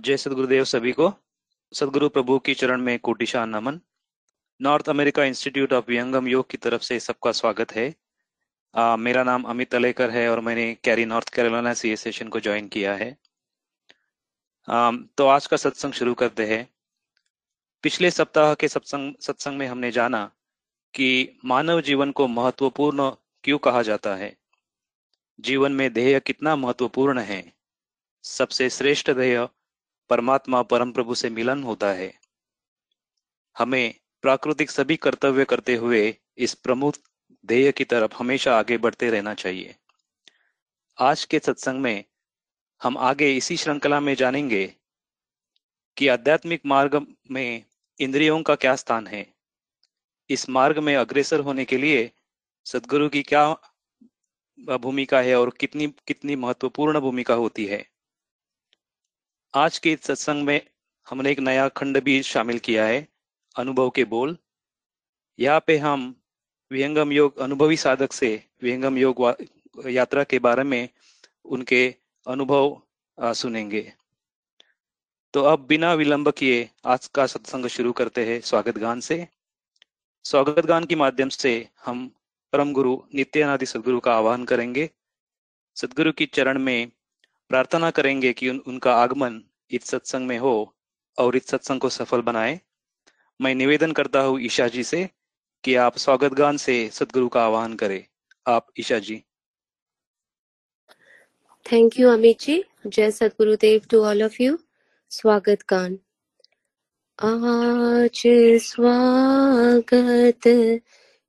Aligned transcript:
जय 0.00 0.16
सदगुरुदेव 0.16 0.64
सभी 0.64 0.92
को। 0.92 1.14
सदगुरु 1.72 2.08
प्रभु 2.08 2.38
की 2.38 2.54
चरण 2.54 2.80
में 2.80 2.98
कोटिशान 2.98 3.48
नमन। 3.48 3.80
North 4.62 4.88
America 4.88 5.24
institute 5.24 5.72
of 5.72 5.84
Vyangam 5.88 6.28
Yoga 6.28 6.50
की 6.50 6.56
तरफ़ 6.56 6.82
से 6.82 7.00
सबका 7.00 7.32
स्वागत 7.32 7.72
है। 7.72 7.94
आ, 8.74 8.96
मेरा 8.96 9.22
नाम 9.22 9.42
अमित 9.42 9.74
अलेकर 9.74 10.10
है 10.10 10.30
और 10.30 10.40
मैंने 10.40 10.74
कैरी 10.74 11.04
नॉर्थ 11.04 11.28
कैरोलिना 11.28 11.74
सी 11.74 11.96
सेशन 11.96 12.28
को 12.28 12.40
ज्वाइन 12.40 12.68
किया 12.68 12.94
है। 12.94 13.18
आ, 14.68 14.90
तो 14.90 15.26
आज 15.26 15.46
का 15.46 15.56
सत्संग 15.56 15.92
शुरू 15.92 16.14
करते 16.14 16.46
हैं। 16.46 16.68
पिछले 17.82 18.10
सप्ताह 18.10 18.54
के 18.54 18.68
सत्संग 18.68 19.14
सत्संग 19.20 19.58
में 19.58 19.66
हमने 19.66 19.90
जाना 19.90 20.30
कि 20.94 21.38
मानव 21.44 21.80
जीवन 21.80 22.12
को 22.12 22.28
महत्वपूर्ण 22.28 23.10
क्यों 23.44 23.58
कहा 23.58 23.82
जाता 23.82 24.14
है? 24.14 24.36
जीवन 25.40 25.72
में 25.72 25.92
ध्येय 25.92 26.20
कितना 26.20 26.56
महत्वपूर्ण 26.56 27.18
है? 27.18 27.52
सबसे 28.22 28.70
श्रेष्ठ 28.70 29.10
ध्येय 29.10 29.48
परमात्मा 30.10 30.62
परम 30.62 30.92
प्रभु 30.92 31.14
से 31.14 31.30
मिलन 31.30 31.62
होता 31.62 31.92
है। 31.92 32.12
हमें 33.58 33.94
प्राकृतिक 34.22 34.70
सभी 34.70 34.96
कर्तव्य 34.96 35.44
करते 35.44 35.74
हुए 35.76 36.16
इस 36.38 36.54
प्रमुख 36.54 36.94
ध्येय 37.46 37.72
की 37.72 37.84
तरफ़ 37.84 38.14
हमेशा 38.16 38.58
आगे 38.58 38.78
बढ़ते 38.78 39.10
रहना 39.10 39.34
चाहिए। 39.34 39.76
आज 40.98 41.24
के 41.24 41.38
सत्संग 41.38 41.80
में 41.80 42.04
हम 42.82 42.98
आगे 42.98 43.36
इसी 43.36 43.56
श्रृंखला 43.56 44.00
में 44.00 44.14
जानेंगे 44.14 44.74
कि 45.96 46.08
आध्यात्मिक 46.08 46.66
मार्ग 46.66 47.06
में 47.30 47.64
इंद्रियों 48.00 48.42
का 48.42 48.54
क्या 48.54 48.76
स्थान 48.76 49.06
है। 49.06 49.34
इस 50.30 50.48
मार्ग 50.48 50.78
में 50.78 50.96
अग्रसर 50.96 51.40
होने 51.40 51.64
के 51.64 51.76
लिए 51.76 52.10
सदगुरु 52.64 53.08
की 53.08 53.22
क्या 53.22 53.44
भूमिका 54.76 55.20
है 55.20 55.34
और 55.36 55.50
कितनी 55.50 55.86
कितनी 56.06 56.36
महत्वपूर्ण 56.36 57.00
भूमिका 57.00 57.34
होती 57.34 57.66
है। 57.66 57.86
आज 59.54 59.78
के 59.78 59.96
सत्संग 60.02 60.44
में 60.46 60.60
हमने 61.06 61.30
एक 61.30 61.38
नया 61.38 61.68
खंड 61.68 62.00
भी 62.00 62.22
शामिल 62.22 62.58
किया 62.58 62.84
है, 62.86 63.06
अनुभव 63.56 63.88
के 63.90 64.04
बोल। 64.04 64.36
यहाँ 65.38 65.62
पे 65.66 65.76
हम 65.76 66.14
विहंगम 66.70 67.12
योग, 67.12 67.38
अनुभवी 67.38 67.76
साधक 67.76 68.12
से 68.12 68.30
विहंगम 68.62 68.98
योग 68.98 69.22
यात्रा 69.86 70.24
के 70.24 70.38
बारे 70.38 70.62
में 70.62 70.88
उनके 71.44 71.94
अनुभव 72.26 72.80
सुनेंगे। 73.18 73.82
तो 75.34 75.42
अब 75.42 75.66
बिना 75.66 75.92
विलंब 75.94 76.30
किए 76.30 76.68
आज 76.84 77.06
का 77.06 77.26
सत्संग 77.26 77.66
शुरू 77.66 77.92
करते 77.92 78.26
हैं 78.26 78.40
स्वागत 78.40 78.78
गान 78.78 79.00
से। 79.00 79.26
स्वागत 80.24 80.66
गान 80.66 80.84
के 80.84 80.94
माध्यम 80.94 81.28
से 81.28 81.68
हम 81.84 82.10
परम 82.52 82.72
गुरु, 82.72 82.96
नित्यानादि 83.14 83.66
सदगुरु 83.66 84.00
का 84.00 84.14
आह्वान 84.14 84.44
करेंगे। 84.44 84.90
सदगुरु 85.76 86.12
की 86.12 86.26
चरण 86.26 86.58
में 86.58 86.90
प्रार्थना 87.50 87.90
करेंगे 87.90 88.32
कि 88.32 88.48
उन, 88.48 88.58
उनका 88.66 88.94
आगमन 88.94 89.40
इस 89.70 89.84
सत्संग 89.84 90.26
में 90.28 90.38
हो 90.38 90.74
और 91.18 91.36
इस 91.36 91.46
सत्संग 91.46 91.80
को 91.80 91.88
सफल 91.88 92.20
बनाए। 92.20 92.60
मैं 93.40 93.54
निवेदन 93.54 93.92
करता 93.92 94.20
हूँ 94.20 94.40
ईशा 94.40 94.68
जी 94.68 94.82
से 94.84 95.08
कि 95.64 95.74
आप 95.74 95.96
स्वागत 95.98 96.32
गान 96.32 96.56
से 96.56 96.88
सदगुरु 96.92 97.28
का 97.28 97.44
आह्वान 97.44 97.74
करें। 97.74 98.04
आप 98.46 98.66
ईशा 98.80 98.98
जी। 98.98 99.22
थैंक 101.66 101.98
यू 102.00 102.08
अमित 102.08 102.40
जी 102.40 102.62
जय 102.86 103.10
Sadgurudev 103.10 103.80
to 103.90 104.04
all 104.04 104.22
of 104.22 104.42
you 104.42 104.58
स्वागत 105.10 105.64
गान 105.68 105.98
आज 107.18 108.22
स्वागत 108.62 110.46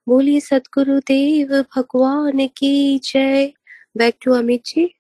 बोली 0.09 0.41
सतगुरुदेव 0.41 1.65
भगवान 1.77 2.47
की 2.47 2.99
जय। 2.99 3.53
Back 4.01 4.19
to 4.23 4.33
Amit 4.33 4.65
ji? 4.65 4.95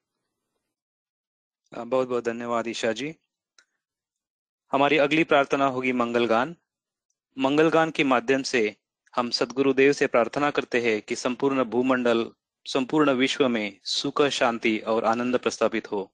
बहुत 1.75 2.09
बहुत 2.09 2.25
धन्यवाद 2.25 2.69
ईशा 2.69 2.93
जी। 2.93 3.15
हमारी 4.73 4.97
अगली 4.97 5.25
प्रार्थना 5.25 5.67
होगी 5.67 5.93
मंगल 5.93 6.27
गान। 6.27 6.57
मंगल 7.39 7.69
गान 7.69 7.91
के 7.91 8.05
माध्यम 8.05 8.43
से 8.43 8.77
हम 9.17 9.31
सदगुरुदेव 9.31 9.93
से 9.93 10.07
प्रार्थना 10.07 10.51
करते 10.51 10.81
हैं 10.81 11.03
कि 11.03 11.17
संपूर्ण 11.17 11.65
भूमंडल 11.65 12.31
संपूर्ण 12.67 13.11
विश्व 13.11 13.49
में 13.49 13.81
सुख 13.85 14.23
शांति 14.23 14.79
और 14.79 15.05
आनंद 15.05 15.39
प्रस्तापित 15.39 15.93
हो। 15.93 16.13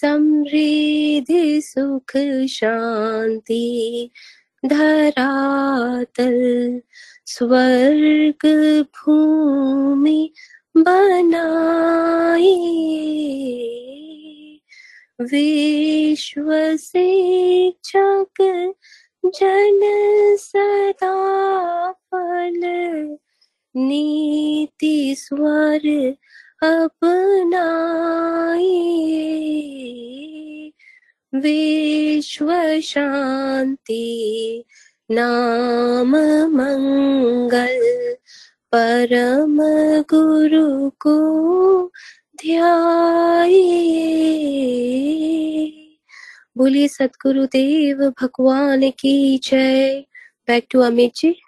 समृद्धि 0.01 1.61
सुख 1.65 2.13
शांति 2.49 4.11
धरातल 4.67 6.39
स्वर्ग 7.27 8.47
भूमि 8.83 10.33
बनाई। 10.77 11.73
विश्व 15.21 16.77
शिक्षक 16.77 18.43
जन 19.27 19.81
सदा 20.41 21.17
फल 21.93 22.61
नीति 23.77 25.15
स्वर 25.19 26.15
अपनाई 26.63 28.73
विश्व 31.35 32.81
शांति, 32.81 34.65
नाम 35.11 36.17
मंगल। 36.57 38.17
परम 38.73 39.59
गुरु 40.03 40.91
को 40.91 41.91
ध्याये 42.37 43.87
बोलिए, 46.57 46.89
सतगुरु 46.89 47.47
देव 47.47 48.15
भगवान 48.23 48.91
की 48.91 49.39
जय। 49.39 50.05
Back 50.47 50.67
to 50.71 50.81
Amit 50.81 51.13
ji. 51.17 51.41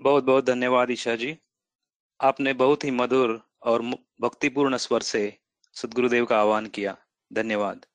बहुत 0.00 0.24
बहुत 0.24 0.46
धन्यवाद 0.46 0.90
ईशा 0.90 1.16
जी। 1.16 1.38
आपने 2.20 2.52
बहुत 2.52 2.84
ही 2.84 2.90
मधुर 2.90 3.40
और 3.62 3.82
भक्तिपूर्ण 4.20 4.76
स्वर 4.76 5.00
से 5.00 5.38
सदगुरुदेव 5.76 6.24
का 6.26 6.38
आह्वान 6.40 6.66
किया। 6.66 6.96
धन्यवाद। 7.32 7.86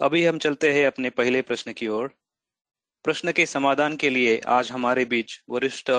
अभी 0.00 0.24
हम 0.26 0.38
चलते 0.38 0.72
हैं 0.72 0.86
अपने 0.86 1.10
पहले 1.10 1.42
प्रश्न 1.42 1.72
की 1.72 1.88
ओर। 1.88 2.08
प्रश्न 3.04 3.32
के 3.32 3.46
समाधान 3.46 3.96
के 3.96 4.10
लिए 4.10 4.38
आज 4.48 4.70
हमारे 4.72 5.04
बीच 5.04 5.40
वरिष्ठ 5.48 5.90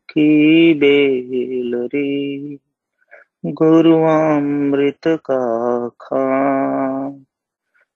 की 0.01 0.75
बेलरी। 0.75 2.59
गुरु 3.47 3.97
अमृत 4.03 5.01
का 5.07 5.89
खान 5.89 7.27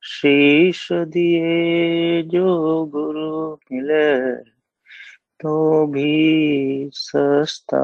शीश 0.02 0.88
दिए 0.92 2.22
जो 2.22 2.84
गुरु 2.86 3.54
मिले 3.54 4.36
तो 5.40 5.86
भी 5.86 6.90
सस्ता 6.94 7.80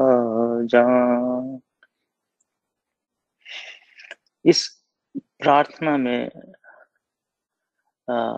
जान। 0.65 1.61
इस 4.45 4.83
प्रार्थना 5.15 5.97
में 5.97 6.29
आ, 8.09 8.37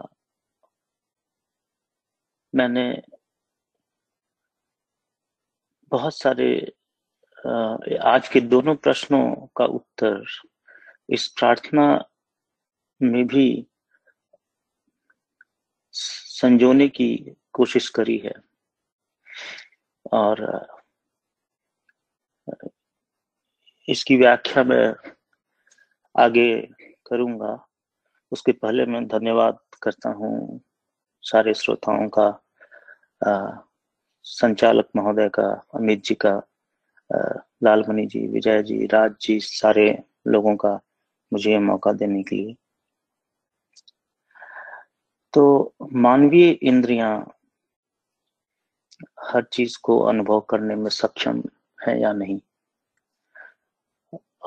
मैंने 2.55 3.01
बहुत 5.91 6.17
सारे 6.17 6.72
आज 7.45 8.27
के 8.27 8.39
दोनों 8.41 8.75
प्रश्नों 8.75 9.47
का 9.57 9.65
उत्तर 9.65 10.23
इस 11.09 11.27
प्रार्थना 11.27 11.85
में 13.01 13.25
भी 13.27 13.67
संजोने 15.93 16.87
की 16.87 17.35
कोशिश 17.53 17.89
करी 17.89 18.17
है। 18.17 18.33
और 20.13 20.41
इसकी 23.87 24.17
व्याख्या 24.17 24.63
मैं 24.63 24.87
आगे 26.15 26.49
करूँगा। 27.07 27.53
उसके 28.31 28.51
पहले 28.51 28.85
मैं 28.85 29.05
धन्यवाद 29.07 29.59
करता 29.83 30.09
हूँ 30.09 30.61
सारे 31.23 31.53
श्रोताओं 31.53 32.09
का 32.17 32.27
संचालक 34.25 34.89
महोदय 34.95 35.29
का, 35.29 35.47
अमित 35.75 36.03
जी 36.05 36.15
का 36.15 36.41
लालमणि 37.09 38.05
जी, 38.05 38.27
विजय 38.27 38.63
जी, 38.63 38.85
राज 38.85 39.15
जी, 39.21 39.39
सारे 39.39 39.88
लोगों 40.27 40.55
का 40.55 40.79
मुझे 41.33 41.57
मौका 41.59 41.91
देने 41.93 42.24
के 42.24 42.35
लिए। 42.35 42.55
तो 45.33 45.74
मानवीय 45.93 46.50
इंद्रियाँ 46.50 47.31
हर 49.24 49.43
चीज़ 49.43 49.77
को 49.83 50.00
अनुभव 50.00 50.39
करने 50.39 50.75
में 50.75 50.89
सक्षम 50.89 51.41
है 51.88 52.00
या 52.01 52.13
नहीं? 52.13 52.39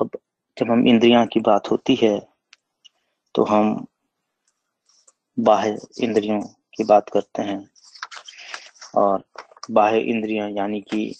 अब 0.01 0.09
जब 0.57 0.71
हम 0.71 0.87
इंद्रियाँ 0.87 1.25
की 1.27 1.39
बात 1.39 1.71
होती 1.71 1.95
है 1.95 2.17
तो 3.35 3.43
हम 3.43 3.85
बाह्य 5.37 5.77
इंद्रियों 6.03 6.41
की 6.75 6.83
बात 6.83 7.09
करते 7.09 7.41
हैं। 7.41 7.69
और 8.95 9.23
बाह्य 9.71 9.99
इंद्रियाँ 9.99 10.49
यानी 10.49 10.81
कि 10.81 11.15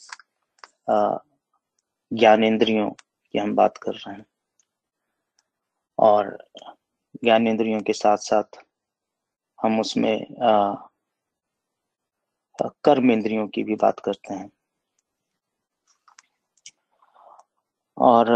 ज्ञान 2.13 2.44
इंद्रियों 2.44 2.92
की 3.32 3.38
हम 3.38 3.56
बात 3.56 3.78
कर 3.78 3.92
रहे 3.92 4.16
हैं। 4.16 4.25
और 6.00 6.48
ज्ञान 7.24 7.48
इंद्रियों 7.48 7.82
के 7.82 7.94
साथ 7.94 8.18
साथ 8.18 8.44
हम 9.62 9.80
उसमें 9.80 10.38
आ, 10.42 10.75
कर्म 12.84 13.12
इंद्रियों 13.12 13.48
की 13.48 13.63
भी 13.63 13.75
बात 13.75 14.00
करते 14.00 14.34
हैं। 14.34 14.51
और 17.98 18.32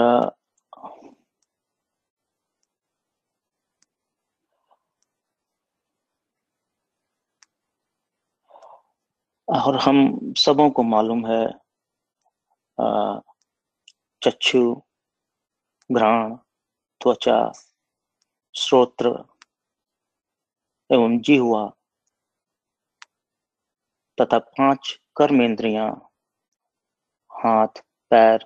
और 9.47 9.77
हम 9.77 10.19
सबों 10.37 10.69
को 10.69 10.83
मालूम 10.83 11.27
है 11.27 11.47
चक्षु, 14.23 14.75
घ्राण, 15.91 16.35
त्वचा, 17.01 17.51
श्रोत्र 18.55 19.09
एवं 20.91 21.17
हुआ 21.37 21.69
तथा 24.21 24.37
पाँच 24.39 24.99
कर्मेंद्रियाँ, 25.15 25.89
हाथ, 27.31 27.83
पैर, 28.09 28.45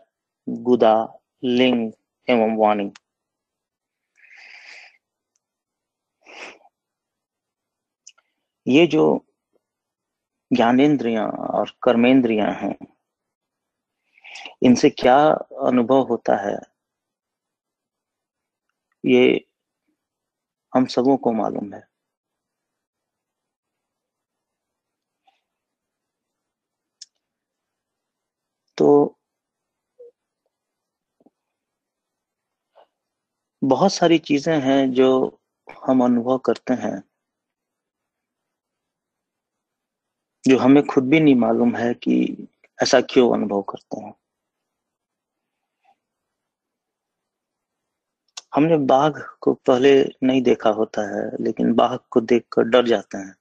गुदा, 0.49 0.95
लिंग 1.43 1.91
एवं 2.29 2.57
वाणी। 2.57 2.91
ये 8.67 8.87
जो 8.87 9.25
ज्ञानेन्द्रियाँ 10.53 11.27
और 11.27 11.71
कर्मेंद्रियाँ 11.83 12.51
हैं 12.53 12.96
इनसे 14.61 14.89
क्या 14.89 15.17
अनुभव 15.67 16.01
होता 16.01 16.35
है? 16.35 16.57
ये 19.03 19.45
हम 20.73 20.85
सबों 20.85 21.17
को 21.17 21.33
मालूम 21.33 21.73
है। 21.73 21.87
तो 28.77 29.17
बहुत 33.63 33.93
सारी 33.93 34.17
चीज़ें 34.17 34.59
हैं 34.61 34.91
जो 34.91 35.39
हम 35.87 36.03
अनुभव 36.05 36.37
करते 36.37 36.73
हैं, 36.73 37.03
जो 40.43 40.57
हमें 40.57 40.85
खुद 40.85 41.09
भी 41.09 41.19
नहीं 41.19 41.35
मालूम 41.35 41.75
है 41.75 41.93
कि 41.93 42.47
ऐसा 42.83 43.01
क्यों 43.01 43.33
अनुभव 43.33 43.61
करते 43.61 44.01
हैं। 44.01 44.13
हमने 48.57 48.77
बाघ 48.77 49.13
को 49.41 49.53
पहले 49.53 49.91
नहीं 50.23 50.41
देखा 50.41 50.69
होता 50.69 51.01
है, 51.01 51.43
लेकिन 51.43 51.73
बाघ 51.73 51.99
को 52.11 52.21
देखकर 52.21 52.63
डर 52.63 52.85
जाते 52.87 53.17
हैं। 53.17 53.35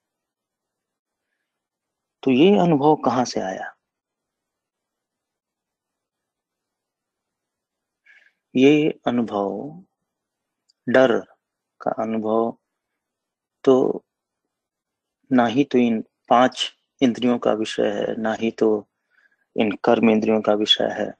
तो 2.23 2.31
ये 2.31 2.59
अनुभव 2.59 2.97
कहाँ 2.97 3.25
से 3.25 3.41
आया? 3.41 3.77
ये 8.57 9.01
अनुभव, 9.07 9.83
डर 10.89 11.19
का 11.81 11.91
अनुभव 12.03 12.57
तो 13.65 14.05
ना 15.33 15.47
ही 15.47 15.65
तो 15.65 15.79
इन 15.79 16.05
पाँच 16.29 16.73
इंद्रियों 17.03 17.39
का 17.39 17.53
विषय 17.53 17.83
है, 17.83 18.21
ना 18.21 18.35
ही 18.35 18.51
तो 18.51 18.87
इन 19.57 19.73
कर्म 19.85 20.11
इंद्रियों 20.11 20.41
का 20.41 20.55
विषय 20.55 20.85
है। 20.85 21.11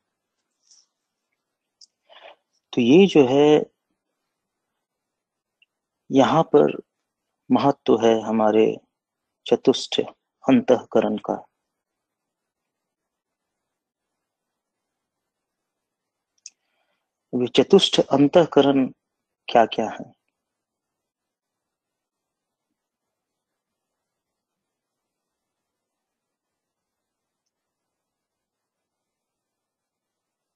तो 2.73 2.81
ये 2.81 3.07
जो 3.07 3.27
है 3.27 3.76
यहाँ 6.11 6.43
पर 6.43 6.77
महत्व 7.51 7.99
है 8.07 8.21
हमारे 8.23 8.67
चतुष्ट 9.47 10.01
अंतकरण 10.45 11.17
का। 11.31 11.45
चतुष्ट 17.57 18.01
अंतकरण 18.01 18.87
क्या 19.49 19.65
क्या 19.67 19.89
है? 19.91 20.13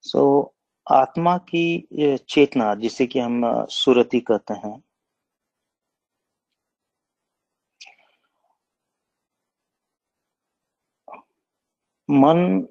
सो 0.04 0.18
so, 0.18 0.96
आत्मा 0.96 1.36
की 1.38 2.18
चेतना 2.30 2.74
जिसे 2.74 3.06
कि 3.06 3.18
हम 3.18 3.42
सुरति 3.70 4.20
कहते 4.20 4.54
हैं 4.54 4.89
मन 12.10 12.66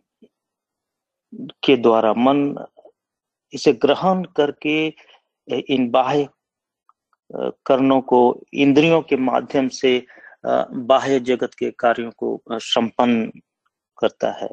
के 1.64 1.76
द्वारा, 1.78 2.14
मन 2.14 2.66
इसे 3.54 3.74
ग्रहण 3.74 4.24
करके 4.38 4.88
इन 5.48 5.90
बाह्य 5.92 6.28
कर्णों 7.66 8.02
को, 8.02 8.44
इंद्रियों 8.54 9.02
के 9.02 9.16
माध्यम 9.16 9.68
से 9.70 10.06
बाह्य 10.46 11.20
जगत 11.20 11.54
के 11.60 11.72
कार्यों 11.72 12.12
को 12.12 12.42
संपन्न 12.52 13.42
करता 14.00 14.32
है। 14.32 14.50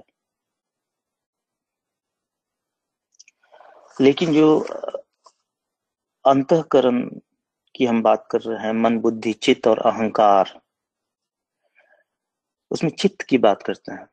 लेकिन 4.00 4.33
जो 4.35 4.61
अंतकरण 6.25 7.02
की 7.76 7.87
हम 7.87 8.02
बात 8.02 8.26
कर 8.31 8.40
रहे 8.40 8.66
हैं, 8.66 8.73
मन, 8.73 8.99
बुद्धि, 8.99 9.33
चित्त 9.33 9.66
और 9.69 9.78
अहंकार, 9.78 10.61
उसमें 12.71 12.90
चित्त 12.90 13.23
की 13.23 13.38
बात 13.38 13.62
करते 13.62 13.93
हैं। 13.93 14.07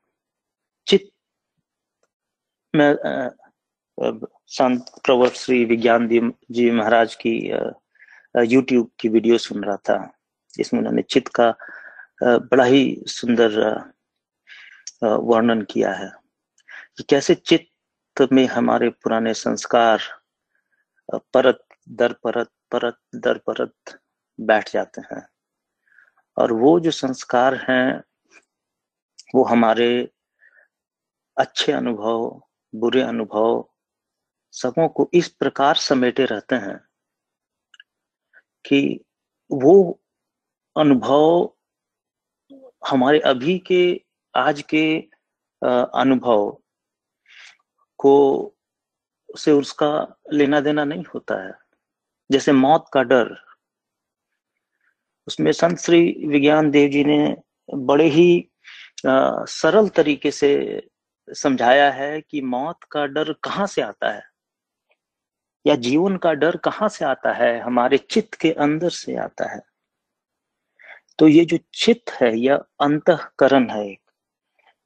में 2.76 2.96
संत 4.48 4.86
प्रवर 5.06 5.30
श्री 5.30 5.64
विज्ञान 5.66 6.08
जी 6.52 6.70
महाराज 6.72 7.16
की 7.16 7.32
यूट्यूब 8.54 8.90
की 9.00 9.10
वीडियो 9.10 9.38
सुन 9.38 9.64
रहा 9.64 9.76
था, 9.78 9.98
जिसमें 10.54 10.80
उन्होंने 10.80 11.02
चित्त 11.02 11.32
का 11.40 11.50
बड़ा 12.24 12.64
ही 12.64 13.04
सुंदर 13.08 13.60
वर्णन 15.04 15.62
किया 15.72 15.92
है 15.94 16.10
कि 16.98 17.04
कैसे 17.10 17.36
चित्त 17.36 18.28
में 18.32 18.46
हमारे 18.48 18.90
पुराने 19.04 19.34
संस्कार 19.34 20.02
परत, 21.34 21.60
दर 21.90 22.14
परत 22.24 22.50
परत, 22.72 22.98
दर 23.16 23.38
परत 23.48 24.00
बैठ 24.40 24.72
जाते 24.74 25.02
हैं। 25.12 25.22
और 26.38 26.52
वो 26.54 26.80
जो 26.80 26.92
संस्कार 26.92 27.56
हैं, 27.70 28.02
वो 29.36 29.44
हमारे 29.44 30.10
अच्छे 31.38 31.72
अनुभव 31.72 32.42
बुरे 32.76 33.02
अनुभव 33.02 33.70
सबों 34.52 34.88
को 34.88 35.10
इस 35.14 35.28
प्रकार 35.28 35.76
समेटे 35.76 36.26
रहते 36.26 36.56
हैं 36.56 36.78
कि 38.66 39.00
वो 39.52 40.02
अनुभव 40.78 41.54
हमारे 42.90 43.20
अभी 43.20 43.58
के 43.60 44.02
आज 44.36 44.62
के 44.62 45.00
अनुभव 45.98 46.62
को 47.98 48.16
से 49.40 49.52
उसका 49.52 50.20
लेना 50.34 50.60
देना 50.60 50.84
नहीं 50.84 51.04
होता 51.14 51.48
है। 51.48 51.54
जैसे 52.32 52.52
मौत 52.52 52.86
का 52.94 53.04
डर 53.04 53.36
उसमें 55.28 55.52
संत 55.52 55.80
श्री 55.80 56.28
विज्ञान 56.28 56.72
देव 56.72 56.90
जी 56.90 57.04
ने 57.04 57.36
बड़े 57.74 58.06
ही 58.06 58.50
आ, 59.08 59.46
सरल 59.46 59.90
तरीके 59.90 60.32
से 60.32 60.52
समझाया 61.30 61.92
है 61.92 62.22
कि 62.22 62.42
मौत 62.42 62.80
का 62.92 63.06
डर 63.06 63.34
कहाँ 63.34 63.68
से 63.68 63.82
आता 63.82 64.12
है? 64.12 64.24
या 65.68 65.76
जीवन 65.76 66.18
का 66.18 66.34
डर 66.34 66.58
कहाँ 66.58 66.90
से 66.90 67.06
आता 67.06 67.34
है? 67.34 67.60
हमारे 67.60 67.98
चित्त 67.98 68.34
के 68.34 68.52
अंदर 68.52 68.90
से 68.90 69.16
आता 69.16 69.52
है। 69.52 69.62
तो 71.20 71.28
ये 71.28 71.46
जो 71.46 71.58
चित्त 71.74 72.12
है, 72.12 72.40
यह 72.40 72.56
अंतकरण 72.56 73.70
है 73.70 73.98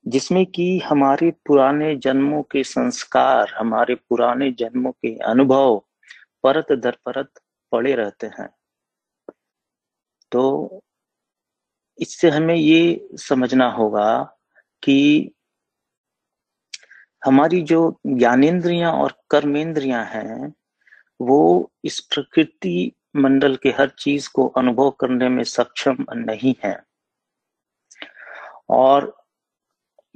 जिसमें 0.07 0.45
कि 0.45 0.79
हमारे 0.79 1.31
पुराने 1.31 1.95
जन्मों 1.95 2.43
के 2.43 2.63
संस्कार, 2.63 3.53
हमारे 3.57 3.95
पुराने 3.95 4.51
जन्मों 4.51 4.91
के 4.91 5.17
अनुभव 5.17 5.83
परत 6.43 6.71
दर 6.71 6.97
परत 7.05 7.31
पड़े 7.71 7.95
रहते 7.95 8.27
हैं। 8.27 8.49
तो 10.31 10.69
इससे 11.99 12.29
हमें 12.29 12.55
ये 12.55 13.09
समझना 13.13 13.67
होगा 13.69 14.37
कि 14.83 15.31
हमारी 17.25 17.61
जो 17.61 17.99
ज्ञानेन्द्रियाँ 18.07 18.91
और 18.91 19.15
कर्मेंद्रियाँ 19.29 20.05
हैं, 20.05 20.53
वो 21.21 21.71
इस 21.85 21.99
प्रकृति 21.99 22.91
मंडल 23.15 23.55
के 23.55 23.69
हर 23.69 23.89
चीज़ 23.89 24.29
को 24.29 24.47
अनुभव 24.47 24.91
करने 24.91 25.29
में 25.29 25.43
सक्षम 25.43 25.97
नहीं 26.13 26.55
है। 26.65 26.83
और 28.69 29.23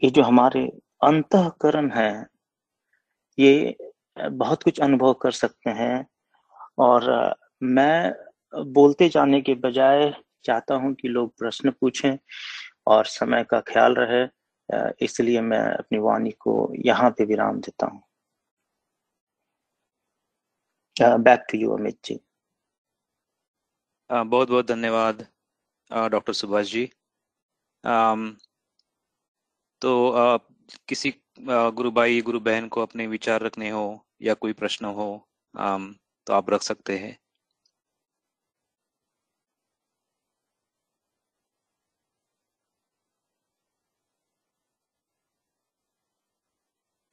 ये 0.04 0.10
जो 0.10 0.24
हमारे 0.24 0.66
अंतकरण 1.04 1.92
है, 1.92 2.28
ये 3.40 3.78
बहुत 4.32 4.64
कुछ 4.64 4.80
अनुभव 4.80 5.14
कर 5.14 5.32
सकते 5.32 5.70
हैं। 5.70 6.08
और 6.78 7.36
मैं 7.64 8.14
बोलते 8.66 9.10
जाने 9.10 9.42
के 9.42 9.54
बजाय 9.54 10.14
चाहता 10.44 10.76
हूँ 10.76 10.94
कि 10.94 11.08
लोग 11.08 11.38
प्रश्न 11.40 11.72
पूछें 11.72 12.18
और 12.88 13.06
समय 13.06 13.44
का 13.44 13.60
ख्याल 13.60 13.94
रहे। 13.94 14.28
इसलिए 15.02 15.42
मैं 15.42 15.60
अपनी 15.74 16.00
वाणी 16.00 16.32
को 16.32 16.54
यहाँ 16.86 17.10
पे 17.12 17.26
विराम 17.26 17.60
देता 17.60 17.86
हूँ। 17.86 18.02
Back 21.00 21.46
to 21.52 21.58
you 21.58 21.72
Amit 21.72 22.00
ji 22.06 22.20
बहुत 24.10 24.50
बहुत 24.50 24.68
धन्यवाद 24.68 25.26
डॉक्टर 25.92 26.34
सुभाष 26.34 26.72
जी। 26.72 26.90
um, 27.84 28.34
तो 29.82 29.92
uh, 30.12 30.40
किसी 30.88 31.14
गुरु 31.40 31.92
भाई 31.92 32.22
गुरु 32.22 32.40
बहन 32.40 32.68
को 32.68 32.82
अपने 32.82 33.08
विचार 33.08 33.42
रखने 33.42 33.70
हो 33.70 33.86
या 34.22 34.34
कोई 34.34 34.54
प्रश्न 34.54 34.86
हो 34.86 35.08
um, 35.56 35.94
तो 36.28 36.34
आप 36.34 36.50
रख 36.50 36.62
सकते 36.62 36.98
हैं। 36.98 37.18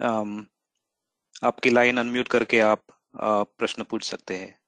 आपकी 0.01 1.71
लाइन 1.71 1.99
अनम्यूट 1.99 2.29
करके 2.29 2.61
आप 2.61 2.85
प्रश्न 3.17 3.83
पूछ 3.83 4.05
सकते 4.05 4.37
हैं। 4.37 4.59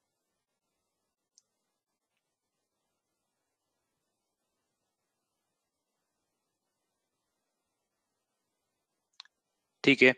ठीक 9.83 10.01
है। 10.03 10.13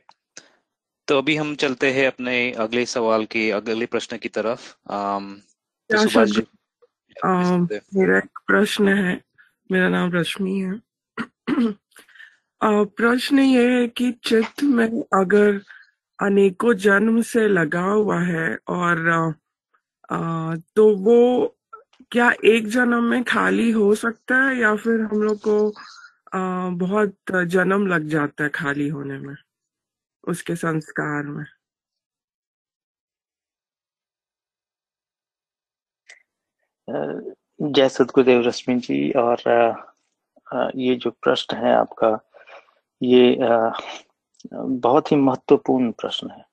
तो 1.07 1.17
अभी 1.17 1.35
हम 1.35 1.55
चलते 1.55 1.91
हैं 1.91 2.07
अपने 2.07 2.51
अगले 2.51 2.85
सवाल 2.85 3.25
की 3.25 3.49
अगले 3.49 3.85
प्रश्न 3.85 4.17
की 4.17 4.29
तरफ़। 4.29 4.73
आम, 4.91 5.41
तो 5.89 6.23
जी 6.25 6.41
मेरा 7.97 8.17
एक 8.17 8.39
प्रश्न 8.47 8.87
है। 8.87 9.21
मेरा 9.71 9.89
नाम 9.89 10.11
रश्मि 10.11 10.59
है। 10.59 10.81
प्रश्न 12.65 13.39
ये 13.39 13.81
है 13.81 13.87
कि 13.87 14.11
चित्त 14.11 14.63
में 14.63 15.01
अगर 15.13 15.61
अनेकों 16.21 16.73
जन्म 16.73 17.21
से 17.21 17.47
लगा 17.47 17.81
हुआ 17.81 18.19
है 18.19 18.57
और 18.67 19.09
आ, 20.11 20.55
तो 20.55 20.97
वो 20.97 21.47
क्या 22.11 22.31
एक 22.45 22.67
जन्म 22.67 23.03
में 23.03 23.23
खाली 23.23 23.71
हो 23.71 23.95
सकता 23.95 24.35
है 24.35 24.57
या 24.57 24.75
फिर 24.75 25.01
हम 25.01 25.23
लोग 25.23 25.37
को 25.37 25.69
आ, 26.33 26.69
बहुत 26.69 27.15
जन्म 27.45 27.87
लग 27.87 28.07
जाता 28.07 28.43
है 28.43 28.49
खाली 28.49 28.89
होने 28.89 29.17
में 29.19 29.35
उसके 30.27 30.55
संस्कार 30.55 31.23
में? 31.23 31.45
जय 37.61 37.89
सदगुरुदेव 37.89 38.47
रश्मि 38.47 38.75
जी 38.75 39.11
और 39.11 39.37
ये 40.75 40.95
जो 40.95 41.11
प्रश्न 41.11 41.57
है 41.57 41.75
आपका 41.75 42.32
ये 43.03 43.37
बहुत 44.53 45.11
ही 45.11 45.17
महत्वपूर्ण 45.17 45.91
प्रश्न 45.91 46.29
है। 46.31 46.45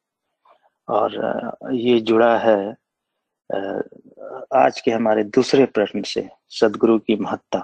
और 0.88 1.70
ये 1.74 1.98
जुड़ा 2.00 2.36
है 2.38 2.58
आज 4.56 4.80
के 4.80 4.90
हमारे 4.90 5.24
दूसरे 5.24 5.64
प्रश्न 5.66 6.02
से, 6.02 6.28
सदगुरु 6.50 6.98
की 6.98 7.16
महत्ता। 7.16 7.60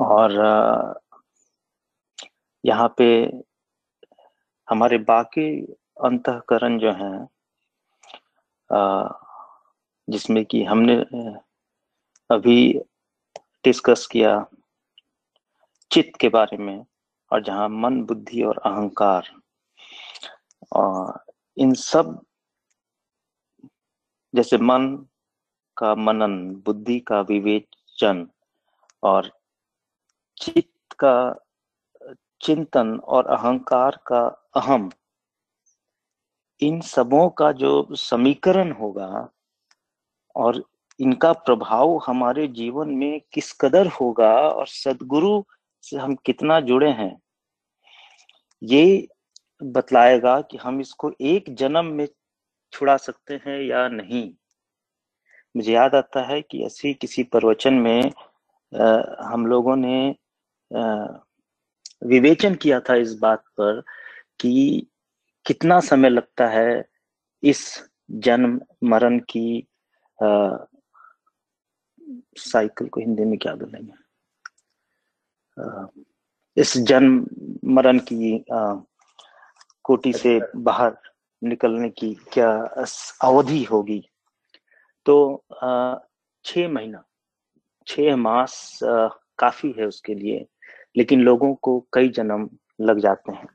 और 0.00 0.32
यहाँ 2.64 2.94
पे 2.98 3.08
हमारे 4.68 4.98
बाकी 5.08 5.48
अंतकरण 6.04 6.78
जो 6.78 6.92
हैं 6.92 7.28
जिसमें 10.08 10.44
कि 10.44 10.62
हमने 10.64 10.96
अभी 12.30 12.58
डिस्कस 13.64 14.06
किया 14.12 14.34
चित्त 15.90 16.18
के 16.20 16.28
बारे 16.28 16.56
में 16.56 16.84
और 17.30 17.42
जहाँ 17.42 17.68
मन, 17.68 18.02
बुद्धि 18.02 18.42
और 18.42 18.58
अहंकार 18.58 19.30
इन 21.56 21.74
सब 21.74 22.20
जैसे 24.34 24.58
मन 24.58 25.06
का 25.76 25.94
मनन, 25.94 26.62
बुद्धि 26.66 26.98
का 27.00 27.20
विवेचन 27.20 28.26
और 29.02 29.30
चित्त 30.36 30.92
का 30.92 31.34
चिंतन 32.40 32.98
और 32.98 33.26
अहंकार 33.26 33.98
का 34.06 34.20
अहम, 34.56 34.90
इन 36.60 36.80
सबों 36.80 37.28
का 37.30 37.52
जो 37.52 37.94
समीकरण 37.94 38.72
होगा 38.72 39.28
और 40.36 40.62
इनका 41.00 41.32
प्रभाव 41.32 41.96
हमारे 42.06 42.46
जीवन 42.48 42.88
में 42.88 43.20
किस 43.32 43.52
कदर 43.52 43.86
होगा 43.86 44.32
और 44.48 44.66
सदगुरु 44.66 45.42
से 45.90 45.96
हम 45.96 46.14
कितना 46.14 46.60
जुड़े 46.60 46.90
हैं 46.90 47.14
ये 48.62 49.08
बतलाएगा 49.62 50.40
कि 50.40 50.56
हम 50.56 50.80
इसको 50.80 51.12
एक 51.20 51.54
जन्म 51.54 51.84
में 51.84 52.06
छुड़ा 52.72 52.96
सकते 52.96 53.34
हैं 53.34 53.60
या 53.62 53.88
नहीं। 53.88 54.34
मुझे 55.56 55.72
याद 55.72 55.94
आता 55.94 56.22
है 56.22 56.40
कि 56.42 56.64
ऐसी 56.64 56.94
किसी 56.94 57.22
प्रवचन 57.22 57.74
में 57.74 58.12
आ, 58.72 59.02
हम 59.22 59.46
लोगों 59.46 59.76
ने 59.76 60.10
आ, 60.76 61.06
विवेचन 62.04 62.54
किया 62.54 62.80
था 62.80 62.94
इस 62.94 63.14
बात 63.18 63.44
पर 63.60 63.82
कि 64.40 64.86
कितना 65.46 65.80
समय 65.80 66.08
लगता 66.08 66.46
है 66.48 66.84
इस 67.42 67.62
जन्म 68.10 68.60
मरण 68.84 69.18
की 69.18 69.66
आ, 70.22 70.56
साइकिल 72.36 72.88
को 72.88 73.00
हिंदी 73.00 73.24
में 73.24 73.38
क्या 73.38 73.54
बोलेंगे? 73.54 73.97
इस 76.56 76.76
जन्म 76.78 77.26
मरण 77.74 77.98
की 78.02 78.44
कोटि 79.84 80.12
से 80.12 80.38
बाहर 80.56 80.96
निकलने 81.42 81.88
की 81.90 82.14
क्या 82.32 82.50
अवधि 83.24 83.62
होगी? 83.64 84.00
तो 85.06 85.44
छ 86.44 86.58
महीना 86.70 87.02
छ 87.86 88.14
मास 88.18 88.78
काफ़ी 88.82 89.74
है 89.78 89.86
उसके 89.86 90.14
लिए, 90.14 90.46
लेकिन 90.96 91.20
लोगों 91.20 91.54
को 91.54 91.78
कई 91.92 92.08
जन्म 92.08 92.48
लग 92.80 92.98
जाते 93.00 93.32
हैं। 93.32 93.46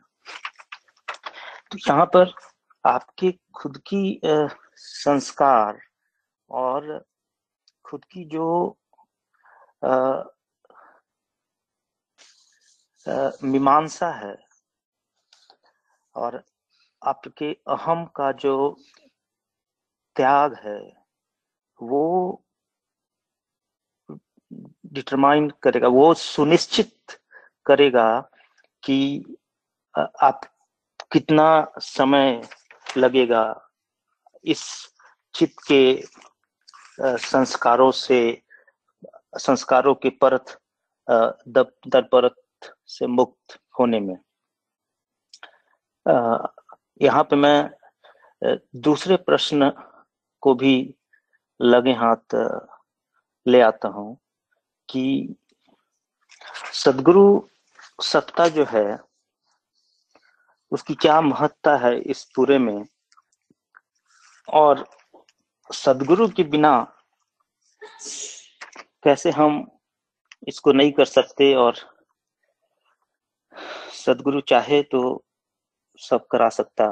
तो 1.72 1.78
यहाँ 1.78 2.06
पर 2.06 2.34
आपके 2.86 3.32
खुद 3.56 3.78
की 3.88 4.20
संस्कार 4.78 5.80
और 6.50 7.04
खुद 7.86 8.06
की 8.06 8.24
जो 8.26 8.78
मीमांसा 13.08 14.10
है। 14.12 14.36
और 16.16 16.44
आपके 17.02 17.52
अहम 17.68 18.06
का 18.16 18.32
जो 18.32 18.56
त्याग 20.16 20.54
है, 20.64 20.80
वो 21.80 22.44
डिटरमाइन 24.86 25.50
करेगा, 25.64 25.88
वो 25.88 26.14
सुनिश्चित 26.14 27.20
करेगा 27.66 28.08
कि 28.84 29.38
आप 29.96 30.42
कितना 31.12 31.48
समय 31.80 32.42
लगेगा 32.98 33.44
इस 34.46 34.64
चित्त 35.36 35.56
के 35.68 35.84
संस्कारों 37.00 37.92
से, 37.92 38.42
संस्कारों 39.40 39.94
के 39.96 40.10
परत 40.24 40.58
दर 41.08 42.02
परत 42.04 42.36
से 42.90 43.08
मुक्त 43.08 43.58
होने 43.80 44.00
में। 44.00 44.18
यहाँ 47.02 47.24
पे 47.24 47.36
मैं 47.36 47.70
दूसरे 48.76 49.16
प्रश्न 49.18 49.72
को 50.44 50.54
भी 50.56 50.74
लगे 51.60 51.94
हाथ 51.94 52.36
ले 53.46 53.62
आता 53.62 53.88
हूँ 53.88 54.18
कि 54.90 55.36
सदगुरु 56.74 57.26
सत्ता 58.04 58.48
जो 58.48 58.66
है, 58.70 58.98
उसकी 60.72 60.96
क्या 60.96 61.20
महत्ता 61.22 61.76
है 61.78 61.98
इस 62.02 62.24
पूरे 62.36 62.58
में? 62.60 62.86
और 64.48 64.86
सदगुरु 65.70 66.28
के 66.28 66.44
बिना 66.44 66.76
कैसे 69.04 69.32
हम 69.32 69.66
इसको 70.48 70.72
नहीं 70.72 70.92
कर 70.92 71.06
सकते 71.06 71.54
और 71.56 71.76
सदगुरु 73.96 74.42
चाहे 74.42 74.82
तो 74.84 75.02
सब 76.02 76.26
करा 76.28 76.50
सकता। 76.50 76.88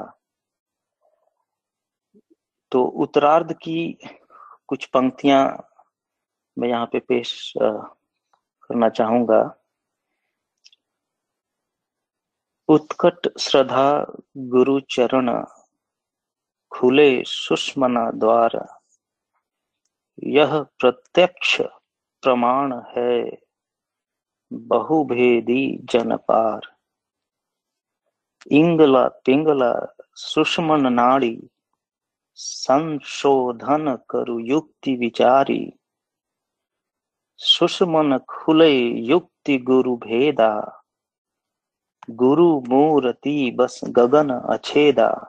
तो 2.72 2.82
उत्तरार्ध 2.82 3.52
की 3.54 3.98
कुछ 4.68 4.84
पंक्तियाँ 4.86 5.44
मैं 6.56 6.68
यहाँ 6.68 6.86
पे 6.86 6.98
पेश 7.00 7.52
करना 7.56 8.88
चाहूँगा। 8.88 9.42
उत्कट 12.68 13.28
श्रद्धा 13.38 13.88
गुरु 14.48 14.78
चरण 14.90 15.30
खुले 16.72 17.22
सुष्मना 17.26 18.10
द्वार, 18.12 18.56
यह 20.18 20.60
प्रत्यक्ष 20.80 21.60
प्रमाण 22.22 22.72
है। 22.88 23.41
बहुभेदी 24.52 25.78
जनपार। 25.84 26.60
इंगला 28.50 29.08
पिंगला 29.08 29.96
सुषमन 30.14 30.92
नाड़ी, 30.92 31.48
संशोधन 32.34 33.98
करु 34.10 34.38
युक्ति 34.38 34.96
विचारी। 34.96 35.72
सुषमन 37.36 38.18
खुले 38.18 38.78
युक्ति 38.82 39.58
गुरु 39.58 39.96
भेदा, 39.96 40.82
गुरु 42.10 42.60
मूर्ति 42.60 43.50
बस 43.50 43.80
गगन 43.84 44.30
अछेदा। 44.30 45.28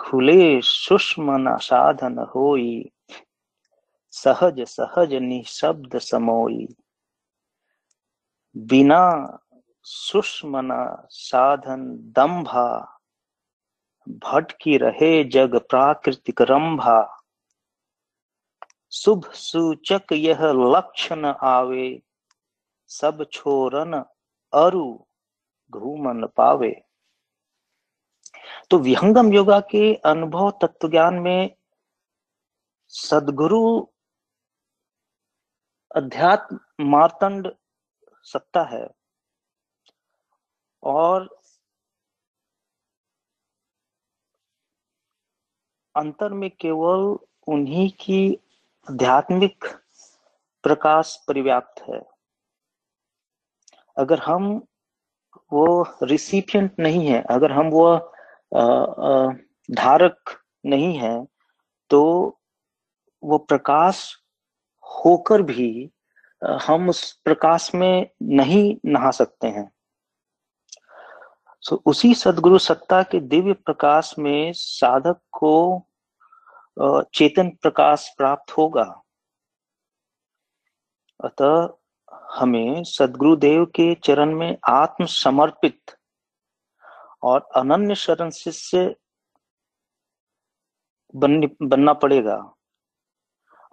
खुले 0.00 0.60
सुषमन 0.60 1.56
साधन 1.56 2.18
होई, 2.18 2.90
सहज 4.10 4.60
सहज 4.60 5.14
निशब्द 5.14 5.98
समोई। 5.98 6.68
बिना 8.58 9.38
सुषमना 9.82 11.06
साधन 11.10 11.96
दंभा 12.16 12.98
भटकी 14.08 14.78
रहे 14.78 15.24
जग 15.24 15.56
प्राकृतिक 15.56 16.42
रंभा। 16.42 17.22
शुभ 18.92 19.30
सूचक 19.32 20.12
यह 20.12 20.38
लक्षण 20.42 21.24
आवे, 21.24 22.02
सब 22.86 23.26
छोरन 23.32 24.04
अरु 24.52 25.04
घूमन 25.70 26.26
पावे। 26.26 26.82
तो 28.70 28.78
विहंगम 28.78 29.32
योगा 29.32 29.60
के 29.60 29.94
अनुभव 29.94 30.50
तत्व 30.50 30.88
ज्ञान 30.88 31.14
में 31.14 31.56
सदगुरु 32.88 33.86
अध्यात्म 35.96 36.58
मार्तंड 36.80 37.52
सत्ता 38.32 38.62
है। 38.66 38.86
और 40.82 41.28
अंतर 45.94 46.32
में 46.32 46.50
केवल 46.50 47.16
उन्हीं 47.48 47.88
की 48.00 48.20
आध्यात्मिक 48.88 49.64
प्रकाश 50.64 51.16
परिव्याप्त 51.28 51.82
है। 51.88 52.00
अगर 53.96 54.18
हम 54.18 54.50
वो 55.52 55.82
रिसिपियंट 56.02 56.78
नहीं 56.80 57.06
है, 57.06 57.22
अगर 57.30 57.52
हम 57.52 57.70
वो 57.70 57.96
धारक 59.68 60.30
नहीं 60.64 60.92
है 60.98 61.14
तो 61.90 62.00
वो 63.22 63.38
प्रकाश 63.38 64.00
होकर 64.86 65.42
भी 65.42 65.70
हम 66.42 66.88
उस 66.88 67.12
प्रकाश 67.24 67.70
में 67.74 68.10
नहीं 68.22 68.76
नहा 68.86 69.10
सकते 69.10 69.46
हैं। 69.46 69.70
सो 71.62 71.82
उसी 71.86 72.14
सदगुरु 72.14 72.58
सत्ता 72.58 73.02
के 73.02 73.20
दिव्य 73.20 73.52
प्रकाश 73.52 74.14
में 74.18 74.52
साधक 74.52 75.20
को 75.32 75.82
चेतन 77.14 77.48
प्रकाश 77.62 78.08
प्राप्त 78.16 78.56
होगा। 78.56 78.84
अतः 81.20 81.68
हमें 82.34 82.84
सदगुरुदेव 82.84 83.64
के 83.66 83.94
चरण 83.94 84.34
में 84.34 84.56
आत्म 84.68 85.04
समर्पित 85.06 85.96
और 87.22 87.48
अनन्य 87.56 87.94
शरण 87.94 88.30
शिष्य 88.30 88.94
बन, 91.14 91.40
बनना 91.62 91.92
पड़ेगा 91.92 92.36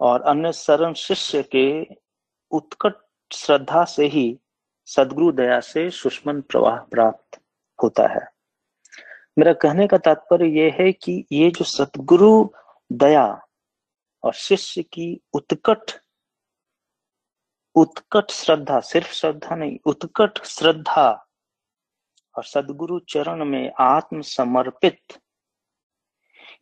और 0.00 0.22
अन्य 0.22 0.52
शरण 0.52 0.92
शिष्य 0.92 1.42
के 1.42 1.66
उत्कट 2.50 2.94
श्रद्धा 3.32 3.84
से 3.84 4.06
ही 4.06 4.40
सदगुरु 4.86 5.32
दया 5.32 5.60
से 5.60 5.90
सुष्मन 5.90 6.40
प्रवाह 6.40 6.76
प्राप्त 6.76 7.40
होता 7.82 8.06
है। 8.06 8.28
मेरा 9.38 9.52
कहने 9.52 9.86
का 9.86 9.98
तात्पर्य 9.98 10.46
यह 10.46 10.76
है 10.80 10.92
कि 10.92 11.26
ये 11.32 11.50
जो 11.50 11.64
सदगुरु 11.64 12.50
दया 12.92 13.42
और 14.22 14.32
शिष्य 14.32 14.82
की 14.82 15.20
उत्कट 15.32 16.00
उत्कट 17.74 18.30
श्रद्धा, 18.30 18.80
सिर्फ़ 18.80 19.12
श्रद्धा 19.12 19.56
नहीं, 19.56 19.78
उत्कट 19.86 20.44
श्रद्धा 20.44 21.28
और 22.36 22.44
सदगुरु 22.44 22.98
चरण 22.98 23.44
में 23.44 23.72
आत्म 23.80 24.20
समर्पित 24.20 25.00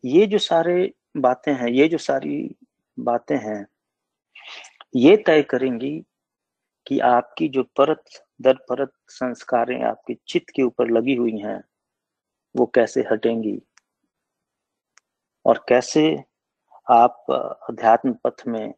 ये 0.05 0.27
जो 0.27 0.39
सारे 0.39 0.95
बातें 1.17 1.55
हैं, 1.55 1.69
ये 1.69 1.89
जो 1.89 1.99
सारी 1.99 2.57
बातें 2.99 3.37
हैं 3.37 3.67
ये 4.97 5.17
तय 5.17 5.43
करेंगी 5.43 6.05
कि 6.87 6.99
आपकी 6.99 7.49
जो 7.49 7.63
परत, 7.63 8.05
दर 8.41 8.55
परत 8.55 8.93
संस्कारें 9.09 9.83
आपके 9.83 10.17
चित्त 10.29 10.51
के 10.51 10.63
ऊपर 10.63 10.91
लगी 10.91 11.15
हुई 11.15 11.39
हैं, 11.39 11.65
वो 12.57 12.67
कैसे 12.67 13.05
हटेंगी? 13.13 13.63
और 15.47 15.65
कैसे 15.69 16.25
आप, 16.91 17.27
अध्यात्म 17.71 18.13
पथ 18.13 18.47
में 18.47 18.75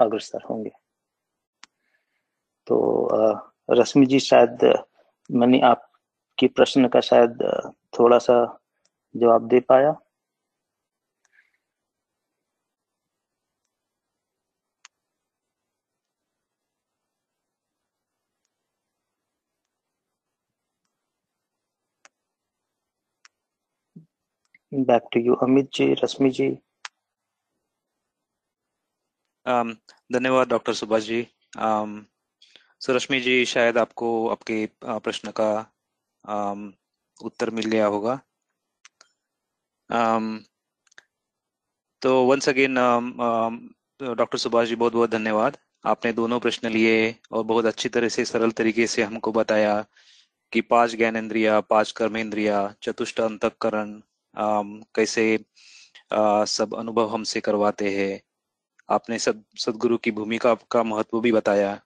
अग्रसर 0.00 0.42
होंगे? 0.50 0.70
तो 2.66 3.08
रश्मि 3.70 4.06
जी 4.06 4.20
शायद, 4.20 4.84
मैंने 5.30 5.60
आपके 5.60 6.46
प्रश्न 6.46 6.88
का 6.88 7.00
शायद 7.00 7.38
थोड़ा 7.98 8.18
सा 8.18 8.58
जवाब 9.16 9.48
दे 9.48 9.60
पाया। 9.60 9.96
Back 24.72 25.08
to 25.12 25.20
you 25.20 25.34
Amit 25.34 25.70
ji 25.74 25.92
Rashmi 25.94 26.30
ji 26.30 26.48
um, 29.46 29.74
धन्यवाद 30.12 30.48
डॉक्टर 30.48 30.74
सुभाष 30.74 31.02
जी 31.02 31.26
um, 31.58 32.00
रश्मि 32.90 33.20
जी 33.20 33.44
शायद 33.44 33.78
आपको 33.78 34.28
आपके 34.28 34.66
प्रश्न 34.84 35.30
का 35.30 35.50
um, 36.24 36.70
उत्तर 37.24 37.50
मिल 37.50 37.66
गया 37.66 37.86
होगा. 37.86 38.20
Um, 39.90 40.38
तो 42.02 42.24
once 42.26 42.48
again 42.48 42.74
doctor 44.00 44.38
Subhash 44.38 44.68
ji 44.68 44.74
बहुत 44.74 44.92
बहुत 44.92 45.10
धन्यवाद. 45.10 45.56
आपने 45.86 46.12
दोनों 46.12 46.38
प्रश्न 46.40 46.68
लिए 46.68 47.16
और 47.32 47.44
बहुत 47.44 47.64
अच्छी 47.64 47.88
तरह 47.88 48.08
से 48.08 48.24
सरल 48.24 48.50
तरीके 48.50 48.86
से 48.86 49.02
हमको 49.02 49.32
बताया 49.32 49.84
कि 50.52 50.60
पाँच 50.60 50.94
ज्ञानेन्द्रिया 50.96 51.60
पाँच 51.60 51.92
कर्मेंद्रिया 51.92 52.74
चतुष्ट 52.82 53.20
अंतकरण 53.20 54.00
कैसे 54.34 55.38
सब 56.48 56.74
अनुभव 56.78 57.08
हमसे 57.08 57.40
करवाते 57.40 57.90
हैं। 57.90 58.20
आपने 58.88 59.18
सद 59.18 59.42
सदगुरु 59.58 59.96
की 59.98 60.10
भूमिका 60.10 60.54
का 60.70 60.82
महत्व 60.82 61.20
भी 61.20 61.32
बताया। 61.32 61.80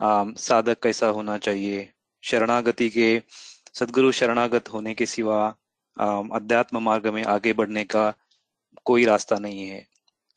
साधक 0.00 0.82
कैसा 0.82 1.06
होना 1.08 1.36
चाहिए? 1.38 1.88
शरणागति 2.24 2.88
के, 2.90 3.22
सदगुरु 3.74 4.12
शरणागत 4.12 4.68
होने 4.72 4.94
के 4.94 5.06
सिवा 5.06 5.46
अध्यात्म 6.36 6.82
मार्ग 6.82 7.06
में 7.14 7.22
आगे 7.26 7.52
बढ़ने 7.52 7.84
का 7.84 8.12
कोई 8.86 9.04
रास्ता 9.04 9.38
नहीं 9.38 9.68
है। 9.68 9.86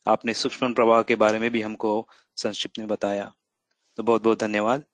आपने 0.06 0.34
सूक्ष्म 0.34 0.72
प्रवाह 0.74 1.02
के 1.02 1.14
बारे 1.16 1.38
में 1.38 1.50
भी 1.50 1.60
हमको 1.62 2.08
संक्षिप्त 2.36 2.78
में 2.78 2.88
बताया। 2.88 3.32
तो 3.98 4.02
बहुत 4.02 4.22
बहुत 4.22 4.40
धन्यवाद 4.40 4.84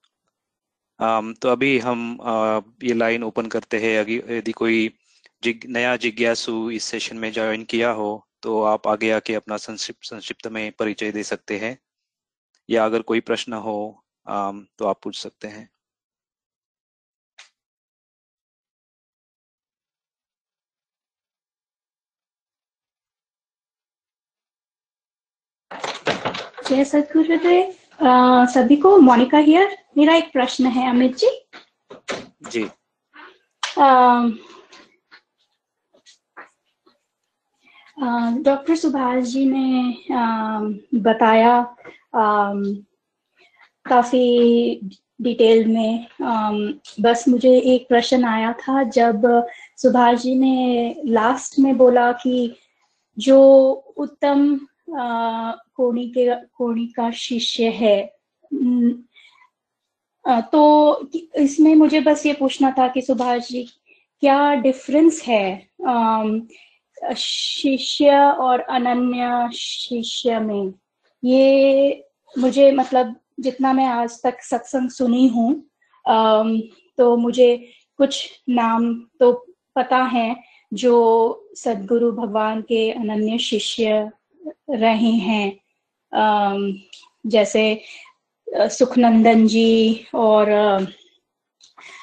तो 1.43 1.49
अभी 1.49 1.79
हम 1.79 2.19
ये 2.85 2.95
लाइन 2.95 3.23
ओपन 3.25 3.47
करते 3.47 3.79
हैं। 3.79 3.93
यदि 4.31 4.53
कोई 4.53 4.91
जिग, 5.43 5.61
नया 5.69 5.97
जिज्ञासु 5.97 6.71
इस 6.71 6.85
सेशन 6.85 7.17
में 7.17 7.31
ज्वाइन 7.33 7.65
किया 7.65 7.91
हो 7.91 8.09
तो 8.43 8.63
आप 8.63 8.87
आगे 8.89 9.11
आके 9.11 9.35
अपना 9.35 9.57
संक्षिप्त 9.57 10.05
संक्षिप्त 10.05 10.47
में 10.47 10.73
परिचय 10.73 11.11
दे 11.13 11.23
सकते 11.23 11.59
हैं। 11.59 11.79
या 12.69 12.85
अगर 12.85 13.03
कोई 13.03 13.21
प्रश्न 13.21 13.53
हो 13.53 14.05
आम, 14.27 14.67
तो 14.79 14.87
आप 14.87 15.01
पूछ 15.03 15.19
सकते 15.19 15.49
हैं। 15.49 15.69
जय 26.69 26.85
सदगुरुदेव 26.85 27.75
सभी 28.53 28.77
को 28.77 28.97
मोनिका 28.99 29.39
हियर 29.39 29.77
मेरा 29.99 30.15
एक 30.15 30.33
प्रश्न 30.33 30.67
है 30.67 30.89
अमित 30.91 31.17
जी। 31.17 31.31
जी। 32.51 32.65
डॉक्टर 37.99 38.77
सुभाष 38.77 39.25
जी 39.25 39.45
ने 39.47 39.95
बताया 41.01 41.61
काफ़ी 43.87 44.81
डिटेल 45.23 45.67
में 45.67 46.07
बस 47.01 47.25
मुझे 47.29 47.57
एक 47.59 47.89
प्रश्न 47.89 48.25
आया 48.25 48.53
था, 48.53 48.83
जब 48.83 49.23
सुभाष 49.77 50.23
जी 50.23 50.35
ने 50.35 51.03
लास्ट 51.07 51.59
में 51.59 51.77
बोला 51.77 52.11
कि 52.13 52.55
जो 53.17 53.41
उत्तम 53.97 54.59
कोणी 54.91 56.09
के 56.09 56.35
कोणी 56.35 56.87
का 56.87 57.11
शिष्य 57.11 57.69
है 57.71 58.01
तो 60.53 61.11
इसमें 61.37 61.75
मुझे 61.75 62.01
बस 62.01 62.27
ये 62.27 62.33
पूछना 62.33 62.71
था 62.79 62.89
कि 62.89 63.03
सुभाष 63.03 63.49
जी, 63.49 63.69
क्या 64.21 64.55
डिफरेंस 64.55 65.23
है 65.23 65.69
शिष्य 67.17 68.17
और 68.41 68.61
अनन्य 68.61 69.49
शिष्य 69.55 70.39
में। 70.41 70.73
ये 71.23 72.05
मुझे 72.39 72.71
मतलब 72.73 73.15
जितना 73.41 73.73
मैं 73.73 73.87
आज 73.87 74.21
तक 74.23 74.43
सत्संग 74.43 74.91
सुनी 74.91 75.27
हूँ 75.29 75.53
तो 76.99 77.17
मुझे 77.17 77.57
कुछ 77.99 78.29
नाम 78.49 78.93
तो 79.21 79.33
पता 79.77 80.03
है 80.05 80.37
जो 80.73 80.95
सदगुरु 81.57 82.11
भगवान 82.13 82.61
के 82.63 82.91
अनन्य 82.91 83.39
शिष्य 83.39 84.11
रहे 84.71 85.13
हैं। 85.27 85.59
जैसे 87.25 87.65
सुखनंदन 88.49 89.47
जी 89.47 90.07
और 90.15 90.51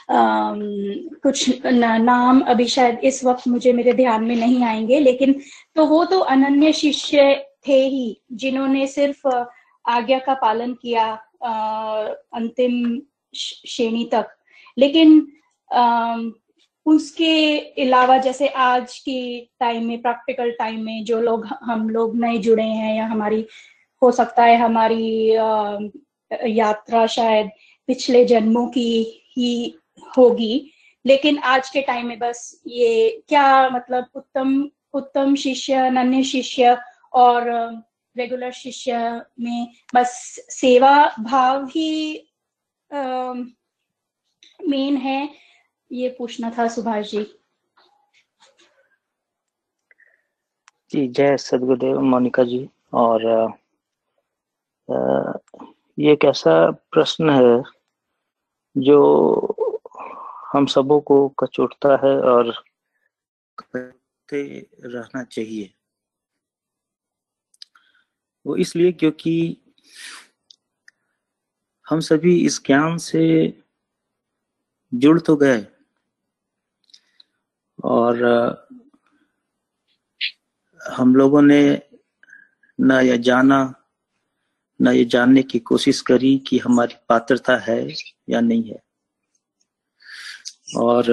कुछ 0.09 1.65
नाम 1.65 2.41
अभी 2.41 2.65
शायद 2.67 2.99
इस 3.03 3.23
वक्त 3.25 3.47
मुझे 3.47 3.73
मेरे 3.73 3.93
ध्यान 3.93 4.23
में 4.23 4.35
नहीं 4.35 4.63
आएँगे 4.63 4.99
लेकिन 4.99 5.41
तो 5.75 5.85
वो 5.85 6.05
तो 6.05 6.19
अनन्य 6.19 6.73
शिष्य 6.73 7.45
थे 7.67 7.85
ही 7.87 8.21
जिन्होंने 8.31 8.87
सिर्फ़ 8.87 9.27
आज्ञा 9.85 10.19
का 10.19 10.33
पालन 10.33 10.73
किया 10.73 11.05
अंतिम 12.33 13.01
श्रेणी 13.35 14.09
तक। 14.13 14.27
लेकिन 14.77 15.27
आ, 15.71 16.17
उसके 16.85 17.57
अलावा 17.83 18.17
जैसे 18.17 18.47
आज 18.47 18.99
की 18.99 19.51
टाइम 19.59 19.85
में 19.85 20.01
प्रैक्टिकल 20.01 20.51
टाइम 20.51 20.83
में 20.85 21.03
जो 21.03 21.21
लोग 21.21 21.45
हम 21.45 21.89
लोग 21.89 22.15
नए 22.15 22.37
जुड़े 22.37 22.63
हैं 22.63 22.97
या 22.97 23.05
हमारी 23.05 23.45
हो 24.01 24.11
सकता 24.11 24.43
है 24.43 24.57
हमारी 24.57 25.31
यात्रा 26.57 27.07
शायद 27.07 27.49
पिछले 27.87 28.25
जन्मों 28.25 28.67
की 28.67 28.89
ही 29.37 29.77
होगी। 30.17 30.71
लेकिन 31.05 31.37
आज 31.45 31.69
के 31.69 31.81
टाइम 31.81 32.07
में 32.07 32.17
बस 32.19 32.61
ये 32.67 33.23
क्या 33.29 33.69
मतलब 33.69 34.05
उत्तम 34.15 34.69
उत्तम 34.93 35.35
शिष्य 35.35 35.89
नन्य 35.89 36.23
शिष्य 36.23 36.77
और 37.13 37.49
रेगुलर 38.15 38.51
शिष्य 38.51 38.97
में 39.39 39.67
बस 39.95 40.11
सेवा 40.49 40.93
भाव 41.19 41.65
ही 41.65 42.29
मेन 44.61 44.97
है, 44.97 45.29
ये 45.91 46.09
पूछना 46.17 46.51
था 46.57 46.67
सुभाष 46.67 47.11
जी। 47.11 47.23
जी, 50.91 51.07
जय 51.07 51.37
सदगुरुदेव, 51.37 51.99
मोनिका 52.01 52.43
जी 52.43 52.67
और 52.93 53.23
ये 55.99 56.11
एक 56.13 56.25
ऐसा 56.25 56.69
प्रश्न 56.91 57.29
है 57.29 57.63
जो 58.75 59.54
हम 60.55 60.65
सबों 60.65 60.99
को 61.01 61.27
कचोटता 61.29 61.95
है 62.05 62.15
और 62.21 62.51
करते 63.57 64.43
रहना 64.85 65.23
चाहिए। 65.23 65.73
वो 68.45 68.55
इसलिए 68.55 68.91
क्योंकि 68.91 69.35
हम 71.87 71.99
सभी 71.99 72.35
इस 72.45 72.61
ज्ञान 72.65 72.97
से 72.97 73.25
जुड़ 74.93 75.19
तो 75.19 75.35
गए 75.35 75.65
और, 77.83 78.23
हम 80.81 81.15
लोगों 81.15 81.41
ने 81.41 81.81
न 82.79 82.91
यह 82.91 83.17
जाना, 83.17 83.73
न 84.79 84.87
ये 84.87 85.05
जानने 85.05 85.43
की 85.43 85.59
कोशिश 85.59 86.01
करी 86.01 86.37
कि 86.37 86.57
हमारी 86.57 86.95
पात्रता 87.09 87.57
है 87.57 87.93
या 88.29 88.41
नहीं 88.41 88.63
है। 88.63 88.84
और 90.67 91.05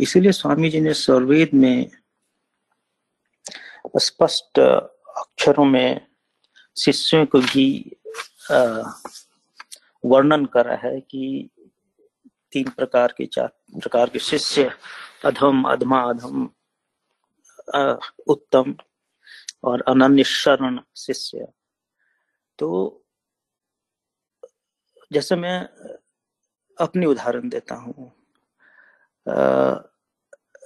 इसीलिए 0.00 0.32
स्वामी 0.32 0.70
जी 0.70 0.80
ने 0.80 0.94
स्वर्वेद 0.94 1.50
में 1.54 1.90
स्पष्ट 3.98 4.58
अक्षरों 4.58 5.64
में 5.64 6.06
शिष्यों 6.76 7.26
को 7.26 7.40
भी 7.40 7.96
वर्णन 10.04 10.44
करा 10.44 10.74
है 10.76 11.00
कि 11.00 11.48
तीन 12.52 12.70
प्रकार 12.70 13.14
के 13.18 13.26
चार, 13.26 13.48
प्रकार 13.80 14.08
के 14.08 14.18
शिष्य, 14.18 14.70
अधम, 15.24 15.62
अधमा, 15.64 16.02
अधम 16.02 16.48
उत्तम 18.26 18.74
और 19.64 19.82
अनन्य 19.88 20.24
शरण 20.24 20.80
शिष्य। 20.96 21.46
तो 22.58 22.98
जैसे 25.12 25.36
मैं 25.36 25.68
अपनी 26.82 27.06
उदाहरण 27.06 27.48
देता 27.48 27.74
हूँ। 27.74 28.12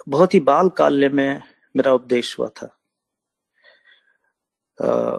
बहुत 0.08 0.34
ही 0.34 0.40
बाल 0.40 0.68
काल्य 0.68 1.08
में 1.08 1.42
मेरा 1.76 1.92
उपदेश 1.92 2.38
हुआ 2.38 2.48
था। 2.48 2.66
आ, 4.82 5.18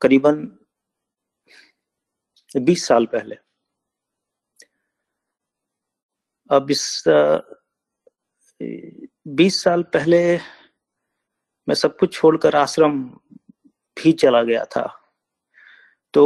करीबन 0.00 0.58
20 2.56 2.86
साल 2.86 3.06
पहले। 3.06 3.36
अब 6.50 6.70
इस 6.70 7.04
बीस 9.28 9.62
साल 9.62 9.82
पहले 9.82 10.36
मैं 11.68 11.74
सब 11.74 11.98
कुछ 11.98 12.14
छोड़कर 12.14 12.56
आश्रम 12.56 13.04
भी 13.96 14.12
चला 14.12 14.42
गया 14.42 14.64
था। 14.64 14.86
तो 16.14 16.24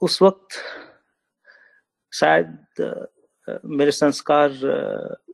उस 0.00 0.22
वक्त 0.22 0.48
शायद 2.14 3.08
मेरे 3.64 3.92
संस्कार 3.92 4.50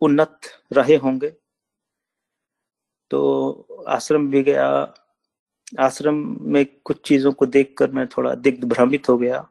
उन्नत 0.02 0.40
रहे 0.72 0.96
होंगे। 0.96 1.30
तो 3.10 3.20
आश्रम 3.88 4.30
भी 4.30 4.42
गया। 4.42 4.94
आश्रम 5.80 6.14
में 6.40 6.64
कुछ 6.84 7.08
चीज़ों 7.08 7.32
को 7.32 7.46
देखकर 7.46 7.90
मैं 7.90 8.06
थोड़ा 8.06 8.34
दिग्ध 8.34 8.64
भ्रमित 8.64 9.08
हो 9.08 9.18
गया। 9.18 9.48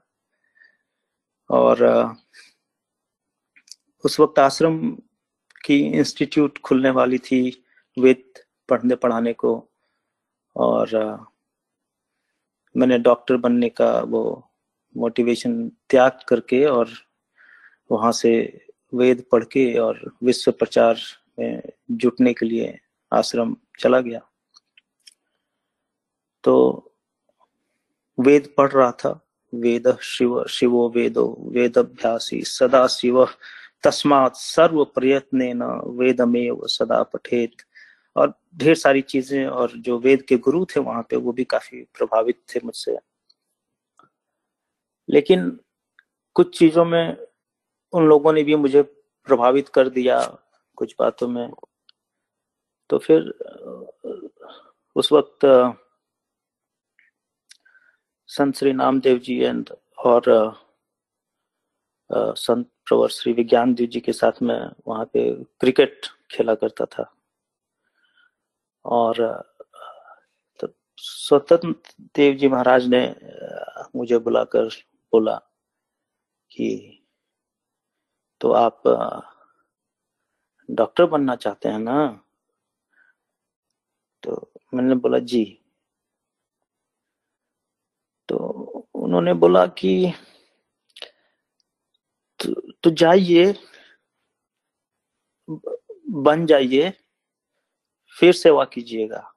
और 1.50 1.84
उस 4.06 4.20
वक्त 4.20 4.40
आश्रम 4.40 4.92
की 5.66 5.80
इंस्टीट्यूट 5.80 6.58
खुलने 6.58 6.90
वाली 6.90 7.18
थी, 7.18 7.64
वेद 8.00 8.24
पढ़ने 8.70 8.96
पढ़ाने 8.96 9.34
को। 9.34 9.72
और 10.56 10.90
मैंने 12.78 12.98
डॉक्टर 12.98 13.38
बनने 13.38 13.70
का 13.70 14.00
वो 14.00 14.24
मोटिवेशन 14.98 15.70
त्याग 15.90 16.20
करके 16.30 16.66
और 16.66 16.90
वहाँ 17.92 18.12
से 18.12 18.62
वेद 18.94 19.24
पढ़ 19.32 19.44
के 19.44 19.78
और 19.78 20.16
विश्व 20.24 20.52
प्रचार 20.52 21.00
में 21.40 21.62
जुटने 21.92 22.34
के 22.34 22.46
लिए 22.46 22.80
आश्रम 23.14 23.56
चला 23.80 24.00
गया। 24.00 24.22
तो 26.44 26.86
वेद 28.20 28.54
पढ़ 28.58 28.72
रहा 28.72 28.92
था। 28.92 29.26
वेद 29.54 29.98
शिव, 30.02 30.46
शिवो 30.46 30.90
वेदो 30.90 31.38
वेद 31.40 31.78
अभ्यासी 31.78 32.42
सदा 32.42 32.88
शिव, 32.88 33.26
तस्मात 33.84 34.36
सर्व 34.36 34.86
प्रयत्न 34.86 35.42
न 35.42 35.82
वेदमेव 35.86 36.62
सदा 36.66 37.04
पठेत। 37.04 37.52
और 38.16 38.34
ढेर 38.58 38.76
सारी 38.76 39.02
चीज़ें 39.02 39.46
और 39.46 39.72
जो 39.72 40.00
वेद 40.00 40.22
के 40.22 40.38
गुरु 40.38 40.66
थे 40.66 40.80
वहाँ 40.80 41.04
पे, 41.10 41.16
वो 41.16 41.32
भी 41.32 41.44
काफ़ी 41.44 41.84
प्रभावित 41.84 42.42
थे 42.56 42.60
मुझसे। 42.66 42.98
लेकिन 45.10 45.60
कुछ 46.34 46.60
चीज़ों 46.60 46.86
में 46.86 47.29
उन 47.94 48.08
लोगों 48.08 48.34
ने 48.34 48.44
भी 48.44 48.56
मुझे 48.56 48.82
प्रभावित 49.28 49.70
कर 49.70 49.90
दिया 49.90 50.20
कुछ 50.78 50.96
बातों 51.00 51.28
में। 51.28 51.52
तो 52.90 52.98
फिर 52.98 53.30
उस 54.96 55.12
वक्त 55.12 55.46
संत 58.30 58.56
श्री 58.56 58.74
नामदेव 58.74 59.18
जी 59.18 59.40
एंड 59.40 59.70
और 59.98 60.24
संत 62.12 62.68
प्रवर 62.86 63.10
श्री 63.10 63.34
विज्ञान 63.34 63.74
देव 63.74 63.88
जी 63.88 64.00
के 64.00 64.14
साथ 64.14 64.42
में 64.42 64.60
वहाँ 64.88 65.06
पे 65.06 65.32
क्रिकेट 65.60 66.06
खेला 66.32 66.56
करता 66.56 66.86
था। 66.86 67.12
और 68.86 69.16
तो 70.60 70.68
स्वतंत्र 70.98 71.74
देव 72.16 72.36
जी 72.36 72.48
महाराज 72.48 72.88
ने 72.88 73.04
मुझे 73.96 74.18
बुलाकर 74.18 74.68
बोला 75.14 75.36
कि 76.52 76.99
तो 78.42 78.52
आप 78.52 78.84
डॉक्टर 80.72 81.06
बनना 81.06 81.36
चाहते 81.36 81.70
हैं 81.70 81.80
ना? 81.80 82.26
तो 84.24 84.52
मैंने 84.74 84.96
बोला 84.96 85.20
जी। 85.20 85.66
तो 88.30 88.38
उन्होंने 88.94 89.34
बोला 89.34 89.66
कि 89.66 90.14
तो, 92.40 92.72
तो 92.72 92.90
जाइए 92.90 93.56
बन 96.10 96.46
जाइए 96.46 96.94
फिर 98.20 98.34
सेवा 98.34 98.66
कीजिएगा। 98.66 99.34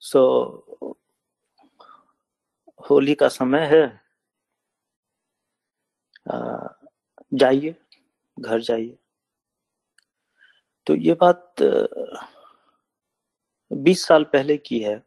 सो 0.00 0.20
so, 0.82 0.94
होली 2.90 3.14
का 3.14 3.28
समय 3.28 3.60
है। 3.60 4.03
जाइए 6.26 7.74
घर 8.38 8.60
जाइए। 8.60 8.98
तो 10.86 10.94
ये 10.94 11.14
बात 11.14 11.54
बीस 13.70 14.06
साल 14.06 14.24
पहले 14.24 14.56
की 14.56 14.78
है। 14.80 15.02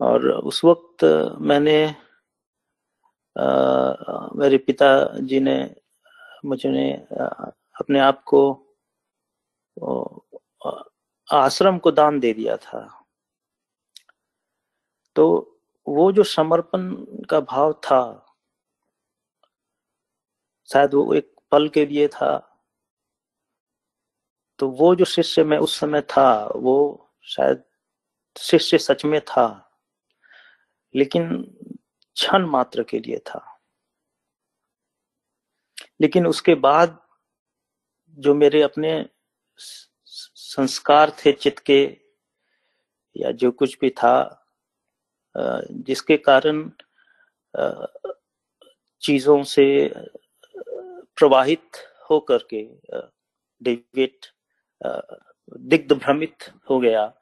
और 0.00 0.28
उस 0.30 0.64
वक्त 0.64 1.04
मैंने 1.40 1.84
आ, 3.36 4.28
मेरे 4.36 4.58
पिता 4.58 4.86
जी 5.18 5.40
ने 5.40 5.54
मुझे 6.44 6.92
अपने 7.80 7.98
आप 8.00 8.22
को 8.24 8.40
आश्रम 11.32 11.78
को 11.78 11.90
दान 11.90 12.18
दे 12.20 12.32
दिया 12.32 12.56
था। 12.56 12.80
तो 15.16 15.24
वो 15.86 16.10
जो 16.12 16.22
समर्पण 16.22 16.92
का 17.30 17.40
भाव 17.40 17.72
था 17.72 18.02
शायद 20.68 20.94
वो 20.94 21.12
एक 21.14 21.32
पल 21.50 21.68
के 21.68 21.84
लिए 21.86 22.08
था। 22.08 22.38
तो 24.58 24.68
वो 24.70 24.94
जो 24.94 25.04
शिष्य 25.04 25.44
में 25.44 25.56
उस 25.58 25.78
समय 25.78 26.00
था, 26.00 26.46
वो 26.46 27.10
शायद 27.24 27.62
शिष्य 28.36 28.78
सच 28.78 29.04
में 29.04 29.20
था, 29.20 29.46
लेकिन 30.94 31.42
क्षण 32.16 32.46
मात्र 32.46 32.82
के 32.82 32.98
लिए 33.00 33.18
था। 33.18 33.48
लेकिन 36.00 36.26
उसके 36.26 36.54
बाद 36.54 36.98
जो 38.18 38.34
मेरे 38.34 38.62
अपने 38.62 38.94
संस्कार 39.58 41.10
थे 41.18 41.32
चित्त 41.32 41.58
के 41.58 41.82
या 43.16 43.30
जो 43.32 43.50
कुछ 43.50 43.76
भी 43.80 43.90
था 43.90 44.38
जिसके 45.34 46.16
कारण 46.16 46.70
चीज़ों 49.02 49.42
से 49.42 49.64
प्रवाहित 51.18 51.76
होकर 52.10 52.46
के 52.52 52.62
डेविड 53.60 54.26
दिग्ध 55.68 55.92
भ्रमित 55.92 56.50
हो 56.70 56.78
गया 56.80 57.12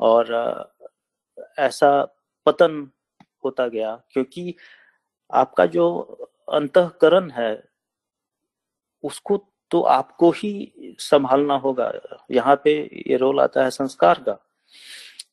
और 0.00 0.32
ऐसा 1.58 1.90
पतन 2.46 2.90
होता 3.44 3.66
गया 3.68 3.94
क्योंकि 4.10 4.54
आपका 5.30 5.66
जो 5.66 5.88
अंतकरण 6.52 7.30
है, 7.30 7.62
उसको 9.04 9.36
तो 9.70 9.80
आपको 9.82 10.30
ही 10.30 10.94
संभालना 11.00 11.54
होगा। 11.54 11.92
यहाँ 12.30 12.54
पे 12.64 12.72
ये 13.08 13.16
रोल 13.16 13.40
आता 13.40 13.64
है 13.64 13.70
संस्कार 13.70 14.22
का। 14.22 14.36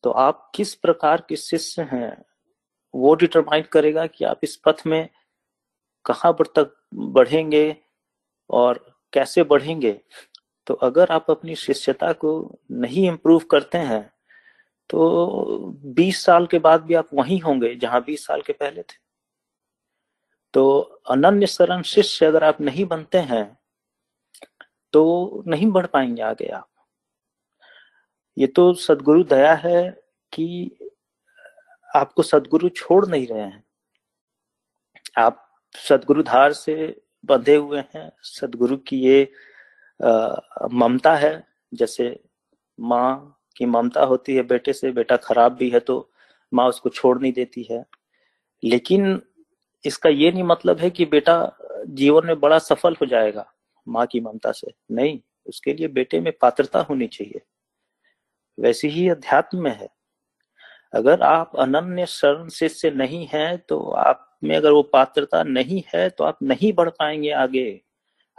तो 0.02 0.10
आप 0.10 0.50
किस 0.54 0.74
प्रकार 0.74 1.22
के 1.28 1.36
शिष्य 1.36 1.82
हैं, 1.82 2.24
वो 2.94 3.14
डिटरमाइन 3.14 3.64
करेगा 3.72 4.06
कि 4.06 4.24
आप 4.24 4.40
इस 4.42 4.56
पथ 4.64 4.82
में 4.86 5.08
कहाँ 6.04 6.32
पर 6.32 6.46
तक 6.56 6.74
बढ़ेंगे 6.94 7.76
और 8.50 8.84
कैसे 9.12 9.42
बढ़ेंगे? 9.44 9.92
तो 10.66 10.74
अगर 10.76 11.08
आप 11.10 11.30
अपनी 11.30 11.54
शिष्यता 11.56 12.12
को 12.14 12.58
नहीं 12.70 13.06
इम्प्रूव 13.08 13.44
करते 13.50 13.78
हैं 13.78 14.02
तो 14.90 15.76
20 15.96 16.24
साल 16.24 16.46
के 16.46 16.58
बाद 16.58 16.82
भी 16.82 16.94
आप 16.94 17.08
वहीं 17.14 17.40
होंगे 17.40 17.74
जहाँ 17.74 18.02
20 18.04 18.26
साल 18.26 18.42
के 18.42 18.52
पहले 18.52 18.82
थे। 18.82 18.98
तो 20.54 20.80
अनन्य 21.10 21.46
शरण 21.46 21.82
शिष्य 21.82 22.26
अगर 22.26 22.44
आप 22.44 22.60
नहीं 22.60 22.84
बनते 22.84 23.18
हैं 23.18 23.44
तो 24.92 25.42
नहीं 25.46 25.70
बढ़ 25.72 25.86
पाएँगे 25.86 26.22
आगे 26.22 26.48
आप। 26.48 26.68
ये 28.36 28.46
तो 28.46 28.72
सदगुरु 28.74 29.24
दया 29.24 29.54
है 29.54 29.90
कि 30.32 30.70
आपको 31.88 32.22
सदगुरु 32.22 32.68
छोड़ 32.68 33.06
नहीं 33.06 33.26
रहे 33.26 33.40
हैं। 33.40 33.62
आप 35.18 35.46
सदगुरु 35.74 36.22
धार 36.22 36.52
से 36.52 36.74
बंधे 37.24 37.54
हुए 37.56 37.82
हैं, 37.94 38.10
सदगुरु 38.22 38.76
की 38.76 38.98
ये 38.98 39.32
ममता 40.74 41.14
है। 41.16 41.32
जैसे 41.72 42.18
माँ 42.78 43.36
की 43.56 43.66
ममता 43.66 44.04
होती 44.04 44.34
है 44.36 44.42
बेटे 44.42 44.72
से, 44.72 44.90
बेटा 44.92 45.16
खराब 45.16 45.56
भी 45.56 45.68
है 45.70 45.80
तो 45.80 46.10
माँ 46.52 46.68
उसको 46.68 46.88
छोड़ 46.90 47.18
नहीं 47.20 47.32
देती 47.32 47.66
है। 47.70 47.84
लेकिन 48.62 49.20
इसका 49.84 50.08
ये 50.08 50.30
नहीं 50.32 50.42
मतलब 50.44 50.78
है 50.78 50.90
कि 50.90 51.04
बेटा 51.06 51.34
जीवन 51.88 52.26
में 52.26 52.40
बड़ा 52.40 52.58
सफल 52.58 52.96
हो 53.00 53.06
जाएगा 53.06 53.46
माँ 53.86 54.06
की 54.06 54.20
ममता 54.20 54.52
से। 54.52 54.72
नहीं, 54.90 55.20
उसके 55.46 55.72
लिए 55.74 55.88
बेटे 55.88 56.20
में 56.20 56.32
पात्रता 56.40 56.80
होनी 56.80 57.06
चाहिए। 57.06 57.40
वैसे 58.58 58.88
ही 58.88 59.08
अध्यात्म 59.08 59.58
में 59.58 59.70
है। 59.72 59.88
अगर 60.94 61.22
आप 61.22 61.56
अनन्य 61.58 62.06
शरण 62.06 62.48
शिष्य 62.48 62.90
नहीं 62.90 63.26
है 63.32 63.56
तो 63.58 63.80
आप 63.90 64.26
में 64.44 64.56
अगर 64.56 64.70
वो 64.70 64.82
पात्रता 64.82 65.42
नहीं 65.42 65.82
है 65.94 66.10
तो 66.10 66.24
आप 66.24 66.38
नहीं 66.42 66.72
बढ़ 66.72 66.88
पाएँगे 66.88 67.30
आगे। 67.30 67.80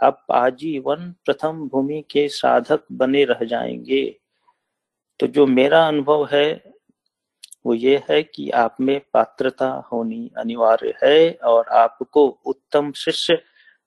आप 0.02 0.26
आजीवन 0.30 1.14
प्रथम 1.24 1.68
भूमि 1.68 2.04
के 2.10 2.28
साधक 2.28 2.80
बने 2.92 3.24
रह 3.24 3.44
जाएँगे। 3.44 4.16
तो 5.20 5.26
जो 5.26 5.46
मेरा 5.46 5.88
अनुभव 5.88 6.28
है, 6.32 6.72
वो 7.66 7.74
ये 7.74 8.02
है 8.10 8.22
कि 8.22 8.50
आप 8.50 8.76
में 8.80 9.00
पात्रता 9.14 9.88
होनी 9.92 10.30
अनिवार्य 10.38 10.94
है 11.04 11.38
और 11.44 11.68
आपको 11.68 12.26
उत्तम 12.46 12.92
शिष्य 12.92 13.42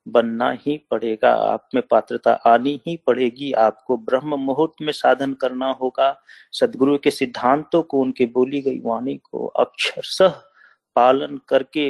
बनना 0.08 0.52
ही 0.52 0.78
पड़ेगा। 0.92 1.34
आप 1.34 1.70
में 1.76 1.84
पात्रता 1.90 2.34
आनी 2.34 2.82
ही 2.88 2.98
पड़ेगी। 2.98 3.52
आपको 3.52 3.98
ब्रह्म 3.98 4.36
मुहूर्त 4.36 4.74
में 4.82 4.94
साधन 4.94 5.34
करना 5.34 5.72
होगा। 5.72 6.22
सदगुरु 6.52 6.98
के 6.98 7.12
सिद्धांतों 7.12 7.84
को, 7.84 8.00
उनके 8.00 8.26
बोली 8.26 8.62
गई 8.62 8.80
वाणी 8.80 9.16
को 9.18 9.46
अक्षरशः 9.48 10.34
पालन 10.96 11.38
करके 11.50 11.90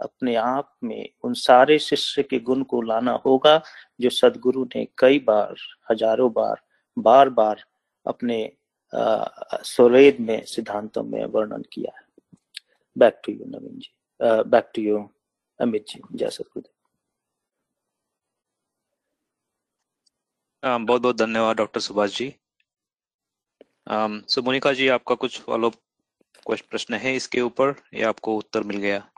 अपने 0.00 0.34
आप 0.36 0.74
में 0.84 1.08
उन 1.24 1.34
सारे 1.36 1.78
शिष्य 1.78 2.22
के 2.22 2.38
गुण 2.40 2.62
को 2.64 2.80
लाना 2.82 3.12
होगा, 3.24 3.60
जो 4.00 4.10
सदगुरु 4.10 4.64
ने 4.74 4.86
कई 4.98 5.18
बार, 5.20 5.54
हज़ारों 5.90 6.32
बार 6.32 6.60
बार 6.96 7.28
बार 7.30 7.64
अपने 8.06 8.52
स्वरेद 8.92 10.20
में, 10.20 10.44
सिद्धांतों 10.46 11.02
में 11.04 11.24
वर्णन 11.26 11.62
किया 11.72 11.92
है। 11.92 12.04
Back 12.96 13.20
to 13.24 13.32
you 13.32 13.44
Naveen 13.48 13.78
ji 13.78 13.92
back 14.50 14.70
to 14.74 14.82
you 14.82 15.08
Amit 15.60 15.84
ji 15.88 16.00
जय 16.12 16.30
सदगुरुदेव 16.30 16.72
बहुत 20.62 21.02
बहुत 21.02 21.16
धन्यवाद, 21.16 21.56
डॉक्टर 21.56 21.80
सुभाष 21.80 22.16
जी। 22.16 22.34
सो 23.88 24.42
मोनिका 24.42 24.72
जी, 24.72 24.88
आपका 24.88 25.14
कुछ 25.14 25.40
फॉलो 25.40 25.70
प्रश्न 26.54 26.94
है 26.94 27.16
इसके 27.16 27.40
ऊपर 27.40 27.82
या 27.94 28.08
आपको 28.08 28.36
उत्तर 28.36 28.62
मिल 28.62 28.76
गया? 28.76 29.10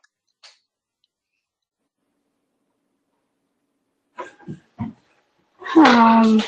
Um, 5.79 6.43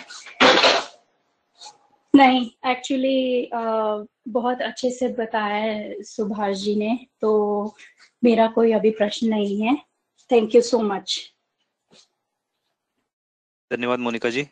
नहीं 2.17 2.51
एक्चुअली 2.71 3.51
uh, 3.55 4.07
बहुत 4.29 4.63
अच्छे 4.63 4.91
से 4.91 5.09
बताया 5.09 5.55
है 5.55 6.03
सुभाष 6.03 6.57
जी 6.57 6.77
ने 6.77 7.07
तो 7.21 7.75
मेरा 8.25 8.47
कोई 8.47 8.73
अभी 8.73 8.91
प्रश्न 8.91 9.29
नहीं 9.29 9.63
है। 9.63 9.77
थैंक 10.33 10.55
यू 10.55 10.63
सो 10.63 10.81
मच 10.81 11.35
धन्यवाद 13.73 13.99
मोनिका 13.99 14.31
जी। 14.31 14.49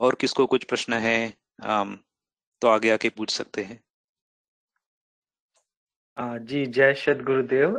और 0.00 0.14
किसको 0.14 0.46
कुछ 0.46 0.64
प्रश्न 0.64 0.92
है? 0.92 1.34
आम, 1.62 2.04
तो 2.62 2.68
आगे 2.68 2.90
आके 2.90 3.08
पूछ 3.08 3.30
सकते 3.30 3.62
हैं। 3.62 3.80
जी 6.44 6.66
जय 6.66 6.94
सद 6.94 7.22
गुरुदेव 7.22 7.70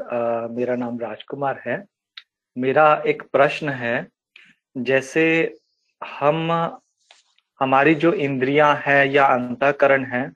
मेरा 0.52 0.76
नाम 0.76 1.00
राजकुमार 1.00 1.62
है। 1.68 1.86
मेरा 2.58 3.04
एक 3.08 3.24
प्रश्न 3.24 3.70
है 3.70 4.08
जैसे 4.78 5.56
हम 6.02 6.52
हमारी 7.60 7.96
जो 7.96 8.14
इंद्रियाँ 8.14 8.76
हैं 8.86 9.06
या 9.06 9.26
अंतकरण 9.26 10.06
है 10.06 10.32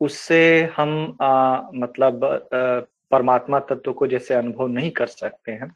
उससे 0.00 0.40
हम 0.76 1.16
आ, 1.22 1.60
मतलब 1.74 2.24
आ, 2.24 2.80
परमात्मा 3.10 3.60
तत्व 3.60 3.92
को 3.92 4.06
जैसे 4.06 4.34
अनुभव 4.34 4.66
नहीं 4.66 4.90
कर 4.90 5.06
सकते 5.06 5.52
हैं 5.52 5.74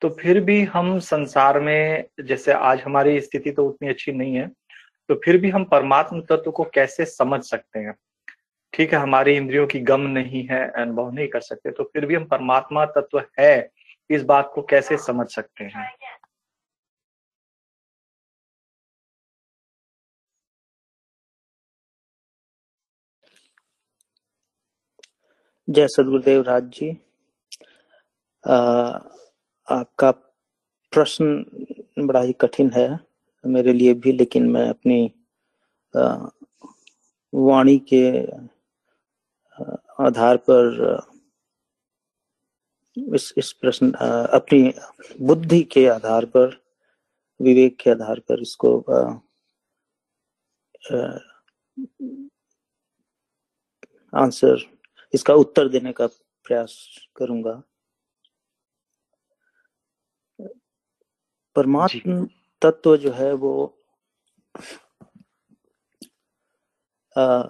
तो 0.00 0.08
फिर 0.08 0.40
भी 0.40 0.62
हम 0.64 0.98
संसार 0.98 1.60
में 1.60 2.04
जैसे 2.24 2.52
आज 2.52 2.80
हमारी 2.80 3.20
स्थिति 3.20 3.50
तो 3.50 3.66
उतनी 3.68 3.88
अच्छी 3.88 4.12
नहीं 4.12 4.34
है 4.34 4.50
तो 5.08 5.14
फिर 5.14 5.38
भी 5.38 5.50
हम 5.50 5.64
परमात्मा 5.64 6.20
तत्व 6.20 6.50
को 6.50 6.64
कैसे 6.64 7.04
समझ 7.04 7.42
सकते 7.44 7.78
हैं? 7.78 7.94
ठीक 8.72 8.92
है 8.92 8.98
हमारी 8.98 9.36
इंद्रियों 9.36 9.66
की 9.66 9.80
गम 9.80 10.00
नहीं 10.00 10.46
है 10.46 10.70
अनुभव 10.70 11.10
नहीं 11.10 11.28
कर 11.28 11.40
सकते 11.40 11.70
तो 11.70 11.84
फिर 11.84 12.06
भी 12.06 12.14
हम 12.14 12.24
परमात्मा 12.24 12.84
तत्व 12.86 13.22
है 13.40 13.70
इस 14.10 14.22
बात 14.22 14.50
को 14.54 14.62
कैसे 14.62 14.96
समझ 14.96 15.26
सकते 15.28 15.64
हैं? 15.64 15.90
जय 25.68 25.88
सदगुरुदेव 25.88 26.42
राज 26.42 26.64
जी। 26.64 26.90
आ, 28.44 28.54
आपका 29.68 30.10
प्रश्न 30.92 31.44
बड़ा 31.98 32.20
ही 32.20 32.32
कठिन 32.32 32.70
है। 32.70 33.13
मेरे 33.44 33.72
लिए 33.72 33.94
भी 33.94 34.12
लेकिन 34.12 34.48
मैं 34.50 34.68
अपनी 34.68 35.00
वाणी 37.32 37.78
के 37.92 38.04
आधार 40.04 40.36
पर 40.48 40.98
इस 43.14 43.32
इस 43.38 43.52
प्रश्न 43.52 43.90
अपनी 44.38 44.72
बुद्धि 45.20 45.62
के 45.72 45.86
आधार 45.88 46.24
पर 46.36 46.56
विवेक 47.40 47.76
के 47.80 47.90
आधार 47.90 48.20
पर 48.28 48.42
इसको 48.42 48.78
आंसर 54.12 54.64
इसका 55.14 55.34
उत्तर 55.34 55.68
देने 55.68 55.92
का 55.92 56.06
प्रयास 56.46 56.76
करूँगा। 57.16 57.62
परमात्म 61.56 62.26
तत्व 62.64 62.96
जो 62.96 63.12
है 63.12 63.32
वो 63.34 63.54
आ, 67.16 67.42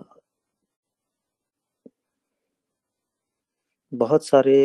बहुत 3.92 4.26
सारे 4.26 4.56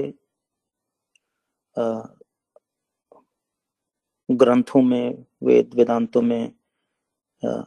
आ, 1.75 1.83
ग्रंथों 4.29 4.81
में 4.81 5.25
वेद 5.43 5.75
वेदांतों 5.75 6.21
में 6.21 6.53
आ, 7.43 7.63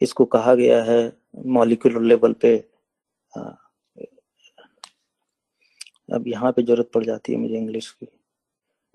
इसको 0.00 0.24
कहा 0.26 0.54
गया 0.54 0.82
है 0.84 1.00
मॉलिक्यूलर 1.56 2.02
लेवल 2.02 2.32
पे 2.42 2.56
आ, 3.32 3.40
अब 6.14 6.28
यहाँ 6.28 6.52
पे 6.52 6.62
ज़रूरत 6.62 6.90
पड़ 6.94 7.04
जाती 7.04 7.32
है 7.32 7.38
मुझे 7.38 7.56
इंग्लिश 7.58 7.90
की। 7.92 8.06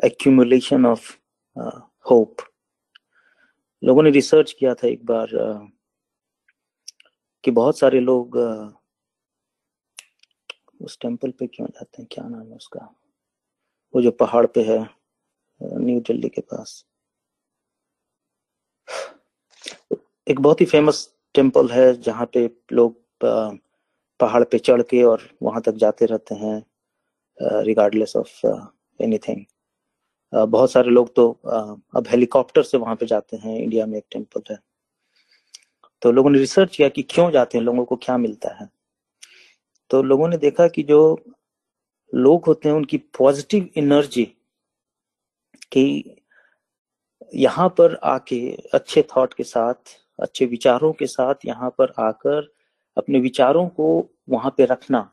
एक्यूमुलेशन 0.06 0.86
ऑफ़ 0.86 1.12
होप 2.10 2.38
लोगों 3.84 4.04
ने 4.04 4.10
रिसर्च 4.10 4.51
किया 4.51 4.74
था 4.74 4.88
एक 4.88 5.06
बार 5.06 5.28
uh, 5.28 5.70
कि 7.43 7.51
बहुत 7.51 7.80
सारे 7.80 7.99
लोग 7.99 8.38
uh, 8.38 8.72
उस 10.82 10.97
टेंपल 11.01 11.32
पे 11.32 11.47
क्यों 11.47 11.68
जाते 11.68 12.01
हैं? 12.01 12.08
क्या 12.12 12.28
नाम 12.28 12.47
है 12.47 12.56
उसका? 12.56 12.95
वो 13.95 14.01
जो 14.01 14.12
पहाड़ 14.12 14.45
पे 14.45 14.64
है 14.64 14.80
न्यू 15.64 15.99
uh, 15.99 16.08
दिल्ली 16.08 16.30
के 16.30 16.41
पास। 16.41 16.86
एक 20.28 20.39
बहुत 20.39 20.62
ही 20.62 20.66
फ़ेमस 20.66 21.16
टेंपल 21.34 21.70
है 21.70 21.93
जहाँ 22.01 22.26
पे 22.34 22.49
लोग 22.72 23.01
पहाड़ 24.20 24.43
पे 24.43 24.60
चढ़ 24.60 24.82
के 24.82 25.04
और 25.04 25.30
वहाँ 25.41 25.62
तक 25.62 25.72
जाते 25.72 26.06
रहते 26.06 26.36
हैं 26.36 26.64
रिगार्डलेस 27.64 28.16
ऑफ़ 28.16 28.45
एनीथिंग 28.99 29.45
बहुत 30.34 30.71
सारे 30.71 30.89
लोग 30.89 31.13
तो 31.15 31.29
अब 31.95 32.07
हेलीकॉप्टर 32.09 32.63
से 32.63 32.77
वहाँ 32.77 32.95
पे 32.95 33.05
जाते 33.05 33.38
हैं, 33.38 33.57
इंडिया 33.57 33.86
में 33.86 33.97
एक 33.97 34.05
टेंपल 34.11 34.41
है। 34.51 34.57
तो 36.01 36.11
लोगों 36.11 36.29
ने 36.29 36.39
रिसर्च 36.39 36.75
किया 36.75 36.89
कि 36.89 37.01
क्यों 37.01 37.29
जाते 37.31 37.57
हैं, 37.57 37.65
लोगों 37.65 37.86
को 37.86 37.95
क्या 37.95 38.17
मिलता 38.17 38.53
है। 38.53 38.69
तो 39.91 40.01
लोगों 40.03 40.27
ने 40.27 40.38
देखा 40.38 40.67
कि 40.67 40.84
जो 40.84 41.19
लोग 42.13 42.45
होते 42.45 42.69
हैं, 42.69 42.75
उनकी 42.75 42.97
पॉजिटिव 43.17 43.69
एनर्जी 43.77 44.23
कि 45.71 46.15
यहाँ 47.36 47.67
पर 47.69 47.95
आके 48.03 48.39
अच्छे 48.73 49.01
थॉट 49.17 49.34
के 49.34 49.43
साथ, 49.43 49.75
अच्छे 50.19 50.45
विचारों 50.45 50.91
के 50.93 51.07
साथ 51.07 51.45
यहाँ 51.45 51.69
पर 51.77 51.93
आकर 51.99 52.51
अपने 52.97 53.19
विचारों 53.19 53.67
को 53.67 54.09
वहाँ 54.29 54.53
पे 54.57 54.65
रखना 54.65 55.09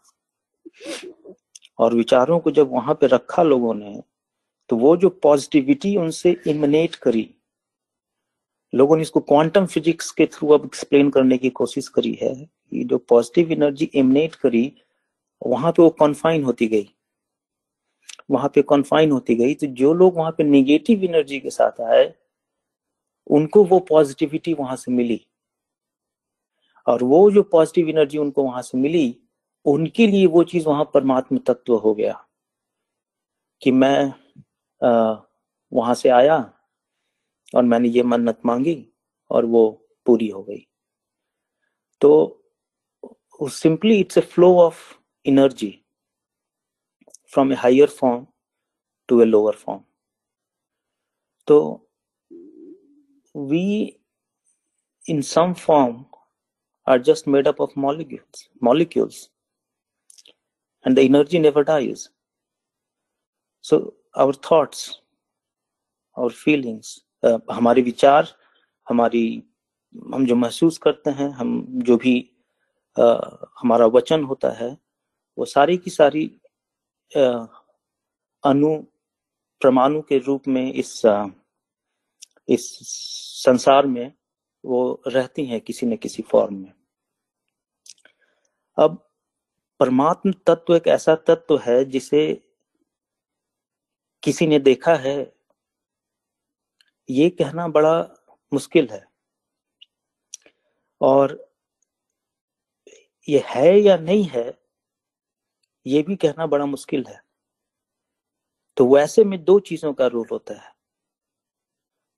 और 1.79 1.95
विचारों 1.95 2.39
को 2.39 2.51
जब 2.51 2.71
वहाँ 2.73 2.95
पे 2.95 3.07
रखा 3.07 3.43
लोगों 3.43 3.75
ने 3.75 4.03
तो 4.71 4.77
वो 4.77 4.97
जो 4.97 5.09
पॉजिटिविटी 5.23 5.97
उनसे 5.97 6.37
इमिनेट 6.49 6.95
करी, 6.97 7.29
लोगों 8.73 8.97
ने 8.97 9.03
इसको 9.03 9.21
क्वांटम 9.21 9.67
फिजिक्स 9.67 10.11
के 10.11 10.27
थ्रू 10.27 10.49
अब 10.49 10.65
एक्सप्लेन 10.65 11.11
करने 11.11 11.39
की 11.39 11.51
कोशिश 11.51 11.89
करी 11.89 12.13
है 12.23 12.35
कि 12.35 12.85
जो 12.85 12.99
पॉजिटिव 12.99 13.53
एनर्जी 13.53 13.91
इमिनेट 13.95 14.35
करी, 14.35 14.73
वहाँ 15.43 15.73
पे 15.73 15.83
वो 15.83 15.91
कॉन्फाइन 15.91 16.45
होती 16.45 16.67
गई। 16.67 16.89
वहाँ 18.31 18.51
पे 18.55 18.63
कॉन्फाइन 18.63 19.11
होती 19.11 19.35
गई 19.35 19.55
तो 19.55 19.67
जो 19.67 19.93
लोग 19.95 20.17
वहाँ 20.17 20.31
पे 20.33 20.45
निगेटिव 20.45 21.05
एनर्जी 21.05 21.41
के 21.41 21.51
साथ 21.51 21.81
आए, 21.83 22.13
उनको 23.27 23.65
वो 23.65 23.79
पॉजिटिविटी 23.89 24.55
वहाँ 24.55 24.77
से 24.77 24.93
मिली। 24.93 25.21
और 26.87 27.03
वो 27.05 27.31
जो 27.31 27.43
पॉजिटिव 27.43 27.89
एनर्जी 27.89 28.19
उनको 28.19 28.45
वहाँ 28.45 28.63
से 28.63 28.79
मिली, 28.79 29.17
उनके 29.67 30.07
लिए 30.07 30.27
वो 30.27 30.43
चीज़ 30.45 30.67
वहाँ 30.67 30.91
परमात्म 30.95 31.39
तत्व 31.39 31.75
हो 31.75 31.95
गया, 31.95 32.25
कि 33.63 33.71
मैं 33.73 34.13
वहाँ 34.83 35.95
से 35.95 36.09
आया 36.09 36.39
और 37.55 37.63
मैंने 37.63 37.89
ये 37.89 38.03
मन्नत 38.03 38.41
मांगी 38.47 38.77
और 39.31 39.45
वो 39.45 39.71
पूरी 40.07 40.29
हो 40.29 40.43
गई। 40.43 40.67
तो 42.01 42.37
simply 43.53 43.99
it's 44.01 44.19
a 44.19 44.21
flow 44.21 44.55
of 44.61 44.83
energy 45.27 45.71
from 47.33 47.53
a 47.53 47.57
higher 47.57 47.89
form 48.01 48.27
to 49.09 49.21
a 49.23 49.25
lower 49.25 49.55
form. 49.57 49.83
तो 51.49 51.59
we 53.35 53.67
in 55.05 55.21
some 55.35 55.53
form 55.67 56.05
are 56.87 56.99
just 57.07 57.27
made 57.33 57.49
up 57.49 57.59
of 57.65 57.75
molecules 57.83 58.39
molecules 58.67 59.17
and 60.85 60.99
the 60.99 61.03
energy 61.09 61.41
never 61.43 61.63
dies 61.67 62.01
so 63.65 63.79
our 64.19 64.33
thoughts 64.33 64.91
our 66.19 66.31
feelings 66.31 67.01
uh, 67.25 67.41
हमारे 67.53 67.83
विचार 67.83 68.29
हमारी 68.89 69.43
हम 70.15 70.27
जो 70.27 70.37
महसूस 70.37 70.79
करते 70.79 71.11
हैं 71.11 71.31
हम 71.31 71.67
जो 71.69 71.97
भी 71.97 72.31
uh, 72.99 73.47
हमारा 73.61 73.87
वचन 73.87 74.25
होता 74.25 74.51
है 74.51 74.79
वो 75.39 75.45
सारी 75.45 75.77
की 75.77 75.91
सारी 75.91 76.41
uh, 77.17 77.47
अणु 78.45 78.83
परमाणु 79.63 80.03
के 80.03 80.19
रूप 80.19 80.49
में 80.49 80.73
इस 80.73 81.07
uh, 81.07 81.31
इस 82.49 82.79
संसार 83.45 83.87
में 83.87 84.13
वो 84.65 85.03
रहती 85.07 85.47
हैं 85.47 85.61
किसी 85.61 85.87
न 85.87 85.97
किसी 85.97 86.23
फॉर्म 86.23 86.55
में। 86.55 86.73
अब 88.79 89.11
परमात्म 89.79 90.33
तत्व 90.33 90.77
एक 90.77 90.87
ऐसा 90.87 91.15
तत्व 91.15 91.59
है 91.59 91.85
जिसे 91.85 92.50
किसी 94.23 94.47
ने 94.47 94.59
देखा 94.59 94.95
है, 94.95 95.33
ये 97.11 97.31
कहना 97.31 97.69
बड़ा 97.69 98.01
मुश्किल 98.53 98.89
है। 98.91 99.05
और 101.01 101.55
ये 103.29 103.43
है 103.47 103.79
या 103.79 103.97
नहीं 103.97 104.25
है, 104.25 104.59
ये 105.87 106.03
भी 106.03 106.17
कहना 106.17 106.47
बड़ा 106.47 106.67
मुश्किल 106.67 107.05
है। 107.09 107.23
तो 108.77 108.87
वैसे 108.87 109.25
में 109.25 109.45
दो 109.45 109.59
चीज़ों 109.61 109.93
का 109.95 110.07
रोल 110.07 110.27
होता 110.33 110.55
है। 110.55 110.73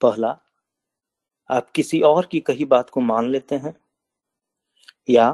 पहला, 0.01 0.39
आप 1.51 1.71
किसी 1.71 2.01
और 2.01 2.27
की 2.27 2.41
कही 2.41 2.65
बात 2.65 2.91
को 2.91 3.01
मान 3.01 3.31
लेते 3.31 3.55
हैं, 3.55 3.75
या 5.11 5.27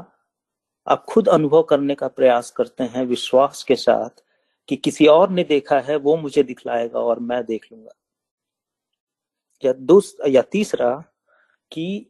आप 0.87 1.05
खुद 1.09 1.29
अनुभव 1.29 1.63
करने 1.63 1.95
का 1.95 2.07
प्रयास 2.07 2.51
करते 2.51 2.83
हैं 2.83 3.05
विश्वास 3.05 3.63
के 3.63 3.75
साथ 3.75 4.23
कि 4.69 4.75
किसी 4.75 5.07
और 5.07 5.29
ने 5.29 5.43
देखा 5.43 5.79
है, 5.79 5.95
वो 5.95 6.17
मुझे 6.17 6.43
दिखलाएगा 6.43 6.99
और 6.99 7.19
मैं 7.19 7.43
देख 7.45 7.65
लूँगा। 7.73 7.91
या 9.63 9.73
दूसरा 9.73 10.29
या 10.29 10.41
तीसरा 10.41 10.91
कि 11.71 12.05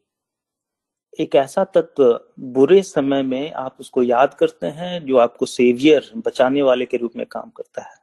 एक 1.19 1.35
ऐसा 1.35 1.63
तत्व 1.63 2.19
बुरे 2.39 2.81
समय 2.83 3.23
में 3.23 3.51
आप 3.51 3.77
उसको 3.79 4.03
याद 4.03 4.33
करते 4.33 4.67
हैं, 4.67 5.05
जो 5.05 5.17
आपको 5.17 5.45
सेवियर, 5.45 6.11
बचाने 6.17 6.61
वाले 6.61 6.85
के 6.85 6.97
रूप 6.97 7.11
में 7.15 7.25
काम 7.25 7.49
करता 7.49 7.81
है। 7.81 7.97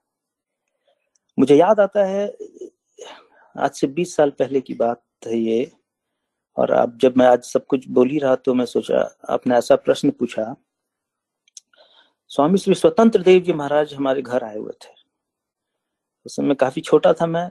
मुझे 1.39 1.57
याद 1.57 1.81
आता 1.81 2.05
है, 2.05 2.27
आज 3.57 3.71
से 3.71 3.87
20 3.87 4.17
साल 4.17 4.31
पहले 4.31 4.61
की 4.61 4.75
बात 4.75 5.03
है 5.27 5.39
ये, 5.39 5.73
और 6.57 6.73
आप 6.73 6.99
जब 6.99 7.17
मैं 7.17 7.27
आज 7.27 7.45
सब 7.45 7.67
कुछ 7.67 7.89
बोल 7.89 8.11
ही 8.11 8.19
रहा 8.19 8.35
तो 8.37 8.55
मैं 8.55 8.67
सोचा, 8.67 9.17
आपने 9.31 9.57
ऐसा 9.57 9.77
प्रश्न 9.77 10.11
पूछा 10.11 10.55
स्वामी 12.31 12.59
श्री 12.59 12.75
स्वतंत्र 12.75 13.23
देव 13.23 13.43
जी 13.43 13.53
महाराज 13.53 13.93
हमारे 13.95 14.23
घर 14.23 14.45
आए 14.45 14.57
हुए 14.57 14.73
थे। 14.85 14.89
उस 16.27 16.37
समय 16.37 16.55
काफ़ी 16.55 16.83
छोटा 16.83 17.13
था 17.13 17.27
मैं, 17.27 17.51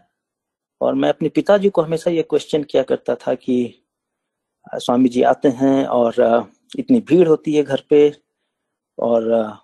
और 0.82 0.94
मैं 0.94 1.10
अपने 1.10 1.30
पिताजी 1.30 1.70
को 1.70 1.82
हमेशा 1.82 2.12
ये 2.12 2.24
क्वेश्चन 2.24 2.64
किया 2.64 2.84
करता 2.84 3.16
था 3.16 3.34
कि 3.36 3.56
स्वामी 4.68 5.10
जी 5.10 5.22
आते 5.24 5.50
हैं 5.60 5.86
और 5.86 6.16
इतनी 6.80 7.00
भीड़ 7.02 7.28
होती 7.28 7.54
है 7.56 7.64
घर 7.64 7.84
पे, 7.90 8.12
और 8.98 9.58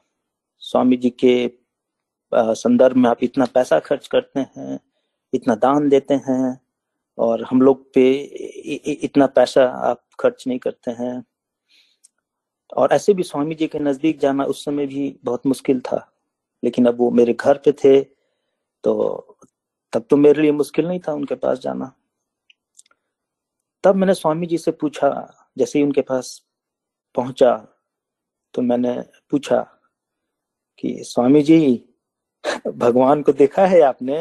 स्वामी 0.61 0.97
जी 0.97 1.09
के 1.23 1.51
संदर्भ 2.33 2.97
में 2.97 3.09
आप 3.09 3.23
इतना 3.23 3.45
पैसा 3.53 3.79
खर्च 3.79 4.07
करते 4.07 4.39
हैं, 4.39 4.79
इतना 5.33 5.55
दान 5.57 5.89
देते 5.89 6.13
हैं, 6.27 6.59
और 7.17 7.43
हम 7.43 7.61
लोग 7.61 7.83
पे 7.93 8.11
इतना 9.03 9.25
पैसा 9.27 9.65
आप 9.89 10.03
खर्च 10.19 10.43
नहीं 10.47 10.59
करते 10.59 10.91
हैं। 10.93 11.23
और 12.73 12.93
ऐसे 12.93 13.13
भी 13.13 13.23
स्वामी 13.23 13.55
जी 13.55 13.67
के 13.67 13.79
नज़दीक 13.79 14.19
जाना 14.19 14.43
उस 14.45 14.63
समय 14.65 14.87
भी 14.87 15.15
बहुत 15.23 15.45
मुश्किल 15.47 15.79
था। 15.81 16.07
लेकिन 16.63 16.85
अब 16.85 16.97
वो 16.99 17.09
मेरे 17.11 17.33
घर 17.33 17.57
पे 17.57 17.71
थे 17.83 17.99
तो 18.83 19.37
तब 19.93 20.05
तो 20.09 20.17
मेरे 20.17 20.41
लिए 20.41 20.51
मुश्किल 20.51 20.87
नहीं 20.87 20.99
था 20.99 21.13
उनके 21.13 21.35
पास 21.35 21.59
जाना। 21.59 21.91
तब 23.83 23.95
मैंने 23.95 24.13
स्वामी 24.13 24.47
जी 24.47 24.57
से 24.57 24.71
पूछा, 24.71 25.09
जैसे 25.57 25.79
ही 25.79 25.85
उनके 25.85 26.01
पास 26.01 26.41
पहुँचा 27.15 27.55
तो 28.53 28.61
मैंने 28.61 28.95
पूछा 29.31 29.61
कि, 30.79 30.97
स्वामी 31.03 31.41
जी, 31.41 31.85
भगवान 32.67 33.21
को 33.21 33.31
देखा 33.33 33.65
है 33.67 33.81
आपने? 33.81 34.17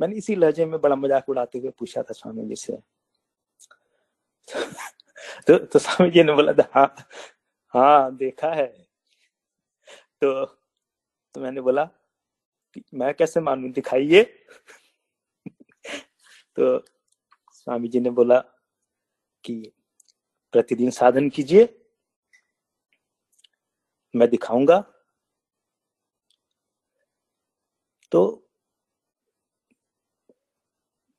मैंने 0.00 0.16
इसी 0.16 0.34
लहजे 0.36 0.66
में 0.66 0.80
बड़ा 0.80 0.96
मज़ाक 0.96 1.28
उड़ाते 1.28 1.58
हुए 1.58 1.70
पूछा 1.78 2.02
था 2.02 2.12
स्वामी 2.14 2.46
जी 2.48 2.56
से। 2.56 2.78
तो 5.46 5.58
तो 5.58 5.78
स्वामी 5.78 6.10
जी 6.10 6.22
ने 6.22 6.32
बोला 6.34 6.52
था 6.52 6.68
हाँ 6.74 6.94
हाँ 7.74 8.16
देखा 8.16 8.52
है। 8.54 8.66
तो 10.22 10.44
तो 11.34 11.40
मैंने 11.40 11.60
बोला 11.60 11.88
मैं 12.94 13.14
कैसे 13.14 13.40
मानू, 13.40 13.68
दिखाइए। 13.68 14.22
तो 16.56 16.78
स्वामी 17.52 17.88
जी 17.88 18.00
ने 18.00 18.10
बोला 18.10 18.38
कि 19.44 19.72
प्रतिदिन 20.52 20.90
साधन 20.90 21.28
कीजिए, 21.28 21.68
मैं 24.14 24.28
दिखाऊँगा। 24.30 24.84
तो 28.12 28.20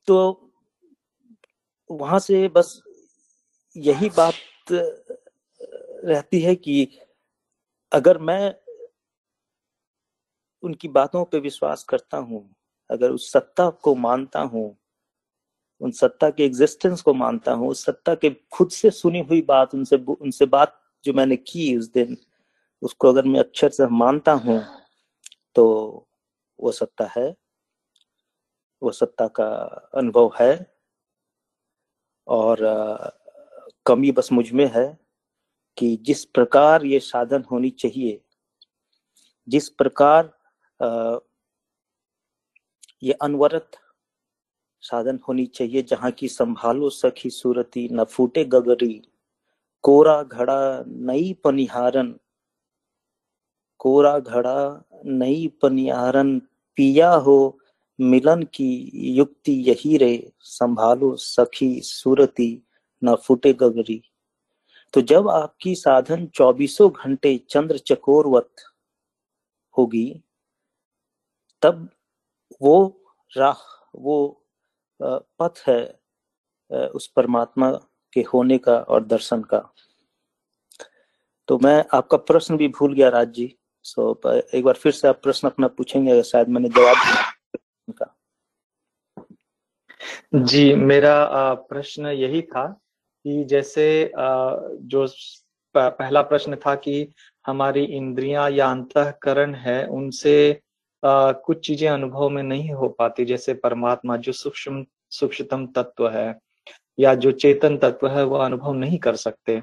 तो 0.07 0.17
वहाँ 1.89 2.19
से 2.19 2.47
बस 2.47 2.81
यही 3.75 4.09
बात 4.09 4.33
रहती 5.99 6.39
है 6.41 6.55
कि 6.55 6.87
अगर 7.91 8.17
मैं 8.17 8.55
उनकी 10.63 10.87
बातों 10.87 11.23
पे 11.25 11.39
विश्वास 11.39 11.83
करता 11.83 12.17
हूँ, 12.17 12.49
अगर 12.89 13.11
उस 13.11 13.31
सत्ता 13.31 13.69
को 13.69 13.95
मानता 13.95 14.39
हूँ, 14.41 14.75
उन 15.81 15.91
सत्ता 15.91 16.29
के 16.29 16.45
एग्जिस्टेंस 16.45 17.01
को 17.01 17.13
मानता 17.13 17.51
हूँ, 17.51 17.69
उस 17.69 17.85
सत्ता 17.85 18.15
के 18.15 18.29
खुद 18.51 18.69
से 18.71 18.91
सुनी 18.91 19.19
हुई 19.19 19.41
बात, 19.41 19.75
उनसे 19.75 19.97
उनसे 19.97 20.45
बात 20.45 20.79
जो 21.03 21.13
मैंने 21.13 21.35
की 21.37 21.75
उस 21.77 21.91
दिन, 21.91 22.17
उसको 22.81 23.09
अगर 23.09 23.25
मैं 23.25 23.39
अक्षर 23.39 23.69
से 23.69 23.87
मानता 23.87 24.31
हूँ 24.31 24.61
तो 25.55 25.65
वो 26.59 26.71
सत्ता 26.71 27.05
है, 27.17 27.35
वो 28.81 28.91
सत्ता 28.91 29.27
का 29.29 29.47
अनुभव 29.95 30.31
है 30.39 30.53
और 32.27 32.57
कमी 33.85 34.11
बस 34.11 34.31
मुझमें 34.31 34.69
है। 34.75 34.87
कि 35.79 35.95
जिस 36.01 36.23
प्रकार 36.25 36.85
ये 36.85 36.99
साधन 36.99 37.43
होनी 37.51 37.69
चाहिए, 37.69 38.19
जिस 39.47 39.69
प्रकार 39.69 40.31
ये 43.03 43.13
अनवरत 43.13 43.77
साधन 44.83 45.19
होनी 45.27 45.45
चाहिए, 45.45 45.81
जहाँ 45.81 46.11
की 46.11 46.27
संभालो 46.27 46.89
सखी 46.89 47.29
सूरती, 47.29 47.87
न 47.91 48.03
फूटे 48.03 48.43
गगरी, 48.45 49.01
कोरा 49.83 50.21
घड़ा 50.23 50.83
नई 50.87 51.33
पनिहारन, 51.43 52.13
कोरा 53.79 54.17
घड़ा 54.19 54.83
नई 55.05 55.47
पनिहारन, 55.61 56.39
पिया 56.77 57.11
हो 57.11 57.59
मिलन 57.99 58.43
की 58.43 58.91
युक्ति 59.15 59.53
यही 59.69 59.97
रे, 59.97 60.31
संभालो 60.39 61.15
सखी 61.15 61.79
सूरती, 61.81 62.51
न 63.01 63.15
फूटे 63.15 63.53
गगरी। 63.53 64.01
तो 64.93 65.01
जब 65.01 65.29
आपकी 65.29 65.73
साधन 65.75 66.25
चौबीसों 66.27 66.89
घंटे 66.91 67.37
चंद्र 67.49 67.77
चकोरवत 67.77 68.49
होगी, 69.77 70.21
तब 71.61 71.89
वो 72.61 72.75
राह, 73.33 73.61
वो 73.95 74.45
पथ 74.99 75.63
है 75.67 75.81
उस 76.89 77.07
परमात्मा 77.07 77.71
के 78.13 78.21
होने 78.33 78.57
का 78.57 78.77
और 78.79 79.03
दर्शन 79.05 79.41
का। 79.43 79.59
तो 81.47 81.57
मैं 81.57 81.83
आपका 81.93 82.17
प्रश्न 82.17 82.57
भी 82.57 82.67
भूल 82.67 82.93
गया 82.93 83.09
राज 83.09 83.33
जी। 83.33 83.55
सो 83.85 84.11
एक 84.55 84.63
बार 84.63 84.73
फिर 84.73 84.91
से 84.91 85.07
आप 85.07 85.21
प्रश्न 85.23 85.47
अपना 85.47 85.67
पूछेंगे 85.67 86.21
शायद 86.23 86.47
मैंने 86.49 86.69
जवाब 86.69 86.97
का 87.93 88.15
जी, 90.35 90.73
मेरा 90.75 91.53
प्रश्न 91.69 92.07
यही 92.07 92.41
था 92.41 92.65
कि 93.25 93.43
जैसे 93.43 94.11
जो 94.15 95.07
पहला 95.75 96.21
प्रश्न 96.21 96.55
था 96.55 96.75
कि 96.75 97.07
हमारी 97.45 97.83
इंद्रियाँ 97.85 98.49
या 98.51 98.69
अंतकरण 98.71 99.55
है, 99.55 99.85
उनसे 99.87 100.61
कुछ 101.03 101.65
चीज़ें 101.67 101.87
अनुभव 101.89 102.29
में 102.29 102.41
नहीं 102.43 102.71
हो 102.71 102.87
पाती। 102.89 103.25
जैसे 103.25 103.53
परमात्मा 103.53 104.17
जो 104.17 104.31
सूक्ष्म, 104.31 104.85
सूक्ष्मतम 105.11 105.65
तत्व 105.67 106.09
है, 106.09 106.39
या 106.99 107.13
जो 107.15 107.31
चेतन 107.33 107.77
तत्व 107.77 108.07
है, 108.07 108.23
वो 108.23 108.37
अनुभव 108.37 108.73
नहीं 108.73 108.97
कर 108.99 109.15
सकते। 109.15 109.61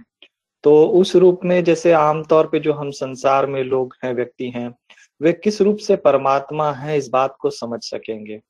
तो 0.65 0.87
उस 1.01 1.15
रूप 1.17 1.41
में 1.45 1.63
जैसे 1.65 1.93
आमतौर 1.93 2.47
पे 2.49 2.61
जो 2.61 2.73
हम 2.73 2.91
संसार 2.91 3.47
में 3.47 3.63
लोग 3.65 3.97
हैं, 4.05 4.13
व्यक्ति 4.15 4.51
हैं, 4.51 4.75
वे 5.21 5.33
किस 5.33 5.61
रूप 5.61 5.77
से 5.79 5.97
परमात्मा 5.97 6.73
है, 6.73 6.97
इस 6.99 7.09
बात 7.09 7.37
को 7.41 7.51
समझ 7.51 7.83
सकेंगे। 7.85 8.41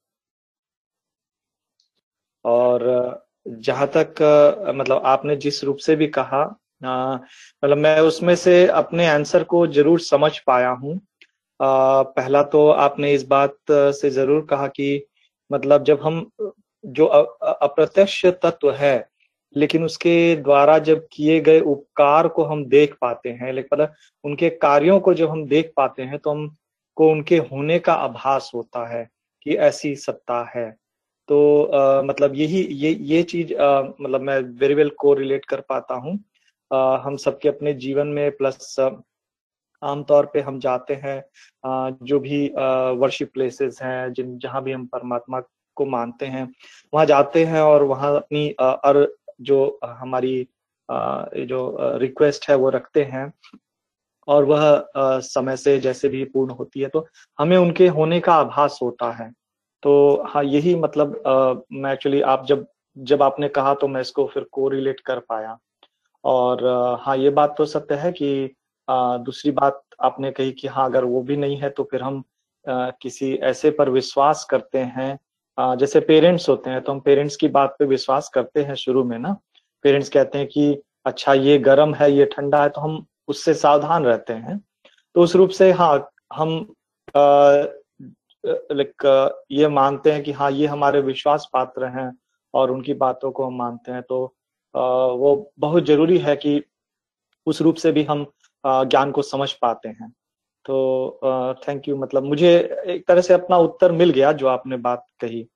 और 2.45 2.85
जहाँ 3.47 3.87
तक 3.97 4.23
मतलब 4.77 5.03
आपने 5.07 5.37
जिस 5.39 5.63
रूप 5.65 5.77
से 5.79 5.97
भी 5.97 6.07
कहा 6.09 6.45
मतलब 6.83 7.77
मैं 7.79 7.99
उसमें 8.03 8.35
से 8.37 8.67
अपने 8.69 9.07
आंसर 9.09 9.45
को 9.45 9.67
ज़रूर 9.69 10.01
समझ 10.03 10.39
पाया 10.47 10.71
हूँ। 10.71 11.01
पहला 11.61 12.43
तो 12.45 12.69
आपने 12.71 13.13
इस 13.15 13.27
बात 13.27 13.57
से 13.71 14.11
ज़रूर 14.11 14.47
कहा 14.51 14.67
कि 14.69 15.05
मतलब 15.51 15.85
जब 15.85 16.01
हम, 16.03 16.31
जो 16.85 17.07
अप्रत्यक्ष 17.07 18.25
तत्व 18.43 18.71
है, 18.73 19.09
लेकिन 19.57 19.85
उसके 19.85 20.35
द्वारा 20.37 20.79
जब 20.81 21.07
किए 21.13 21.41
गए 21.41 21.61
उपकार 21.63 22.29
को 22.29 22.45
हम 22.45 22.65
देख 22.67 22.95
पाते 23.01 23.31
हैं 23.33 23.53
लेकिन 23.53 23.69
मतलब 23.73 23.95
उनके 24.25 24.51
कार्यों 24.53 24.99
को 25.01 25.15
जब 25.15 25.31
हम 25.31 25.45
देख 25.49 25.73
पाते 25.77 26.03
हैं 26.03 26.19
तो 26.19 26.31
हमको 26.31 27.11
उनके 27.11 27.37
होने 27.53 27.79
का 27.79 27.95
आभास 27.95 28.51
होता 28.55 28.87
है 28.89 29.09
कि 29.47 29.57
ऐसी 29.57 29.95
सत्ता 29.97 30.43
है। 30.57 30.69
तो 31.29 31.63
आ, 31.65 32.03
मतलब 32.03 32.35
यही 32.37 32.63
ये 32.75 32.91
ये 33.05 33.23
चीज़ 33.25 33.55
आ, 33.55 33.83
मतलब 34.01 34.21
मैं 34.23 34.39
वेरी 34.61 34.75
वेल 34.75 34.91
को 34.99 35.15
रिलेट 35.15 35.45
कर 35.45 35.61
पाता 35.69 35.95
हूँ। 35.97 36.19
हम 37.05 37.17
सबके 37.17 37.49
अपने 37.49 37.73
जीवन 37.77 38.07
में 38.09 38.31
प्लस 38.37 38.77
आमतौर 39.83 40.27
पे 40.33 40.41
हम 40.41 40.59
जाते 40.61 40.95
हैं 40.95 41.19
आ, 41.65 41.91
जो 42.03 42.21
भी 42.21 42.47
वर्शिप 43.01 43.33
प्लेसेस 43.35 43.79
हैं 43.83 44.13
जिन 44.13 44.39
जहाँ 44.39 44.63
भी 44.65 44.73
हम 44.73 44.87
परमात्मा 44.87 45.41
को 45.77 45.85
मानते 45.87 46.27
हैं 46.27 46.45
वहाँ 46.93 47.07
जाते 47.07 47.45
हैं 47.45 47.61
और 47.63 47.83
वहाँ 47.85 48.15
अपनी 48.17 48.49
अर 48.61 49.07
जो 49.43 49.79
हमारी 49.85 50.37
जो 50.89 51.77
रिक्वेस्ट 52.01 52.49
है 52.51 52.57
वो 52.57 52.71
रखते 52.71 53.03
हैं। 53.05 53.33
और 54.29 54.45
वह 54.45 55.21
समय 55.23 55.57
से 55.57 55.79
जैसे 55.81 56.09
भी 56.09 56.25
पूर्ण 56.27 56.53
होती 56.53 56.81
है 56.81 56.89
तो 56.89 57.07
हमें 57.39 57.57
उनके 57.57 57.89
होने 57.89 58.21
का 58.21 58.35
आभास 58.35 58.79
होता 58.83 59.11
है। 59.13 59.31
तो 59.83 60.23
हाँ 60.29 60.43
यही 60.45 60.75
मतलब 60.75 61.23
मैं 61.73 61.93
एक्चुअली 61.93 62.21
आप 62.23 62.47
जब 62.47 62.67
जब 62.97 63.23
आपने 63.23 63.49
कहा 63.49 63.75
तो 63.75 63.89
मैं 63.89 64.01
इसको 64.01 64.27
फिर 64.27 64.45
को 64.53 64.69
रिलेट 64.69 65.01
कर 65.01 65.19
पाया। 65.19 65.57
और 66.25 66.65
हाँ 67.03 67.17
ये 67.17 67.31
बात 67.31 67.55
तो 67.59 67.65
सत्य 67.67 67.95
है 67.95 68.13
कि 68.13 68.55
आ, 68.89 69.17
दूसरी 69.19 69.51
बात 69.51 69.83
आपने 70.01 70.31
कही 70.31 70.53
कि 70.53 70.69
हाँ 70.69 70.85
अगर 70.85 71.05
वो 71.05 71.23
भी 71.23 71.37
नहीं 71.37 71.57
है 71.57 71.71
तो 71.71 71.85
फिर 71.91 72.03
हम 72.03 72.23
आ, 72.67 72.91
किसी 73.03 73.33
ऐसे 73.35 73.71
पर 73.71 73.91
विश्वास 73.91 74.45
करते 74.51 74.79
हैं। 74.79 75.19
आ, 75.59 75.75
जैसे 75.75 76.01
पेरेंट्स 76.01 76.49
होते 76.49 76.71
हैं 76.71 76.81
तो 76.83 76.93
हम 76.93 77.01
पेरेंट्स 77.01 77.37
की 77.37 77.49
बात 77.49 77.77
पे 77.79 77.85
विश्वास 77.85 78.29
करते 78.29 78.63
हैं 78.63 78.75
शुरू 78.75 79.05
में 79.05 79.19
ना। 79.19 79.37
पेरेंट्स 79.85 80.09
कहते 80.09 80.39
हैं 80.39 80.47
कि 80.47 80.83
अच्छा 81.07 81.33
ये 81.35 81.59
गर्म 81.59 81.95
है 81.95 82.11
ये 82.13 82.25
ठंडा 82.27 82.63
है 82.63 82.69
तो 82.69 82.81
हम 82.81 83.05
उससे 83.29 83.55
सावधान 83.55 84.05
रहते 84.05 84.33
हैं। 84.33 84.59
तो 85.15 85.21
उस 85.21 85.37
रूप 85.37 85.51
से 85.51 85.71
हाँ 85.73 86.11
हम 86.35 86.59
लाइक 88.47 89.05
ये 89.51 89.69
मानते 89.69 90.13
हैं 90.13 90.23
कि 90.23 90.33
हाँ 90.33 90.51
ये 90.51 90.67
हमारे 90.67 91.01
विश्वास 91.01 91.49
पात्र 91.53 91.87
हैं 91.99 92.11
और 92.55 92.71
उनकी 92.71 92.95
बातों 92.95 93.31
को 93.31 93.45
हम 93.45 93.57
मानते 93.57 93.93
हैं। 93.93 94.03
तो 94.03 94.37
वो 94.75 95.53
बहुत 95.59 95.85
ज़रूरी 95.85 96.19
है 96.19 96.37
कि 96.37 96.63
उस 97.47 97.61
रूप 97.63 97.77
से 97.77 97.93
भी 97.93 98.03
हम 98.03 98.27
ज्ञान 98.67 99.11
को 99.11 99.23
समझ 99.23 99.53
पाते 99.53 99.89
हैं। 99.89 100.13
तो 100.65 101.55
थैंक 101.69 101.89
यू 101.89 101.97
मतलब 101.97 102.23
मुझे 102.23 102.55
एक 102.87 103.07
तरह 103.09 103.21
से 103.21 103.35
अपना 103.35 103.57
उत्तर 103.57 103.93
मिल 103.93 104.11
गया 104.11 104.33
जो 104.33 104.47
आपने 104.47 104.77
बात 104.77 105.07
कही। 105.21 105.47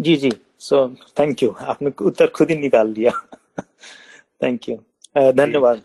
जी 0.00 0.16
जी। 0.16 0.30
सो 0.58 0.88
थैंक 1.18 1.42
यू 1.42 1.50
आपने 1.50 1.90
उत्तर 2.02 2.26
खुद 2.26 2.50
ही 2.50 2.56
निकाल 2.56 2.92
दिया। 2.92 3.12
थैंक 4.42 4.68
यू 4.68 4.76
धन्यवाद। 5.32 5.82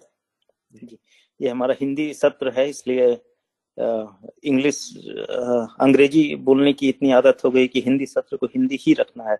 जी। 0.73 0.97
ये 1.41 1.49
हमारा 1.49 1.75
हिंदी 1.81 2.13
सत्र 2.13 2.49
है 2.49 2.69
इसलिए 2.69 3.21
इंग्लिश 3.79 4.77
अंग्रेज़ी 5.81 6.35
बोलने 6.37 6.73
की 6.73 6.89
इतनी 6.89 7.11
आदत 7.11 7.43
हो 7.45 7.49
गई 7.51 7.67
कि 7.67 7.81
हिंदी 7.81 8.05
सत्र 8.05 8.37
को 8.37 8.45
हिंदी 8.47 8.79
ही 8.81 8.93
रखना 8.93 9.29
है, 9.29 9.37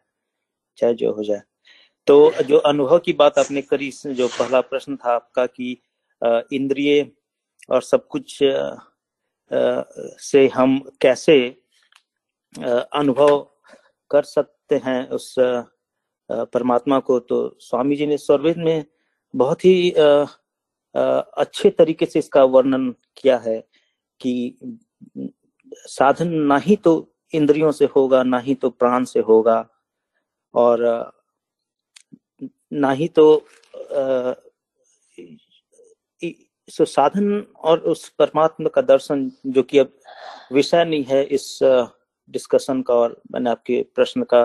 चाहे 0.78 0.94
जो 0.94 1.12
हो 1.14 1.24
जाए। 1.24 1.42
तो 2.08 2.32
जो 2.44 2.58
अनुभव 2.58 3.00
की 3.00 3.14
बात 3.14 3.40
आपने 3.40 3.62
करी, 3.62 3.92
जो 4.06 4.28
पहला 4.30 4.62
प्रश्न 4.62 4.96
था 4.96 5.14
आपका 5.16 5.46
कि 5.48 5.78
इंद्रिय 6.54 7.10
और 7.70 7.82
सब 7.82 8.08
कुछ 8.08 8.38
से 10.22 10.48
हम 10.48 10.80
कैसे 11.02 11.38
अनुभव 12.56 13.38
कर 14.12 14.24
सकते 14.24 14.76
हैं 14.86 15.08
उस 15.10 15.34
परमात्मा 16.30 17.00
को 17.00 17.20
तो 17.22 17.58
स्वामी 17.60 17.96
जी 17.96 18.06
ने 18.08 18.18
स्वर्वेद 18.18 18.58
में 18.58 18.86
बहुत 19.34 19.66
ही 19.66 19.90
अच्छे 20.96 21.70
तरीके 21.70 22.06
से 22.06 22.20
इसका 22.20 22.44
वर्णन 22.46 22.90
किया 23.18 23.38
है। 23.38 23.64
कि 24.22 24.34
साधन 25.72 26.34
ना 26.44 26.58
ही 26.58 26.76
तो 26.76 26.94
इंद्रियों 27.34 27.72
से 27.72 27.86
होगा, 27.96 28.24
ना 28.24 28.40
ही 28.40 28.56
तो 28.56 28.70
प्राण 28.70 29.04
से 29.06 29.20
होगा, 29.20 29.66
और 30.54 31.12
ना 32.74 32.92
ही 32.92 33.08
तो 33.08 33.46
सो 36.70 36.86
साधन 36.86 37.46
और 37.64 37.80
उस 37.92 38.08
परमात्मा 38.20 38.70
का 38.70 38.82
दर्शन 38.82 39.32
जो 39.46 39.64
कि 39.64 39.78
अब 39.78 39.92
विषय 40.54 40.84
नहीं 40.86 41.04
है 41.04 41.24
इस 41.26 41.60
डिस्कशन 42.30 42.82
का 42.82 42.94
और 42.94 43.22
मैंने 43.32 43.50
आपके 43.50 43.82
प्रश्न 43.96 44.26
का 44.34 44.44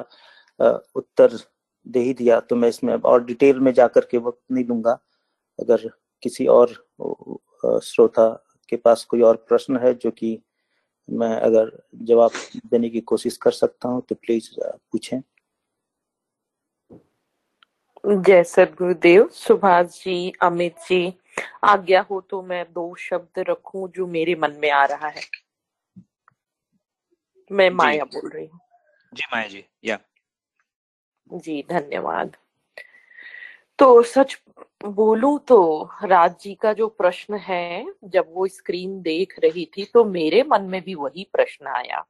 उत्तर 0.96 1.38
दे 1.86 2.00
ही 2.00 2.14
दिया 2.14 2.38
तो 2.40 2.56
मैं 2.56 2.68
इसमें 2.68 2.94
और 2.94 3.24
डिटेल 3.24 3.58
में 3.60 3.72
जाकर 3.72 4.06
के 4.10 4.18
वक्त 4.18 4.40
नहीं 4.52 4.64
दूँगा। 4.64 4.98
अगर 5.58 5.88
किसी 6.22 6.46
और 6.46 6.72
श्रोता 7.84 8.28
के 8.64 8.76
पास 8.76 9.04
कोई 9.04 9.20
और 9.20 9.36
प्रश्न 9.48 9.76
है 9.76 9.94
जो 9.94 10.10
कि 10.10 10.38
मैं 11.10 11.36
अगर 11.40 11.70
जवाब 12.02 12.30
देने 12.66 12.88
की 12.88 13.00
कोशिश 13.00 13.36
कर 13.36 13.50
सकता 13.50 13.88
हूँ 13.88 14.02
तो 14.08 14.14
प्लीज़ 14.14 14.50
पूछें। 14.60 15.20
जय 18.04 18.42
सदगुरुदेव 18.44 19.28
सुभाष 19.32 19.86
जी 19.86 20.32
अमित 20.42 20.74
जी। 20.88 21.14
आज्ञा 21.64 22.00
हो 22.10 22.20
तो 22.20 22.42
मैं 22.42 22.64
दो 22.64 22.94
शब्द 22.94 23.44
रखूँ 23.48 23.88
जो 23.96 24.06
मेरे 24.06 24.34
मन 24.34 24.52
में 24.52 24.70
आ 24.70 24.84
रहा 24.84 25.08
है। 25.08 25.22
मैं 27.50 27.70
माया 27.70 28.04
बोल 28.04 28.30
रही 28.30 28.46
हूँ। 28.46 28.60
जी 29.12 29.24
माया 29.32 29.48
जी 29.48 29.64
या। 29.84 29.98
जी 31.30 31.62
धन्यवाद। 31.70 32.36
तो 33.78 34.02
सच 34.02 34.36
बोलू 34.84 35.36
तो 35.38 35.58
राज 36.04 36.34
जी 36.40 36.54
का 36.54 36.72
जो 36.72 36.86
प्रश्न 36.88 37.34
है, 37.36 37.86
जब 38.04 38.26
वो 38.28 38.46
स्क्रीन 38.48 39.00
देख 39.02 39.34
रही 39.44 39.64
थी 39.76 39.84
तो 39.84 40.04
मेरे 40.04 40.42
मन 40.42 40.62
में 40.64 40.80
भी 40.82 40.94
वही 40.94 41.28
प्रश्न 41.32 41.66
आया 41.68 42.04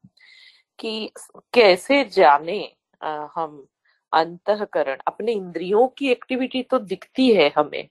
कि 0.78 1.10
कैसे 1.54 2.04
जाने 2.06 2.60
हम 3.00 3.66
अंतकरण, 4.12 4.98
अपने 5.06 5.32
इंद्रियों 5.32 5.86
की 5.88 6.10
एक्टिविटी 6.10 6.62
तो 6.62 6.78
दिखती 6.80 7.30
है 7.34 7.52
हमें, 7.56 7.88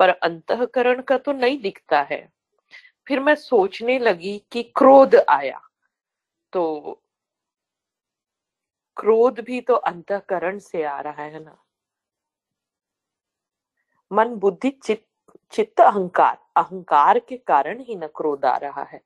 पर 0.00 0.08
अंतकरण 0.08 1.02
का 1.02 1.18
तो 1.18 1.32
नहीं 1.32 1.60
दिखता 1.60 2.00
है। 2.10 2.28
फिर 3.06 3.20
मैं 3.20 3.34
सोचने 3.36 3.98
लगी 3.98 4.38
कि 4.52 4.62
क्रोध 4.76 5.16
आया 5.28 5.60
तो 6.52 7.00
क्रोध 8.96 9.40
भी 9.40 9.60
तो 9.60 9.74
अंतकरण 9.74 10.58
से 10.60 10.82
आ 10.84 11.00
रहा 11.00 11.22
है 11.22 11.44
ना। 11.44 11.56
मन 14.10 14.34
बुद्धि 14.36 14.70
चित्त 14.84 15.04
चित्त 15.52 15.80
अहंकार 15.80 16.36
अहंकार 16.56 17.18
के 17.18 17.36
कारण 17.38 17.80
ही 17.80 17.96
न 17.96 18.06
क्रोध 18.16 18.44
आ 18.44 18.56
रहा 18.56 18.82
है। 18.82 19.00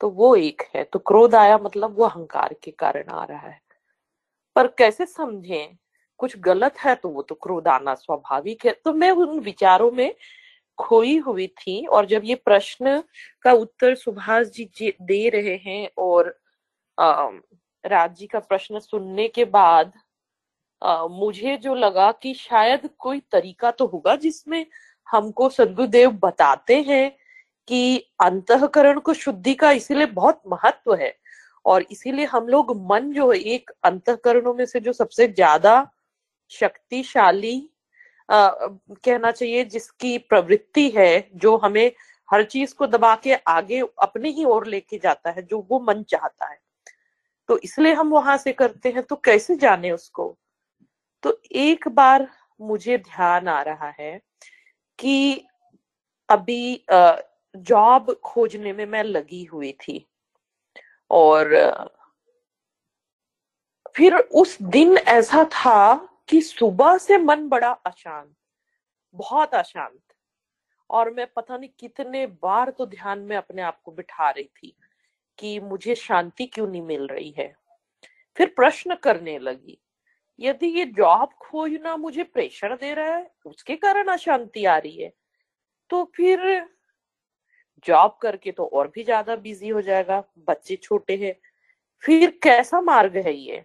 तो 0.00 0.08
वो 0.10 0.34
एक 0.36 0.62
है 0.74 0.82
तो 0.84 0.98
क्रोध 0.98 1.34
आया 1.34 1.58
मतलब 1.58 1.96
वो 1.98 2.04
अहंकार 2.04 2.54
के 2.64 2.70
कारण 2.70 3.08
आ 3.10 3.24
रहा 3.24 3.48
है। 3.48 3.60
पर 4.56 4.66
कैसे 4.78 5.06
समझे? 5.06 5.68
कुछ 6.20 6.38
गलत 6.38 6.78
है 6.78 6.94
तो 6.94 7.08
वो 7.08 7.22
तो 7.22 7.34
क्रोध 7.34 7.68
आना 7.68 7.94
स्वाभाविक 7.94 8.64
है। 8.66 8.72
तो 8.84 8.92
मैं 8.92 9.10
उन 9.10 9.38
विचारों 9.40 9.90
में 9.92 10.14
खोई 10.78 11.16
हुई 11.18 11.46
थी 11.58 11.84
और 11.86 12.06
जब 12.06 12.22
ये 12.24 12.34
प्रश्न 12.34 13.02
का 13.42 13.52
उत्तर 13.52 13.94
सुभाष 13.94 14.46
जी 14.48 14.94
दे 15.02 15.28
रहे 15.28 15.56
हैं 15.64 15.88
और 15.98 16.34
राज 16.98 18.16
जी 18.16 18.26
का 18.26 18.38
प्रश्न 18.40 18.78
सुनने 18.78 19.28
के 19.28 19.44
बाद 19.46 19.92
आ, 20.82 21.06
मुझे 21.08 21.56
जो 21.56 21.74
लगा 21.74 22.10
कि 22.12 22.34
शायद 22.34 22.88
कोई 22.98 23.20
तरीका 23.32 23.70
तो 23.70 23.86
होगा 23.86 24.16
जिसमें 24.16 24.64
हमको 25.08 25.48
सदगुरुदेव 25.50 26.10
बताते 26.22 26.80
हैं 26.82 27.10
कि 27.68 27.98
अंतकरण 28.22 28.98
को 29.00 29.14
शुद्धि 29.14 29.54
का 29.54 29.70
इसीलिए 29.72 30.06
बहुत 30.08 30.40
महत्व 30.48 30.94
है। 30.94 31.14
और 31.64 31.82
इसीलिए 31.90 32.24
हम 32.24 32.48
लोग 32.48 32.70
मन 32.90 33.12
जो 33.12 33.30
है 33.32 33.38
एक 33.54 33.70
अंतकरणों 33.84 34.54
में 34.54 34.64
से 34.66 34.80
जो 34.80 34.92
सबसे 34.92 35.28
ज़्यादा 35.28 35.74
शक्तिशाली 36.50 37.58
कहना 38.28 39.30
चाहिए 39.30 39.64
जिसकी 39.64 40.16
प्रवृत्ति 40.20 40.88
है 40.96 41.28
जो 41.36 41.56
हमें 41.56 41.92
हर 42.28 42.44
चीज़ 42.44 42.74
को 42.74 42.86
दबा 42.86 43.14
के 43.16 43.34
आगे 43.34 43.80
अपने 44.02 44.30
ही 44.30 44.44
ओर 44.44 44.66
लेके 44.66 44.98
जाता 44.98 45.30
है 45.30 45.42
जो 45.42 45.66
वो 45.70 45.80
मन 45.80 46.02
चाहता 46.02 46.50
है। 46.50 46.58
तो 47.48 47.58
इसलिए 47.58 47.92
हम 47.94 48.10
वहाँ 48.10 48.36
से 48.38 48.52
करते 48.52 48.90
हैं 48.90 49.02
तो 49.02 49.16
कैसे 49.16 49.56
जाने 49.56 49.90
उसको? 49.90 50.36
तो 51.22 51.40
एक 51.52 51.88
बार 51.88 52.28
मुझे 52.60 52.98
ध्यान 52.98 53.48
आ 53.48 53.60
रहा 53.62 53.90
है 54.00 54.20
कि 54.98 55.44
अभी 56.28 56.84
जॉब 56.90 58.12
खोजने 58.24 58.72
में 58.72 58.86
मैं 58.86 59.02
लगी 59.04 59.44
हुई 59.44 59.72
थी 59.72 60.06
और, 61.10 61.54
फिर 63.96 64.14
उस 64.16 64.56
दिन 64.62 64.96
ऐसा 64.98 65.44
था 65.44 65.94
कि 66.28 66.40
सुबह 66.40 66.96
से 66.98 67.18
मन 67.18 67.48
बड़ा 67.48 67.70
अशांत, 67.70 68.34
बहुत 69.14 69.54
अशांत 69.54 70.00
और 70.90 71.10
मैं 71.14 71.26
पता 71.36 71.56
नहीं 71.56 71.70
कितने 71.80 72.26
बार 72.26 72.70
तो 72.70 72.86
ध्यान 72.86 73.18
में 73.18 73.36
अपने 73.36 73.62
आप 73.62 73.80
को 73.84 73.92
बिठा 73.92 74.30
रही 74.30 74.44
थी 74.44 74.74
कि 75.38 75.58
मुझे 75.60 75.94
शांति 75.94 76.46
क्यों 76.46 76.66
नहीं 76.66 76.82
मिल 76.82 77.06
रही 77.06 77.30
है। 77.38 77.54
फिर 78.36 78.52
प्रश्न 78.56 78.94
करने 78.94 79.38
लगी 79.38 79.78
यदि 80.38 80.66
ये 80.68 80.84
जॉब 80.88 81.28
खोजना 81.40 81.96
मुझे 81.96 82.22
प्रेशर 82.24 82.74
दे 82.76 82.92
रहा 82.94 83.14
है, 83.16 83.30
उसके 83.46 83.76
कारण 83.76 84.08
अशांति 84.08 84.64
आ 84.66 84.76
रही 84.78 85.02
है 85.02 85.12
तो 85.90 86.04
फिर 86.16 86.40
जॉब 87.86 88.16
करके 88.22 88.50
तो 88.52 88.64
और 88.66 88.88
भी 88.94 89.02
ज़्यादा 89.04 89.36
बिज़ी 89.36 89.68
हो 89.68 89.80
जाएगा, 89.82 90.22
बच्चे 90.48 90.76
छोटे 90.76 91.16
हैं। 91.16 91.34
फिर 92.04 92.30
कैसा 92.42 92.80
मार्ग 92.80 93.16
है 93.18 93.34
ये? 93.34 93.64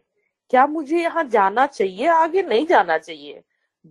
क्या 0.53 0.65
मुझे 0.67 0.99
यहाँ 0.99 1.23
जाना 1.25 1.65
चाहिए, 1.67 2.07
आगे 2.07 2.41
नहीं 2.43 2.65
जाना 2.67 2.97
चाहिए? 2.97 3.41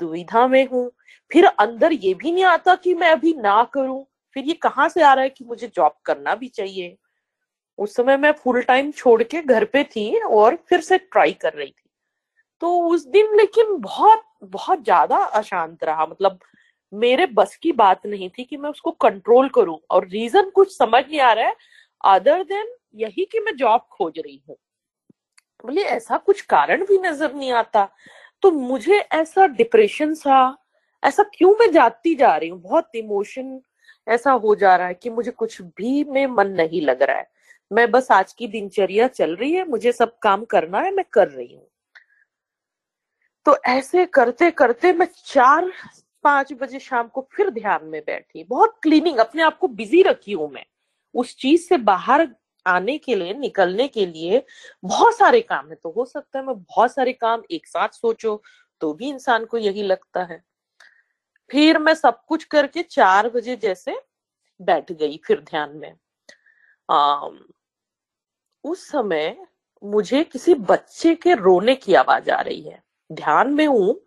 दुविधा 0.01 0.47
में 0.49 0.67
हूँ। 0.69 0.91
फिर 1.31 1.47
अंदर 1.47 1.93
ये 1.93 2.15
भी 2.15 2.33
नहीं 2.33 2.45
आता 2.45 2.75
कि 2.77 2.95
मैं 2.95 3.11
अभी 3.11 3.35
ना 3.35 3.63
करूँ। 3.75 4.05
फिर 4.37 4.45
ये 4.45 4.55
कहाँ 4.55 4.89
से 4.89 5.03
आ 5.03 5.13
रहा 5.15 5.25
है 5.25 5.31
कि 5.31 5.45
मुझे 5.45 5.67
जॉब 5.69 5.97
करना 6.07 6.35
भी 6.35 6.49
चाहिए? 6.51 6.97
उस 7.79 7.97
समय 7.97 8.17
मैं 8.17 8.33
फुल 8.35 8.63
टाइम 8.63 8.91
छोड़ 8.93 9.23
के 9.25 9.43
घर 9.43 9.65
पे 9.65 9.85
थी 9.87 10.13
और 10.21 10.57
फिर 10.69 10.81
से 10.81 10.99
ट्राई 10.99 11.33
कर 11.35 11.53
रही 11.53 11.71
थी। 11.71 11.86
तो 12.63 12.71
उस 12.89 13.07
दिन 13.09 13.37
लेकिन 13.37 13.77
बहुत 13.81 14.23
बहुत 14.47 14.83
ज़्यादा 14.85 15.17
अशांत 15.35 15.85
रहा। 15.85 16.07
मतलब 16.07 16.39
मेरे 16.93 17.27
बस 17.29 17.57
की 17.57 17.73
बात 17.75 18.07
नहीं 18.07 18.29
थी 18.31 18.45
कि 18.45 18.57
मैं 18.57 18.71
उसको 18.71 18.91
कंट्रोल 19.01 19.49
करूँ 19.51 19.79
और 19.91 20.07
रीजन 20.09 20.51
कुछ 20.51 20.77
समझ 20.79 21.05
नहीं 21.07 21.21
आ 21.21 21.33
रहा 21.33 21.47
है 21.47 21.55
अदर 22.05 22.43
देन 22.45 22.75
यही 22.97 23.25
कि 23.25 23.41
मैं 23.41 23.57
जॉब 23.57 23.87
खोज 23.93 24.19
रही 24.19 24.41
हूँ। 24.49 24.57
बोले, 25.65 25.83
ऐसा 25.83 26.17
कुछ 26.19 26.41
कारण 26.45 26.85
भी 26.87 26.99
नज़र 27.01 27.35
नहीं 27.35 27.53
आता। 27.53 27.89
तो 28.43 28.51
मुझे 28.51 28.99
ऐसा 29.01 29.47
डिप्रेशन 29.49 30.15
सा, 30.15 30.57
ऐसा 31.03 31.23
क्यों 31.35 31.55
मैं 31.61 31.71
जाती 31.73 32.15
जा 32.15 32.37
रही 32.37 32.49
हूँ? 32.49 32.61
बहुत 32.63 32.91
इमोशन 32.97 33.61
ऐसा 34.07 34.33
हो 34.35 34.55
जा 34.55 34.75
रहा 34.77 34.87
है 34.89 34.95
कि 34.95 35.11
मुझे 35.11 35.31
कुछ 35.33 35.61
भी 35.63 36.05
में 36.05 36.27
मन 36.29 36.51
नहीं 36.53 36.83
लग 36.83 37.03
रहा 37.03 37.17
है। 37.19 37.29
मैं 37.71 37.91
बस 37.91 38.11
आज 38.13 38.33
की 38.33 38.49
दिनचर्या 38.49 39.09
चल 39.09 39.35
रही 39.37 39.53
है, 39.53 39.69
मुझे 39.69 39.93
सब 39.93 40.19
काम 40.23 40.45
करना 40.47 40.81
है, 40.81 40.91
मैं 40.93 41.05
कर 41.13 41.29
रही 41.29 41.55
हूँ। 41.55 41.67
तो 43.47 43.57
ऐसे 43.67 44.07
करते 44.07 44.51
करते 44.51 44.93
मैं 44.93 45.09
चार 45.27 45.73
पाँच 46.25 46.53
बजे 46.53 46.79
शाम 46.79 47.09
को 47.09 47.29
फिर 47.33 47.51
ध्यान 47.51 47.85
में 47.85 48.01
बैठी। 48.07 48.45
बहुत 48.45 48.79
क्लीनिंग 48.83 49.19
अपने 49.19 49.43
आप 49.43 49.59
को 49.59 49.69
बिज़ी 49.69 50.03
रखी 50.03 50.33
हूँ 50.33 50.51
मैं। 50.51 50.65
उस 51.15 51.37
चीज़ 51.37 51.69
से 51.69 51.77
बाहर 51.77 52.29
आने 52.67 52.99
के 52.99 53.15
लिए 53.15 53.35
निकलने 53.35 53.89
के 53.89 54.07
लिए 54.07 54.47
बहुत 54.85 55.19
सारे 55.19 55.41
काम 55.41 55.69
है। 55.69 55.75
तो 55.75 55.91
हो 55.91 56.05
सकता 56.05 56.39
है 56.39 56.47
मैं 56.47 56.57
बहुत 56.57 56.95
सारे 56.95 57.13
काम 57.13 57.43
एक 57.51 57.67
साथ 57.67 57.89
सोचो 57.89 58.43
तो 58.81 58.93
भी 58.93 59.09
इंसान 59.09 59.45
को 59.45 59.59
यही 59.59 59.83
लगता 59.83 60.25
है। 60.25 60.43
फिर 61.51 61.79
मैं 61.79 61.95
सब 61.95 62.25
कुछ 62.29 62.45
करके 62.45 62.83
चार 62.83 63.29
बजे 63.31 63.57
जैसे 63.57 64.01
बैठ 64.61 64.93
गई 64.93 65.21
फिर 65.25 65.41
ध्यान 65.41 65.77
में। 65.77 65.93
आ, 66.91 67.29
उस 68.65 68.89
समय 68.89 69.47
मुझे 69.85 70.25
किसी 70.25 70.55
बच्चे 70.55 71.15
के 71.15 71.35
रोने 71.35 71.75
की 71.75 71.95
आवाज़ 71.95 72.31
आ 72.31 72.41
रही 72.41 72.63
है। 72.63 72.86
ध्यान 73.11 73.53
में 73.55 73.67
हूँ, 73.67 74.01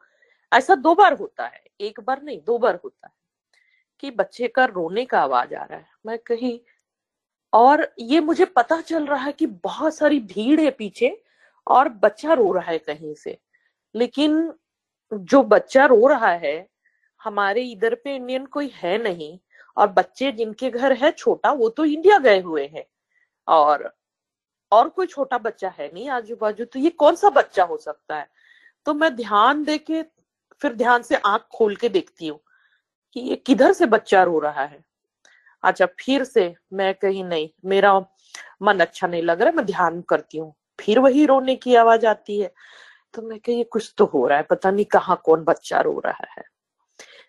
ऐसा 0.52 0.76
दो 0.76 0.94
बार 0.96 1.14
होता 1.14 1.46
है, 1.46 1.64
एक 1.82 2.00
बार 2.00 2.22
नहीं, 2.24 2.40
दो 2.42 2.58
बार 2.58 2.80
होता 2.84 3.08
है, 3.08 3.14
कि 4.04 4.12
बच्चे 4.12 4.48
का 4.48 4.66
रोने 4.66 5.06
का 5.06 5.22
आवाज़ 5.22 5.56
आ 5.56 5.64
रहा 5.64 5.78
है। 5.78 5.86
मैं 6.06 6.18
कहीं 6.20 6.60
और 7.54 7.88
ये 8.00 8.20
मुझे 8.20 8.46
पता 8.48 8.80
चल 8.82 9.06
रहा 9.06 9.24
है 9.24 9.32
कि 9.32 9.46
बहुत 9.48 9.96
सारी 9.96 10.20
भीड़ 10.20 10.60
है 10.62 10.72
पीछे 10.72 11.18
और 11.68 11.90
बच्चा 12.04 12.34
रो 12.34 12.52
रहा 12.54 12.72
है 12.72 12.78
कहीं 12.80 13.14
से। 13.16 13.38
लेकिन 13.96 14.54
जो 15.12 15.42
बच्चा 15.44 15.86
रो 15.86 16.08
रहा 16.08 16.32
है, 16.34 16.68
हमारे 17.22 17.62
इधर 17.64 17.96
पे 17.96 18.16
इंडियन 18.16 18.46
कोई 18.48 18.72
है 18.76 18.98
नहीं 19.04 19.38
और 19.78 19.88
बच्चे 19.90 20.32
जिनके 20.32 20.70
घर 20.72 20.94
है 20.94 21.12
छोटा, 21.12 21.52
वो 21.52 21.70
तो 21.70 21.86
इंडिया 21.86 22.18
गए 22.20 22.42
हुए 22.42 22.66
हैं 22.68 22.86
और 23.48 23.92
और 24.72 24.90
कोई 24.90 25.08
छोटा 25.08 25.38
बच्चा 25.38 25.70
है 25.70 25.90
नहीं 25.94 26.10
आजू 26.10 26.36
बाजू 26.36 26.66
तो 26.66 26.80
ये 26.80 26.90
कौन 26.92 27.16
सा 27.16 27.30
बच्चा 27.30 27.64
हो 27.64 27.78
सकता 27.78 28.18
है? 28.18 28.28
तो 28.86 28.94
मैं 28.94 29.16
ध्यान 29.16 29.64
दे 29.64 29.78
के 29.78 30.04
फिर 30.62 30.74
ध्यान 30.74 31.02
से 31.04 31.16
आँख 31.16 31.48
खोल 31.54 31.76
के 31.76 31.90
देखती 31.90 32.28
हूँ 32.28 32.40
कि 33.14 33.20
ये 33.20 33.36
किधर 33.36 33.74
से 33.74 33.86
बच्चा 33.86 34.24
रो 34.24 34.40
रहा 34.40 34.64
है। 34.64 34.80
अच्छा 35.64 35.86
फिर 36.00 36.24
से 36.24 36.54
मैं 36.74 36.94
कहीं 36.94 37.24
नहीं, 37.24 37.50
मेरा 37.66 38.00
मन 38.62 38.80
अच्छा 38.80 39.08
नहीं 39.08 39.24
लग 39.24 39.42
रहा, 39.42 39.52
मैं 39.52 39.66
ध्यान 39.66 40.02
करती 40.02 40.38
हूँ। 40.38 40.54
फिर 40.80 41.00
वही 41.00 41.26
रोने 41.26 41.56
की 41.56 41.76
आवाज़ 41.76 42.06
आती 42.08 42.40
है। 42.42 42.52
तो 43.14 43.22
मैं 43.22 43.40
कही 43.40 43.64
कुछ 43.64 43.94
तो 43.98 44.06
हो 44.06 44.28
रहा 44.28 44.38
है, 44.38 44.44
पता 44.44 44.72
नहीं 44.72 44.86
कहाँ 44.86 45.22
कौन 45.26 45.44
बच्चा 45.44 45.82
रो 45.82 46.02
रहा 46.06 46.28
है। 46.38 46.44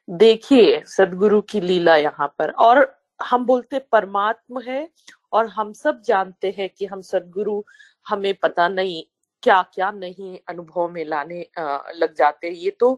देखिए, 0.08 0.82
सदगुरु 0.86 1.40
की 1.40 1.60
लीला 1.60 1.96
यहाँ 1.96 2.34
पर, 2.38 2.50
और 2.50 3.00
हम 3.22 3.44
बोलते 3.46 3.78
परमात्मा 3.78 4.60
है, 4.60 4.88
और 5.32 5.46
हम 5.46 5.72
सब 5.72 6.02
जानते 6.02 6.54
हैं 6.58 6.70
कि 6.78 6.86
हम 6.86 7.02
सदगुरु, 7.02 7.62
हमें 8.08 8.34
पता 8.34 8.68
नहीं 8.68 9.04
क्या 9.42 9.62
क्या 9.74 9.90
नहीं 9.90 10.38
अनुभव 10.48 10.88
में 10.88 11.04
लाने 11.04 11.46
लग 11.96 12.14
जाते 12.14 12.50
ये 12.50 12.70
तो 12.70 12.94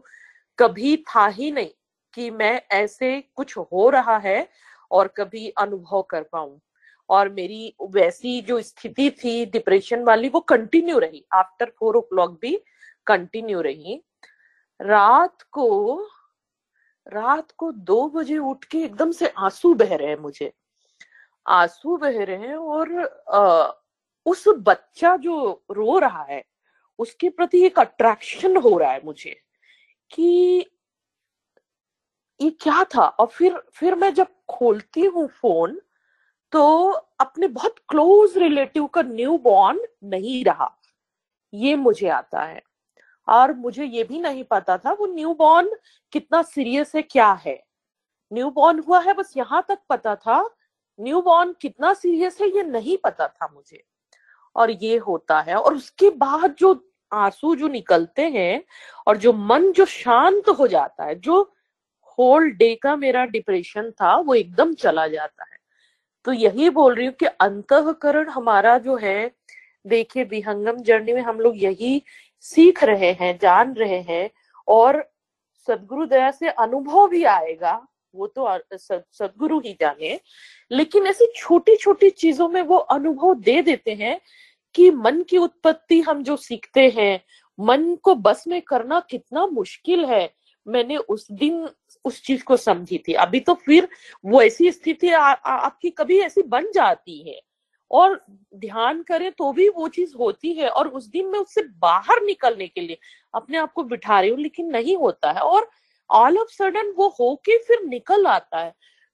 कभी 0.59 0.95
था 1.09 1.27
ही 1.27 1.51
नहीं 1.51 1.71
कि 2.13 2.29
मैं 2.31 2.61
ऐसे 2.71 3.19
कुछ 3.35 3.57
हो 3.57 3.89
रहा 3.89 4.17
है 4.17 4.47
और 4.91 5.07
कभी 5.07 5.49
अनुभव 5.49 6.01
कर 6.01 6.23
पाऊँ। 6.23 6.59
और 7.09 7.29
मेरी 7.29 7.75
वैसी 7.91 8.41
जो 8.41 8.61
स्थिति 8.61 9.09
थी 9.11 9.45
डिप्रेशन 9.45 10.03
वाली, 10.03 10.29
वो 10.29 10.39
कंटिन्यू 10.39 10.99
रही। 10.99 11.23
आफ्टर 11.33 11.71
फोर 11.79 11.95
ओ 11.95 12.01
क्लॉक 12.01 12.37
भी 12.41 12.55
कंटिन्यू 13.07 13.61
रही। 13.61 14.01
रात 14.81 15.41
को 15.51 15.99
रात 17.07 17.51
को 17.51 17.71
दो 17.71 18.07
बजे 18.09 18.37
उठ 18.37 18.63
के 18.65 18.83
एकदम 18.83 19.11
से 19.11 19.27
आँसू 19.37 19.73
बह 19.73 19.95
रहे 19.95 20.07
हैं 20.07 20.17
मुझे। 20.17 20.51
आँसू 21.47 21.97
बह 21.97 22.23
रहे 22.23 22.47
हैं 22.47 22.55
और 22.55 22.89
उस 24.25 24.43
बच्चा 24.47 25.15
जो 25.17 25.63
रो 25.71 25.97
रहा 25.99 26.23
है, 26.23 26.43
उसके 26.99 27.29
प्रति 27.29 27.65
एक 27.65 27.79
अट्रैक्शन 27.79 28.57
हो 28.57 28.77
रहा 28.77 28.91
है 28.91 29.01
मुझे 29.05 29.35
कि 30.11 30.65
ये 32.39 32.49
क्या 32.51 32.83
था? 32.83 33.05
और 33.07 33.27
फिर 33.27 33.57
फिर 33.73 33.95
मैं 33.95 34.13
जब 34.13 34.27
खोलती 34.49 35.01
हूँ 35.01 35.27
फ़ोन 35.27 35.79
तो 36.51 36.89
अपने 37.19 37.47
बहुत 37.47 37.75
क्लोज 37.89 38.37
रिलेटिव 38.37 38.85
का 38.87 39.01
न्यू 39.01 39.37
बॉर्न 39.37 39.79
नहीं 40.03 40.43
रहा। 40.45 40.69
ये 41.53 41.75
मुझे 41.75 42.07
आता 42.09 42.43
है। 42.43 42.61
और 43.27 43.53
मुझे 43.53 43.85
ये 43.85 44.03
भी 44.03 44.19
नहीं 44.19 44.43
पता 44.43 44.77
था 44.77 44.91
वो 44.93 45.05
न्यू 45.05 45.33
बॉर्न 45.33 45.69
कितना 46.13 46.41
सीरियस 46.41 46.95
है, 46.95 47.01
क्या 47.01 47.31
है। 47.45 47.63
न्यू 48.31 48.49
बॉर्न 48.49 48.79
हुआ 48.79 48.99
है, 49.01 49.13
बस 49.13 49.33
यहाँ 49.37 49.65
तक 49.69 49.79
पता 49.89 50.15
था। 50.15 50.41
न्यू 50.99 51.21
बॉर्न 51.21 51.53
कितना 51.61 51.93
सीरियस 51.93 52.41
है, 52.41 52.47
ये 52.47 52.63
नहीं 52.63 52.97
पता 52.97 53.27
था 53.27 53.47
मुझे। 53.53 53.83
और 54.55 54.71
ये 54.71 54.97
होता 54.97 55.39
है। 55.41 55.55
और 55.55 55.75
उसके 55.75 56.09
बाद 56.09 56.55
जो 56.59 56.73
आँसू 57.11 57.55
जो 57.55 57.67
निकलते 57.67 58.21
हैं 58.29 58.63
और 59.07 59.17
जो 59.17 59.33
मन 59.33 59.71
जो 59.71 59.85
शांत 59.85 60.49
हो 60.49 60.67
जाता 60.67 61.03
है, 61.03 61.15
जो 61.15 61.41
होल 62.19 62.49
डे 62.51 62.73
का 62.75 62.95
मेरा 62.95 63.25
डिप्रेशन 63.25 63.91
था, 63.91 64.15
वो 64.15 64.35
एकदम 64.35 64.73
चला 64.73 65.07
जाता 65.07 65.43
है। 65.43 65.57
तो 66.25 66.33
यही 66.33 66.69
बोल 66.69 66.95
रही 66.95 67.05
हूँ 67.05 67.13
कि 67.13 67.25
अंतकरण 67.25 68.29
हमारा 68.29 68.77
जो 68.77 68.95
है, 68.97 69.31
देखिए 69.87 70.23
विहंगम 70.23 70.77
जर्नी 70.77 71.13
में 71.13 71.21
हम 71.21 71.39
लोग 71.39 71.63
यही 71.63 72.01
सीख 72.39 72.83
रहे 72.83 73.11
हैं, 73.11 73.37
जान 73.41 73.73
रहे 73.73 73.99
हैं 73.99 74.29
और 74.67 75.03
सदगुरु 75.67 76.05
दया 76.05 76.31
से 76.31 76.49
अनुभव 76.49 77.07
भी 77.07 77.23
आएगा, 77.23 77.87
वो 78.15 78.27
तो 78.27 78.47
सदगुरु 78.77 79.59
ही 79.59 79.73
जाने। 79.73 80.19
लेकिन 80.73 81.07
ऐसी 81.07 81.31
छोटी 81.35 81.75
छोटी 81.75 82.09
चीज़ों 82.09 82.47
में 82.49 82.61
वो 82.61 82.77
अनुभव 82.77 83.33
दे 83.35 83.61
देते 83.61 83.93
हैं 83.93 84.19
कि 84.75 84.89
मन 84.91 85.21
की 85.23 85.37
उत्पत्ति 85.37 85.99
हम 86.01 86.23
जो 86.23 86.35
सीखते 86.37 86.87
हैं, 86.89 87.19
मन 87.59 87.95
को 88.03 88.15
बस 88.15 88.43
में 88.47 88.61
करना 88.61 88.99
कितना 89.09 89.45
मुश्किल 89.47 90.05
है, 90.05 90.29
मैंने 90.65 90.97
उस 90.97 91.27
दिन 91.31 91.67
उस 92.05 92.21
चीज़ 92.23 92.43
को 92.43 92.57
समझी 92.57 92.97
थी। 93.07 93.13
अभी 93.15 93.39
तो 93.39 93.53
फिर 93.65 93.87
वो 94.25 94.41
ऐसी 94.41 94.71
स्थिति 94.71 95.09
आपकी 95.09 95.89
कभी 95.89 96.19
ऐसी 96.19 96.43
बन 96.43 96.71
जाती 96.75 97.29
है। 97.29 97.39
और 97.91 98.15
ध्यान 98.55 99.01
करें 99.03 99.31
तो 99.31 99.51
भी 99.53 99.67
वो 99.69 99.87
चीज़ 99.87 100.15
होती 100.17 100.53
है 100.53 100.69
और 100.69 100.87
उस 100.89 101.07
दिन 101.07 101.27
मैं 101.27 101.39
उससे 101.39 101.63
बाहर 101.81 102.21
निकलने 102.23 102.67
के 102.67 102.81
लिए 102.81 102.97
अपने 103.33 103.57
आप 103.57 103.73
को 103.73 103.83
बिठा 103.83 104.19
रही 104.19 104.29
हूँ, 104.29 104.39
लेकिन 104.39 104.69
नहीं 104.71 104.95
होता 104.97 105.31
है। 105.31 105.41
और 105.41 105.69
ऑल 106.09 106.37
ऑफ़ 106.37 106.49
सडन 106.51 106.91
वो 106.97 107.07
होके 107.19 107.57
फिर 107.63 107.83
निकल 107.83 108.27
आता 108.27 108.59
है। 108.59 108.73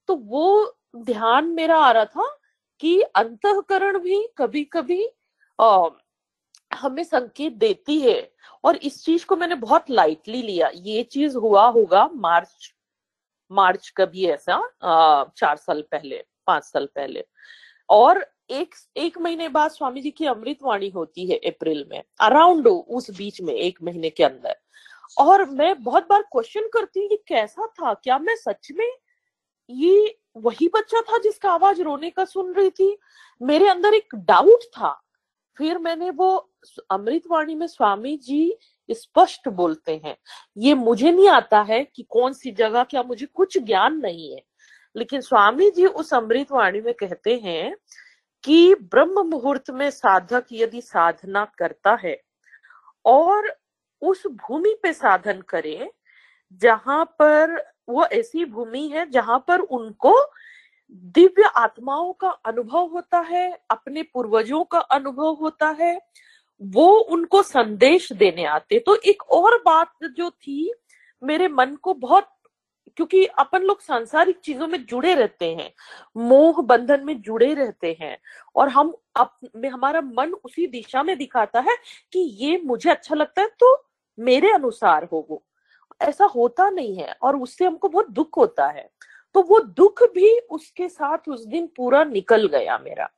तो 0.09 0.15
वो 0.15 0.75
ध्यान 0.93 1.47
मेरा 1.47 1.77
आ 1.77 1.91
रहा 1.91 2.05
था 2.05 2.27
कि 2.81 2.99
अंतकरण 3.01 3.97
भी 3.99 4.25
कभी 4.37 4.63
कभी 4.63 5.05
आ, 5.59 5.89
हमें 6.71 7.03
संकेत 7.03 7.53
देती 7.53 7.99
है। 8.01 8.31
और 8.63 8.75
इस 8.77 9.03
चीज़ 9.05 9.25
को 9.25 9.35
मैंने 9.35 9.55
बहुत 9.55 9.89
लाइटली 9.89 10.41
लिया। 10.41 10.69
ये 10.75 11.03
चीज़ 11.03 11.37
हुआ 11.37 11.67
होगा 11.67 12.07
मार्च 12.15 12.73
मार्च 13.51 13.89
कभी 13.97 14.25
ऐसा 14.29 14.61
चार 15.37 15.55
साल 15.57 15.81
पहले 15.91 16.23
पाँच 16.47 16.63
साल 16.63 16.85
पहले। 16.95 17.23
और 17.89 18.25
एक 18.49 18.75
एक 18.97 19.17
महीने 19.17 19.47
बाद 19.49 19.71
स्वामी 19.71 20.01
जी 20.01 20.11
की 20.11 20.25
अमृतवाणी 20.25 20.89
होती 20.89 21.27
है 21.27 21.37
अप्रैल 21.47 21.85
में 21.91 22.01
अराउंड 22.21 22.67
उस 22.67 23.09
बीच 23.17 23.41
में 23.41 23.53
एक 23.53 23.79
महीने 23.83 24.09
के 24.09 24.23
अंदर। 24.23 24.55
और 25.17 25.45
मैं 25.49 25.73
बहुत 25.83 26.07
बार 26.09 26.21
क्वेश्चन 26.31 26.67
करती 26.73 26.99
हूँ 26.99 27.09
ये 27.11 27.23
कैसा 27.27 27.67
था? 27.67 27.93
क्या 27.93 28.17
मैं 28.19 28.35
सच 28.37 28.71
में 28.77 28.89
ये 29.69 30.18
वही 30.37 30.67
बच्चा 30.67 31.01
था 31.01 31.17
जिसका 31.17 31.51
आवाज़ 31.51 31.81
रोने 31.81 32.09
का 32.09 32.25
सुन 32.25 32.53
रही 32.53 32.69
थी। 32.69 32.97
मेरे 33.41 33.67
अंदर 33.67 33.93
एक 33.93 34.15
डाउट 34.15 34.63
था। 34.63 35.01
फिर 35.57 35.77
मैंने 35.77 36.09
वो 36.09 36.51
अमृतवाणी 36.91 37.55
में 37.55 37.67
स्वामी 37.67 38.17
जी 38.17 38.57
स्पष्ट 38.91 39.47
बोलते 39.47 40.01
हैं। 40.05 40.17
ये 40.57 40.73
मुझे 40.73 41.11
नहीं 41.11 41.29
आता 41.29 41.61
है 41.61 41.83
कि 41.95 42.05
कौन 42.09 42.33
सी 42.33 42.51
जगह 42.51 42.83
क्या 42.83 43.03
मुझे 43.03 43.25
कुछ 43.25 43.57
ज्ञान 43.57 43.97
नहीं 43.97 44.31
है। 44.31 44.41
लेकिन 44.95 45.21
स्वामी 45.21 45.71
जी 45.71 45.85
उस 45.85 46.13
अमृतवाणी 46.13 46.81
में 46.81 46.93
कहते 46.93 47.37
हैं 47.37 47.75
कि 48.43 48.75
ब्रह्म 48.75 49.21
मुहूर्त 49.21 49.69
में 49.69 49.89
साधक 49.89 50.45
यदि 50.51 50.81
साधना 50.81 51.45
करता 51.45 51.97
है 52.03 52.21
और 53.05 53.55
उस 54.01 54.27
भूमि 54.27 54.75
पे 54.83 54.93
साधन 54.93 55.41
करे, 55.41 55.91
जहाँ 56.53 57.05
पर 57.05 57.71
वो 57.89 58.05
ऐसी 58.05 58.45
भूमि 58.45 58.87
है 58.87 59.09
जहाँ 59.11 59.43
पर 59.47 59.59
उनको 59.59 60.15
दिव्य 60.91 61.49
आत्माओं 61.57 62.11
का 62.13 62.29
अनुभव 62.29 62.87
होता 62.87 63.19
है, 63.21 63.59
अपने 63.69 64.03
पूर्वजों 64.03 64.63
का 64.63 64.79
अनुभव 64.79 65.37
होता 65.41 65.69
है, 65.79 65.99
वो 66.61 66.87
उनको 67.11 67.41
संदेश 67.43 68.11
देने 68.13 68.45
आते 68.45 68.79
तो 68.79 68.95
एक 69.05 69.23
और 69.31 69.57
बात 69.65 69.91
जो 70.07 70.29
थी, 70.29 70.73
मेरे 71.23 71.47
मन 71.47 71.75
को 71.81 71.93
बहुत, 71.95 72.29
क्योंकि 72.97 73.25
अपन 73.39 73.61
लोग 73.61 73.81
सांसारिक 73.81 74.39
चीज़ों 74.39 74.67
में 74.67 74.83
जुड़े 74.85 75.13
रहते 75.15 75.45
हैं, 75.47 75.71
मोह 76.17 76.61
बंधन 76.61 77.05
में 77.05 77.21
जुड़े 77.21 77.53
रहते 77.53 77.95
हैं, 78.01 78.17
और 78.55 78.69
हम 78.69 78.93
अप, 79.15 79.37
में 79.55 79.69
हमारा 79.69 80.01
मन 80.01 80.33
उसी 80.45 80.67
दिशा 80.67 81.03
में 81.03 81.17
दिखाता 81.17 81.59
है 81.61 81.77
कि 82.13 82.19
ये 82.41 82.61
मुझे 82.65 82.89
अच्छा 82.89 83.15
लगता 83.15 83.41
है 83.41 83.47
तो 83.59 83.75
मेरे 84.17 84.51
अनुसार 84.51 85.07
हो 85.13 85.25
वो। 85.29 85.43
ऐसा 86.01 86.25
होता 86.25 86.69
नहीं 86.69 86.95
है 86.97 87.15
और 87.21 87.37
उससे 87.37 87.65
हमको 87.65 87.89
बहुत 87.89 88.09
दुख 88.09 88.37
होता 88.37 88.67
है। 88.67 88.89
तो 89.35 89.41
वो 89.41 89.59
दुख 89.59 90.03
भी 90.13 90.37
उसके 90.39 90.89
साथ 90.89 91.29
उस 91.29 91.45
दिन 91.45 91.67
पूरा 91.77 92.03
निकल 92.03 92.47
गया 92.47 92.77
मेरा। 92.77 93.09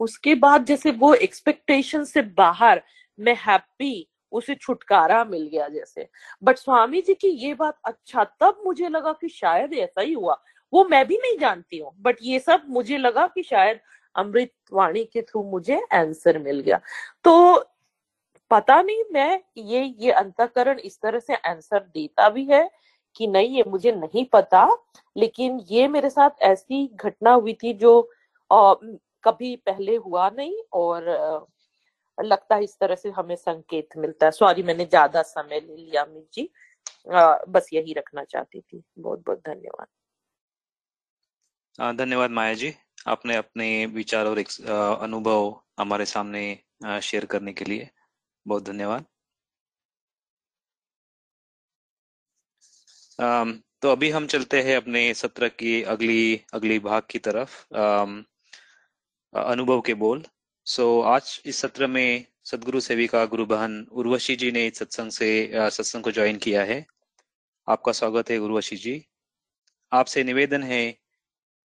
उसके 0.00 0.34
बाद 0.34 0.64
जैसे 0.64 0.90
वो 0.90 1.14
एक्सपेक्टेशन 1.14 2.04
से 2.04 2.22
बाहर, 2.22 2.82
मैं 3.18 3.34
हैप्पी 3.36 4.06
उसे 4.32 4.54
छुटकारा 4.54 5.24
मिल 5.24 5.48
गया 5.52 5.68
जैसे। 5.68 6.08
बट 6.42 6.58
स्वामी 6.58 7.00
जी 7.02 7.14
की 7.14 7.28
ये 7.28 7.54
बात 7.54 7.78
अच्छा 7.84 8.24
तब 8.40 8.62
मुझे 8.66 8.88
लगा 8.88 9.12
कि 9.12 9.28
शायद 9.28 9.74
ऐसा 9.74 10.00
ही 10.00 10.12
हुआ। 10.12 10.42
वो 10.72 10.84
मैं 10.84 11.06
भी 11.06 11.16
नहीं 11.16 11.38
जानती 11.38 11.78
हूँ 11.78 11.92
बट 12.00 12.16
ये 12.22 12.38
सब 12.38 12.62
मुझे 12.68 12.98
लगा 12.98 13.26
कि 13.26 13.42
शायद 13.42 13.80
अमृत 14.14 14.50
वाणी 14.72 15.04
के 15.04 15.22
थ्रू 15.22 15.42
मुझे 15.42 15.80
आंसर 15.92 16.38
मिल 16.38 16.60
गया। 16.60 16.80
तो 17.24 17.64
पता 18.50 18.80
नहीं 18.82 19.04
मैं 19.12 19.40
ये 19.58 19.82
ये 20.00 20.10
अंतकरण 20.12 20.78
इस 20.80 20.98
तरह 21.02 21.18
से 21.18 21.34
आंसर 21.34 21.80
देता 21.94 22.28
भी 22.28 22.44
है 22.44 22.68
कि 23.16 23.26
नहीं 23.26 23.56
ये 23.56 23.64
मुझे 23.68 23.92
नहीं 23.92 24.24
पता 24.24 24.66
लेकिन 25.16 25.60
ये 25.70 25.86
मेरे 25.88 26.10
साथ 26.10 26.42
ऐसी 26.42 26.86
घटना 26.96 27.32
हुई 27.32 27.54
थी 27.62 27.72
जो 27.74 28.00
आ, 28.50 28.74
कभी 29.24 29.54
पहले 29.56 29.96
हुआ 29.96 30.28
नहीं 30.30 30.62
और 30.72 31.46
लगता 32.18 32.54
है 32.56 32.64
इस 32.64 32.76
तरह 32.80 32.94
से 32.94 33.10
हमें 33.10 33.34
संकेत 33.36 33.96
मिलता 33.96 34.26
है। 34.26 34.32
सॉरी 34.32 34.62
मैंने 34.62 34.84
ज़्यादा 34.84 35.22
समय 35.22 35.60
ले 35.60 35.76
लिया 35.76 36.02
अमित 36.02 36.28
जी। 36.34 36.48
आ, 37.12 37.36
बस 37.48 37.68
यही 37.72 37.92
रखना 37.92 38.24
चाहती 38.24 38.60
थी। 38.60 38.82
बहुत 38.98 39.22
बहुत 39.26 39.38
धन्यवाद 39.46 39.86
धन्यवाद 41.98 42.30
माया 42.30 42.54
जी। 42.54 42.74
आपने 43.08 43.36
अपने 43.36 43.86
विचार 43.86 44.26
और 44.26 44.38
अनुभव 45.02 45.54
हमारे 45.80 46.04
सामने 46.06 46.42
शेयर 47.02 47.24
करने 47.26 47.52
के 47.52 47.64
लिए। 47.64 47.88
बहुत 48.46 48.62
धन्यवाद। 48.62 49.04
तो 53.82 53.90
अभी 53.92 54.10
हम 54.10 54.26
चलते 54.26 54.62
हैं 54.62 54.76
अपने 54.76 55.14
सत्र 55.14 55.48
की 55.48 55.82
अगली 55.82 56.44
अगली 56.54 56.78
भाग 56.78 57.02
की 57.10 57.18
तरफ़ 57.18 57.64
अनुभव 59.34 59.80
के 59.80 59.94
बोल। 59.94 60.24
सो 60.66 61.00
so, 61.00 61.06
आज 61.06 61.42
इस 61.46 61.56
सत्र 61.56 61.86
में 61.86 62.26
सदगुरु 62.44 62.80
सेविका 62.80 63.24
गुरु 63.26 63.46
बहन 63.46 63.86
उर्वशी 63.92 64.36
जी 64.36 64.50
ने 64.52 64.66
इस 64.66 64.78
सत्संग 64.78 65.10
से 65.10 65.50
सत्संग 65.54 66.02
को 66.04 66.12
ज्वाइन 66.12 66.36
किया 66.36 66.64
है। 66.64 66.86
आपका 67.68 67.92
स्वागत 67.92 68.30
है 68.30 68.38
उर्वशी 68.38 68.76
जी। 68.76 69.06
आपसे 69.92 70.24
निवेदन 70.24 70.62
है 70.62 70.82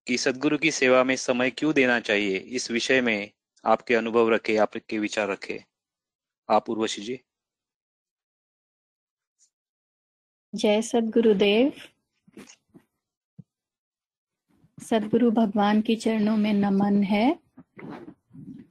कि 0.08 0.18
सदगुरु 0.18 0.58
की 0.58 0.72
सेवा 0.72 1.04
में 1.04 1.16
समय 1.16 1.52
क्यों 1.52 1.74
देना 1.74 2.00
चाहिए? 2.00 2.38
इस 2.38 2.72
विषय 2.72 3.02
में 3.02 3.32
आपके 3.66 3.96
अनुभव 3.96 4.30
रखे 4.30 4.58
आपके 4.58 5.00
विचार 5.00 5.30
रखे। 5.30 5.64
आप 6.50 6.70
उर्वशी 6.70 7.02
जी? 7.02 7.20
जय 10.56 10.82
सदगुरुदेव। 10.82 11.74
सदगुरु 14.84 15.32
भगवान 15.32 15.82
के 15.82 15.96
चरणों 15.96 16.38
में 16.38 16.54
नमन 16.54 17.04
है। 17.04 17.40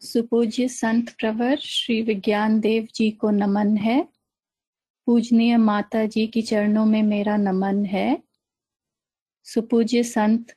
सुपूज्य 0.00 0.68
संत 0.68 1.10
प्रवर 1.10 1.56
श्री 1.56 2.02
विज्ञान 2.02 2.60
देव 2.60 2.88
जी 2.94 3.10
को 3.10 3.30
नमन 3.30 3.76
है। 3.76 4.08
पूजनीय 5.06 5.56
माता 5.56 6.06
जी 6.06 6.26
की 6.26 6.42
चरणों 6.42 6.86
में 6.86 7.02
मेरा 7.02 7.36
नमन 7.36 7.84
है। 7.84 8.22
सुपूज्य 9.44 10.02
संत 10.02 10.56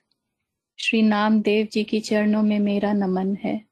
श्री 0.80 1.01
नामदेव 1.01 1.65
जी 1.65 1.84
की 1.84 1.99
चरणों 1.99 2.43
में 2.43 2.59
मेरा 2.59 2.93
नमन 2.93 3.36
है। 3.36 3.66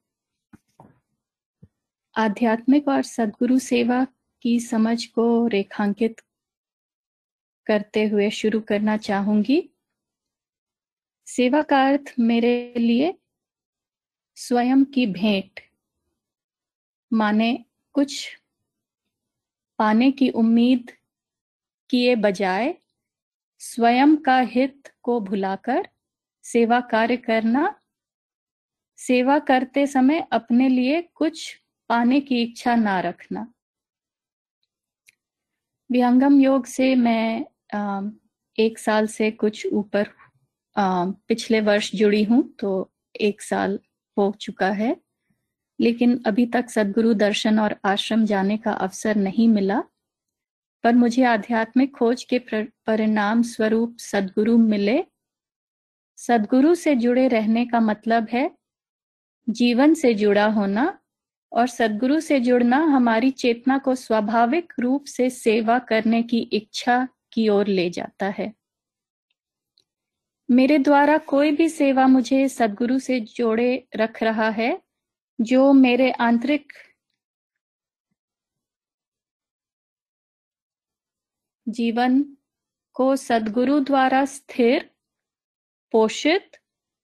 आध्यात्मिक 2.16 2.88
और 2.88 3.02
सदगुरु 3.02 3.58
सेवा 3.60 4.04
की 4.42 4.60
समझ 4.60 5.06
को 5.06 5.26
रेखांकित 5.48 6.22
करते 7.68 8.04
हुए 8.06 8.30
शुरू 8.30 8.60
करना 8.60 8.96
चाहूँगी। 8.98 9.70
सेवा 11.28 11.62
का 11.62 11.82
अर्थ 11.88 12.14
मेरे 12.20 12.74
लिए 12.78 13.14
स्वयं 14.38 14.84
की 14.86 15.06
भेंट, 15.08 15.60
माने 17.12 17.66
कुछ 17.96 18.38
पाने 19.80 20.12
की 20.12 20.30
उम्मीद 20.30 20.92
किए 21.90 22.16
बजाय 22.16 22.74
स्वयं 23.62 24.16
का 24.18 24.40
हित 24.40 24.92
को 25.04 25.20
भुलाकर 25.20 25.88
सेवा 26.44 26.80
कार्य 26.80 27.18
करना। 27.18 27.82
सेवा 28.98 29.40
करते 29.40 29.88
समय 29.88 30.28
अपने 30.32 30.70
लिए 30.70 31.02
कुछ 31.16 31.65
पाने 31.90 32.20
की 32.22 32.42
इच्छा 32.44 32.76
ना 32.76 33.00
रखना। 33.00 33.48
विहंगम 35.90 36.40
योग 36.42 36.66
से 36.66 36.94
मैं 36.96 37.46
एक 38.58 38.80
साल 38.80 39.08
से 39.08 39.32
कुछ 39.34 39.66
ऊपर 39.66 40.10
पिछले 40.76 41.62
वर्ष 41.62 41.92
जुड़ी 41.96 42.24
हूँ 42.24 42.44
तो 42.60 42.92
एक 43.22 43.42
साल 43.42 43.80
हो 44.18 44.32
चुका 44.42 44.70
है। 44.74 44.96
लेकिन 45.80 46.22
अभी 46.28 46.46
तक 46.46 46.70
सदगुरु 46.70 47.14
दर्शन 47.16 47.60
और 47.60 47.76
आश्रम 47.86 48.26
जाने 48.26 48.58
का 48.58 48.72
अवसर 48.74 49.16
नहीं 49.18 49.48
मिला। 49.50 49.82
पर 50.84 50.94
मुझे 50.96 51.24
आध्यात्मिक 51.26 51.96
खोज 51.96 52.24
के 52.24 52.40
परिणाम 52.88 53.42
स्वरूप 53.44 53.98
सदगुरु 54.00 54.58
मिले। 54.58 55.04
सदगुरु 56.18 56.74
से 56.76 56.96
जुड़े 56.96 57.28
रहने 57.28 57.66
का 57.66 57.80
मतलब 57.82 58.28
है, 58.32 58.50
जीवन 59.48 59.94
से 59.94 60.14
जुड़ा 60.14 60.46
होना 60.50 60.86
और 61.56 61.68
सदगुरु 61.68 62.20
से 62.20 62.40
जुड़ना 62.40 62.78
हमारी 62.78 63.32
चेतना 63.32 63.78
को 63.78 63.96
स्वाभाविक 63.96 64.74
रूप 64.80 65.06
से 65.06 65.30
सेवा 65.30 65.80
करने 65.80 66.24
की 66.24 66.40
इच्छा 66.40 67.08
की 67.34 67.50
ओर 67.50 67.68
ले 67.68 67.90
जाता 67.90 68.26
है। 68.26 68.54
मेरे 70.52 70.78
द्वारा 70.78 71.18
कोई 71.18 71.52
भी 71.52 71.70
सेवा 71.70 72.08
मुझे 72.08 72.50
सदगुरु 72.50 73.00
से 73.00 73.20
जोड़े 73.20 73.88
रख 73.96 74.24
रहा 74.24 74.50
है, 74.50 74.82
जो 75.42 75.74
मेरे 75.74 76.12
आंतरिक 76.12 76.74
जीवन 81.68 82.38
को 82.94 83.16
सदगुरु 83.16 83.80
द्वारा 83.80 84.26
स्थिर, 84.26 84.90
पोषित 85.92 86.52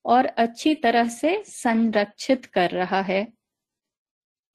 और 0.05 0.25
अच्छी 0.25 0.75
तरह 0.75 1.07
से 1.07 1.43
संरक्षित 1.47 2.45
कर 2.45 2.71
रहा 2.71 3.01
है। 3.01 3.40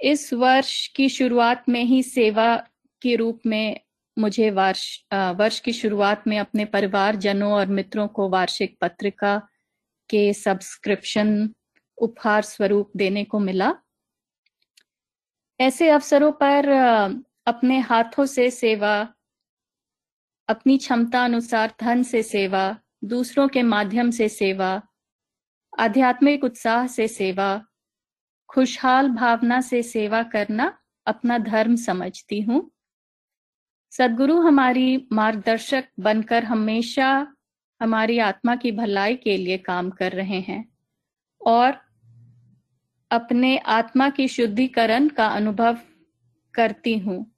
इस 0.01 0.33
वर्ष 0.33 0.87
की 0.89 1.09
शुरुआत 1.09 1.69
में 1.69 1.83
ही 1.85 2.03
सेवा 2.03 2.57
के 3.03 3.17
रूप 3.17 3.41
में 3.47 3.81
मुझे 4.19 4.51
वर्ष 4.51 5.05
वर्ष 5.15 5.61
की 5.61 5.73
शुरुआत 5.73 6.27
में 6.27 6.39
अपने 6.39 6.65
परिवार 6.65 7.17
जनों 7.17 7.53
और 7.53 7.67
मित्रों 7.67 8.09
को 8.09 8.29
वार्षिक 8.29 8.77
पत्रिका 8.81 9.39
के 10.11 10.33
सब्सक्रिप्शन 10.33 11.51
उपहार 11.99 12.43
स्वरूप 12.43 12.91
देने 12.97 13.25
को 13.25 13.39
मिला। 13.39 13.73
ऐसे 15.61 15.89
अवसरों 15.89 16.33
पर 16.33 16.69
अपने 17.47 17.79
हाथों 17.79 18.27
से 18.27 18.51
सेवा, 18.51 19.09
अपनी 20.49 20.79
क्षमता 20.79 21.25
अनुसार 21.25 21.75
धन 21.81 22.03
से 22.03 22.23
सेवा, 22.23 22.77
दूसरों 23.05 23.49
के 23.49 23.63
माध्यम 23.63 24.11
से 24.11 24.29
सेवा, 24.29 24.83
आध्यात्मिक 25.79 26.45
उत्साह 26.45 26.87
से 26.87 27.09
सेवा 27.09 27.65
खुशहाल 28.49 29.09
भावना 29.09 29.61
से 29.61 29.83
सेवा 29.83 30.23
करना 30.23 30.79
अपना 31.07 31.39
धर्म 31.39 31.77
समझती 31.77 32.41
हूँ। 32.41 32.71
सदगुरु 33.91 34.41
हमारी 34.41 35.09
मार्गदर्शक 35.13 35.85
बनकर 36.01 36.45
हमेशा 36.45 37.33
हमारी 37.81 38.19
आत्मा 38.19 38.57
की 38.57 38.73
भलाई 38.73 39.17
के 39.17 39.37
लिए 39.37 39.59
काम 39.59 39.91
कर 39.91 40.13
रहे 40.13 40.41
हैं 40.41 40.65
और 41.41 41.79
अपने 43.11 43.59
आत्मा 43.59 44.09
की 44.11 44.29
शुद्धिकरण 44.29 45.09
का 45.09 45.27
अनुभव 45.27 45.79
करती 46.55 46.99
हूँ। 46.99 47.35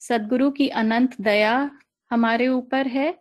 सदगुरु 0.00 0.50
की 0.50 0.68
अनंत 0.68 1.20
दया 1.20 1.70
हमारे 2.10 2.48
ऊपर 2.48 2.86
है, 2.86 3.18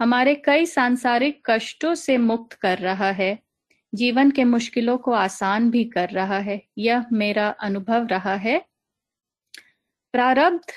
हमारे 0.00 0.34
कई 0.34 0.66
सांसारिक 0.66 1.42
कष्टों 1.50 1.94
से 1.94 2.16
मुक्त 2.18 2.52
कर 2.52 2.78
रहा 2.78 3.10
है। 3.10 3.38
जीवन 3.92 4.30
के 4.30 4.44
मुश्किलों 4.44 4.96
को 4.98 5.12
आसान 5.12 5.70
भी 5.70 5.84
कर 5.84 6.10
रहा 6.10 6.38
है, 6.38 6.60
यह 6.78 7.04
मेरा 7.12 7.48
अनुभव 7.60 8.06
रहा 8.06 8.34
है। 8.36 8.58
प्रारब्ध 10.14 10.72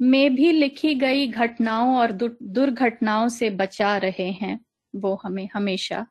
में 0.00 0.34
भी 0.34 0.52
लिखी 0.52 0.94
गई 0.94 1.26
घटनाओं 1.26 1.96
और 1.96 2.12
दुर्घटनाओं 2.12 3.28
से 3.28 3.50
बचा 3.50 3.96
रहे 3.96 4.30
हैं, 4.30 4.58
वो 4.94 5.14
हमें 5.24 5.48
हमेशा। 5.54 6.06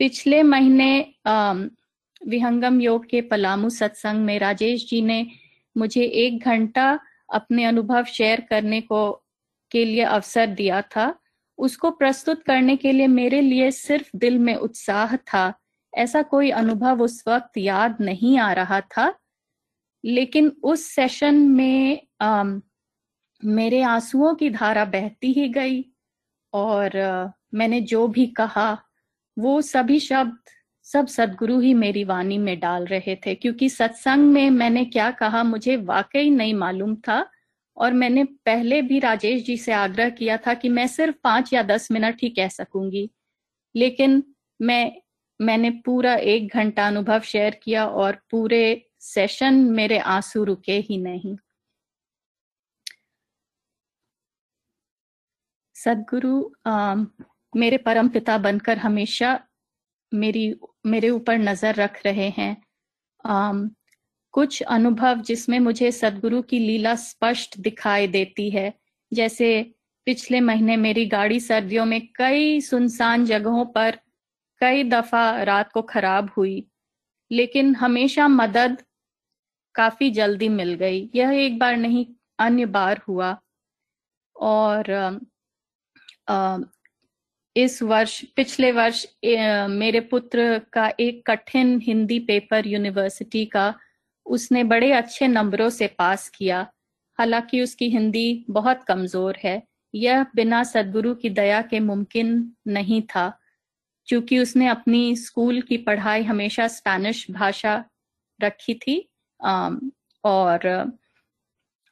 पिछले 0.00 0.42
महीने 0.42 1.14
विहंगम 2.22 2.80
योग 2.80 3.06
के 3.06 3.20
पलामू 3.20 3.70
सत्संग 3.70 4.24
में 4.24 4.38
राजेश 4.38 4.88
जी 4.88 5.00
ने 5.02 5.26
मुझे 5.76 6.02
एक 6.04 6.44
घंटा 6.44 6.98
अपने 7.32 7.64
अनुभव 7.64 8.04
शेयर 8.04 8.40
करने 8.40 8.80
को, 8.80 9.12
के 9.70 9.84
लिए 9.84 10.02
अवसर 10.02 10.46
दिया 10.46 10.80
था। 10.82 11.14
उसको 11.58 11.90
प्रस्तुत 11.90 12.42
करने 12.42 12.76
के 12.76 12.92
लिए 12.92 13.06
मेरे 13.06 13.40
लिए 13.40 13.70
सिर्फ़ 13.70 14.10
दिल 14.16 14.38
में 14.38 14.54
उत्साह 14.54 15.16
था। 15.16 15.52
ऐसा 15.94 16.22
कोई 16.22 16.50
अनुभव 16.50 17.02
उस 17.02 17.22
वक्त 17.28 17.58
याद 17.58 17.96
नहीं 18.00 18.38
आ 18.38 18.52
रहा 18.52 18.80
था। 18.80 19.14
लेकिन 20.04 20.48
उस 20.62 20.84
सेशन 20.86 21.34
में 21.34 22.06
मेरे 23.44 23.82
आंसुओं 23.82 24.34
की 24.34 24.50
धारा 24.50 24.84
बहती 24.84 25.32
ही 25.32 25.48
गई 25.48 25.84
और 26.52 26.96
आ, 26.96 27.28
मैंने 27.54 27.80
जो 27.80 28.06
भी 28.08 28.26
कहा 28.26 28.78
वो 29.38 29.60
सभी 29.62 29.98
शब्द 30.00 30.38
सब 30.84 31.06
सदगुरु 31.06 31.58
ही 31.60 31.74
मेरी 31.74 32.04
वाणी 32.04 32.38
में 32.38 32.58
डाल 32.60 32.84
रहे 32.86 33.16
थे। 33.26 33.34
क्योंकि 33.34 33.68
सत्संग 33.68 34.32
में 34.32 34.50
मैंने 34.50 34.84
क्या 34.84 35.10
कहा 35.10 35.42
मुझे 35.42 35.76
वाकई 35.76 36.30
नहीं 36.30 36.54
मालूम 36.54 36.94
था। 36.96 37.30
और 37.76 37.92
मैंने 37.94 38.24
पहले 38.46 38.80
भी 38.82 38.98
राजेश 39.00 39.42
जी 39.44 39.56
से 39.56 39.72
आग्रह 39.72 40.10
किया 40.12 40.36
था 40.46 40.54
कि 40.54 40.68
मैं 40.70 40.86
सिर्फ़ 40.88 41.16
पाँच 41.24 41.52
या 41.52 41.62
दस 41.64 41.88
मिनट 41.92 42.22
ही 42.22 42.30
कह 42.30 42.48
सकूँगी। 42.50 43.08
लेकिन 43.74 44.22
मैं 44.60 44.92
मैंने 45.40 45.70
पूरा 45.86 46.14
एक 46.16 46.54
घंटा 46.54 46.86
अनुभव 46.88 47.20
शेयर 47.22 47.58
किया 47.64 47.86
और 47.88 48.18
पूरे 48.30 48.62
सेशन 49.02 49.54
मेरे 49.72 49.98
आँसू 49.98 50.44
रुके 50.44 50.78
ही 50.80 50.98
नहीं। 50.98 51.36
सदगुरु 55.76 56.34
मेरे 57.52 57.76
परम 57.78 58.08
पिता 58.08 58.36
बनकर 58.38 58.78
हमेशा 58.78 59.38
मेरी 60.12 60.44
मेरे 60.86 61.10
ऊपर 61.10 61.38
नज़र 61.38 61.74
रख 61.74 62.00
रहे 62.06 62.28
हैं। 62.38 62.56
आ, 63.24 63.52
कुछ 64.32 64.62
अनुभव 64.62 65.20
जिसमें 65.20 65.58
मुझे 65.60 65.92
सदगुरु 65.92 66.42
की 66.42 66.58
लीला 66.58 66.94
स्पष्ट 66.94 67.58
दिखाई 67.58 68.06
देती 68.06 68.50
है। 68.50 68.72
जैसे, 69.12 69.74
पिछले 70.04 70.40
महीने 70.40 70.76
मेरी 70.76 71.06
गाड़ी 71.06 71.40
सर्दियों 71.40 71.84
में 71.84 72.00
कई 72.16 72.60
सुनसान 72.60 73.24
जगहों 73.26 73.64
पर 73.64 73.98
कई 74.60 74.84
दफ़ा 74.84 75.42
रात 75.42 75.72
को 75.72 75.82
खराब 75.82 76.30
हुई, 76.36 76.64
लेकिन 77.30 77.74
हमेशा 77.76 78.28
मदद 78.28 78.82
काफ़ी 79.74 80.10
जल्दी 80.10 80.48
मिल 80.48 80.74
गई। 80.74 81.10
यह 81.14 81.30
एक 81.30 81.58
बार 81.58 81.76
नहीं, 81.76 82.06
अन्य 82.38 82.66
बार 82.66 83.00
हुआ। 83.08 83.40
और 84.36 85.20
इस 87.56 87.82
वर्ष, 87.82 88.24
पिछले 88.24 88.72
वर्ष 88.72 89.06
मेरे 89.70 90.00
पुत्र 90.00 90.58
का 90.72 90.92
एक 91.00 91.22
कठिन 91.26 91.80
हिंदी 91.80 92.18
पेपर 92.20 92.66
यूनिवर्सिटी 92.66 93.44
का 93.46 93.74
उसने 94.26 94.64
बड़े 94.64 94.92
अच्छे 94.92 95.28
नंबरों 95.28 95.68
से 95.70 95.86
पास 95.98 96.28
किया। 96.28 96.66
हालाँकि 97.18 97.62
उसकी 97.62 97.88
हिंदी 97.90 98.44
बहुत 98.50 98.84
कमज़ोर 98.84 99.36
है। 99.44 99.62
यह 99.94 100.26
बिना 100.36 100.62
सदगुरु 100.64 101.14
की 101.14 101.30
दया 101.30 101.60
के 101.62 101.80
मुमकिन 101.80 102.52
नहीं 102.68 103.00
था, 103.04 103.28
क्योंकि 104.08 104.38
उसने 104.38 104.68
अपनी 104.68 105.16
स्कूल 105.16 105.60
की 105.60 105.76
पढ़ाई 105.78 106.22
हमेशा 106.22 106.68
स्पेनिश 106.68 107.26
भाषा 107.30 107.84
रखी 108.40 108.74
थी 108.76 108.96
और 110.24 110.60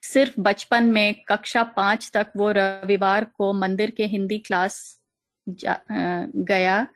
सिर्फ़ 0.02 0.40
बचपन 0.40 0.84
में 0.84 1.14
कक्षा 1.28 1.62
पाँच 1.76 2.10
तक 2.14 2.32
वो 2.36 2.50
रविवार 2.52 3.24
को 3.36 3.52
मंदिर 3.52 3.90
के 3.90 4.06
हिंदी 4.06 4.38
क्लास 4.38 4.80
गया। 5.46 6.86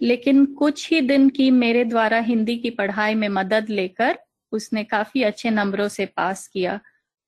लेकिन 0.00 0.44
कुछ 0.54 0.90
ही 0.90 1.00
दिन 1.00 1.28
की 1.28 1.50
मेरे 1.50 1.84
द्वारा 1.84 2.18
हिंदी 2.20 2.56
की 2.56 2.70
पढ़ाई 2.70 3.14
में 3.14 3.28
मदद 3.28 3.68
लेकर 3.70 4.18
उसने 4.52 4.84
काफ़ी 4.84 5.22
अच्छे 5.22 5.50
नंबरों 5.50 5.88
से 5.88 6.06
पास 6.06 6.46
किया। 6.48 6.80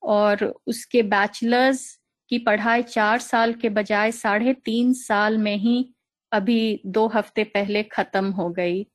और 0.03 0.45
उसके 0.67 1.03
बैचलर्स 1.03 1.99
की 2.31 2.39
पढ़ाई 2.39 2.83
चार 2.83 3.19
साल 3.19 3.53
के 3.55 3.69
बजाय 3.69 4.13
साढ़े 4.13 4.53
तीन 4.55 4.93
साल 4.93 5.39
में 5.39 5.57
ही 5.57 5.95
अभी 6.33 6.81
दो 6.87 7.07
हफ़्ते 7.07 7.45
पहले 7.45 7.83
खत्म 7.83 8.31
हो 8.31 8.49
गई 8.51 8.87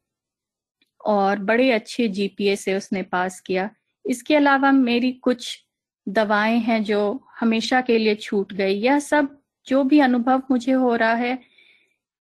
और 1.05 1.39
बड़े 1.39 1.71
अच्छे 1.71 2.07
जीपीए 2.07 2.55
से 2.55 2.75
उसने 2.75 3.03
पास 3.03 3.39
किया। 3.39 3.69
इसके 4.05 4.36
अलावा 4.36 4.71
मेरी 4.71 5.11
कुछ 5.11 5.63
दवाएँ 6.07 6.57
हैं 6.59 6.84
जो 6.84 7.28
हमेशा 7.39 7.82
के 7.82 7.97
लिए 7.97 8.15
छूट 8.15 8.53
गई। 8.53 8.73
यह 8.73 8.99
सब 8.99 9.38
जो 9.67 9.84
भी 9.84 9.99
अनुभव 9.99 10.43
मुझे 10.51 10.71
हो 10.71 10.95
रहा 10.95 11.13
है, 11.13 11.39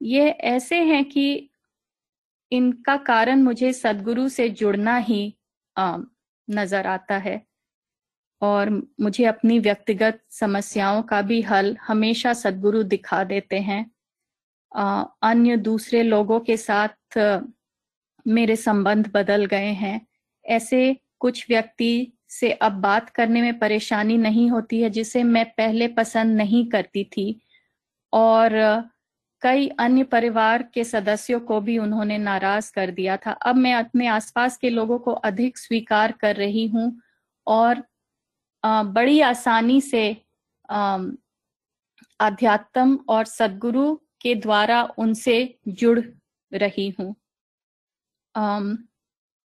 ये 0.02 0.28
ऐसे 0.28 0.82
हैं 0.82 1.04
कि 1.04 1.50
इनका 2.52 2.96
कारण 2.96 3.42
मुझे 3.42 3.72
सदगुरु 3.72 4.28
से 4.28 4.48
जुड़ना 4.48 4.96
ही 4.96 5.34
नज़र 5.76 6.86
आता 6.86 7.16
है। 7.18 7.40
और 8.42 8.70
मुझे 9.00 9.24
अपनी 9.24 9.58
व्यक्तिगत 9.58 10.20
समस्याओं 10.32 11.02
का 11.02 11.20
भी 11.22 11.40
हल 11.42 11.76
हमेशा 11.82 12.32
सदगुरु 12.34 12.82
दिखा 12.84 13.22
देते 13.24 13.58
हैं। 13.60 13.84
अन्य 14.72 15.56
दूसरे 15.58 16.02
लोगों 16.02 16.40
के 16.40 16.56
साथ 16.56 17.18
मेरे 18.26 18.56
संबंध 18.56 19.10
बदल 19.14 19.44
गए 19.46 19.72
हैं। 19.74 20.00
ऐसे 20.44 20.96
कुछ 21.20 21.44
व्यक्ति 21.50 22.12
से 22.30 22.50
अब 22.52 22.72
बात 22.80 23.10
करने 23.10 23.42
में 23.42 23.58
परेशानी 23.58 24.16
नहीं 24.18 24.50
होती 24.50 24.80
है, 24.82 24.90
जिसे 24.90 25.22
मैं 25.24 25.44
पहले 25.48 25.88
पसंद 25.90 26.36
नहीं 26.36 26.66
करती 26.68 27.04
थी। 27.06 27.40
और 28.12 28.52
कई 29.44 29.68
अन्य 29.78 30.02
परिवार 30.04 30.62
के 30.74 30.84
सदस्यों 30.84 31.40
को 31.40 31.60
भी 31.60 31.78
उन्होंने 31.78 32.18
नाराज़ 32.18 32.72
कर 32.74 32.90
दिया 32.90 33.16
था। 33.16 33.30
अब 33.30 33.56
मैं 33.56 33.74
अपने 33.74 34.06
आसपास 34.08 34.56
के 34.56 34.70
लोगों 34.70 34.98
को 34.98 35.12
अधिक 35.22 35.58
स्वीकार 35.58 36.12
कर 36.12 36.36
रही 36.36 36.66
हूँ 36.66 36.92
और 37.46 37.82
बड़ी 38.64 39.20
आसानी 39.22 39.80
से 39.80 40.06
अध्यात्म 42.20 42.98
और 43.08 43.24
सदगुरु 43.24 43.94
के 44.20 44.34
द्वारा 44.36 44.82
उनसे 44.98 45.36
जुड़ 45.68 46.00
रही 46.52 46.88
हूँ। 46.98 47.14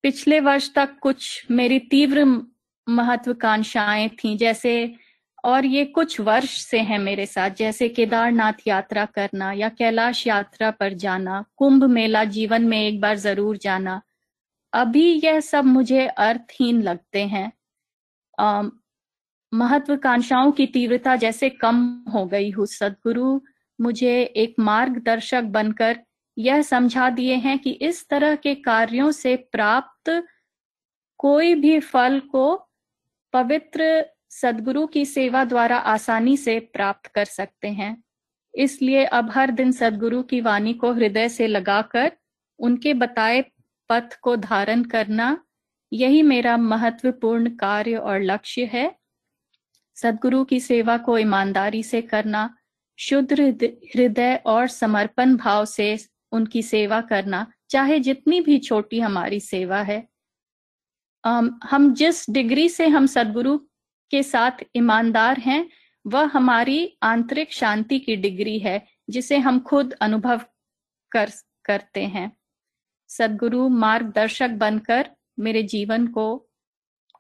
पिछले 0.04 0.40
वर्ष 0.40 0.70
तक 0.76 0.98
कुछ 1.02 1.46
मेरी 1.52 1.80
तीव्र 1.92 2.24
महत्वाकांक्षाएँ 2.88 4.10
थी, 4.10 4.36
जैसे 4.38 4.96
और 5.44 5.66
ये 5.66 5.84
कुछ 5.86 6.20
वर्ष 6.20 6.58
से 6.62 6.80
है 6.82 6.98
मेरे 6.98 7.26
साथ, 7.26 7.50
जैसे 7.50 7.90
केदारनाथ 7.90 8.68
यात्रा 8.68 9.06
करना 9.06 9.52
या 9.54 9.70
कैलाश 9.70 10.26
यात्रा 10.28 10.72
पर 10.72 10.94
जाना, 10.96 11.44
कुंभ 11.58 11.84
मेला, 11.84 12.24
जीवन 12.26 12.64
में 12.64 12.78
एक 12.80 13.00
बार 13.02 13.18
ज़रूर 13.18 13.58
जाना। 13.58 14.02
अभी 14.74 15.06
यह 15.26 15.40
सब 15.40 15.66
मुझे 15.66 16.06
अर्थहीन 16.08 16.82
लगते 16.82 17.24
हैं। 17.28 17.52
महत्वाकांक्षाओं 19.52 20.52
की 20.52 20.66
तीव्रता 20.68 21.16
जैसे 21.16 21.50
कम 21.52 21.82
हो 22.14 22.26
गई 22.26 22.50
हूँ। 22.52 22.66
सदगुरु 22.66 23.40
मुझे 23.80 24.22
एक 24.24 24.56
मार्गदर्शक 24.60 25.44
बनकर 25.52 26.00
यह 26.38 26.62
समझा 26.62 27.10
दिए 27.10 27.36
हैं 27.36 27.58
कि 27.60 27.72
इस 27.72 28.08
तरह 28.10 28.36
के 28.36 28.54
कार्यों 28.56 29.12
से 29.12 29.36
प्राप्त 29.52 30.12
कोई 31.20 31.54
भी 31.56 31.80
फल 31.80 32.20
को 32.32 32.46
पवित्र 33.34 34.06
सदगुरु 34.32 34.86
की 34.88 35.06
सेवा 35.06 35.44
द्वारा 35.44 35.78
आसानी 35.78 36.36
से 36.38 36.60
प्राप्त 36.60 37.08
कर 37.08 37.26
सकते 37.26 37.68
हैं। 37.68 37.96
इसलिए 38.54 39.04
अब 39.06 39.30
हर 39.32 39.52
दिन 39.52 39.72
सदगुरु 39.72 40.22
की 40.24 40.42
वाणी 40.42 40.74
को 40.74 40.92
हृदय 40.94 41.30
से 41.30 41.48
लगाकर 41.48 42.12
उनके 42.60 42.94
बताए 42.94 43.42
पथ 43.90 44.20
को 44.22 44.36
धारण 44.36 44.84
करना, 44.84 45.38
यही 45.92 46.22
मेरा 46.22 46.56
महत्वपूर्ण 46.58 47.50
कार्य 47.50 47.96
और 47.96 48.22
लक्ष्य 48.22 48.70
है। 48.74 48.92
सदगुरु 49.98 50.44
की 50.44 50.60
सेवा 50.60 50.98
को 50.98 51.18
ईमानदारी 51.18 51.84
से 51.84 52.02
करना, 52.02 52.50
शुद्ध 53.00 53.34
हृदय 53.34 54.42
और 54.46 54.68
समर्पण 54.68 55.36
भाव 55.36 55.66
से 55.66 55.98
उनकी 56.32 56.62
सेवा 56.64 57.02
करना, 57.02 57.46
चाहे 57.70 58.00
जितनी 58.00 58.42
भी 58.42 58.58
छोटी 58.60 59.00
हमारी 59.00 59.40
सेवा 59.40 59.82
है। 59.82 60.08
हम 61.24 61.94
जिस 61.94 62.30
डिग्री 62.30 62.70
से 62.70 62.88
हम 62.88 63.06
सदगुरु 63.06 63.58
के 64.12 64.24
साथ 64.24 64.52
ईमानदार 64.76 65.40
हैं, 65.40 65.70
वह 66.08 66.24
हमारी 66.24 66.98
आंतरिक 67.04 67.54
शांति 67.54 68.00
की 68.00 68.16
डिग्री 68.16 68.60
है, 68.60 68.88
जिसे 69.10 69.38
हम 69.38 69.60
खुद 69.60 69.94
अनुभव 69.94 70.42
कर, 71.12 71.30
करते 71.66 72.06
हैं। 72.06 72.38
सदगुरु 73.08 73.70
मार्गदर्शक 73.70 74.50
बनकर 74.50 75.10
मेरे 75.40 75.64
जीवन 75.64 76.08
को 76.08 76.48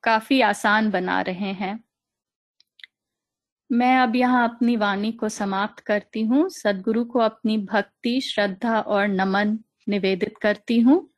काफ़ी 0.03 0.41
आसान 0.41 0.91
बना 0.91 1.21
रहे 1.21 1.53
हैं। 1.53 1.83
मैं 3.71 3.97
अब 3.97 4.15
यहाँ 4.15 4.49
अपनी 4.49 4.75
वाणी 4.75 5.11
को 5.11 5.29
समाप्त 5.29 5.79
करती 5.79 6.21
हूँ। 6.21 6.49
सदगुरु 6.49 7.05
को 7.05 7.19
अपनी 7.19 7.57
भक्ति, 7.57 8.21
श्रद्धा 8.21 8.79
और 8.79 9.07
नमन 9.07 9.59
निवेदित 9.89 10.37
करती 10.37 10.79
हूँ। 10.79 11.09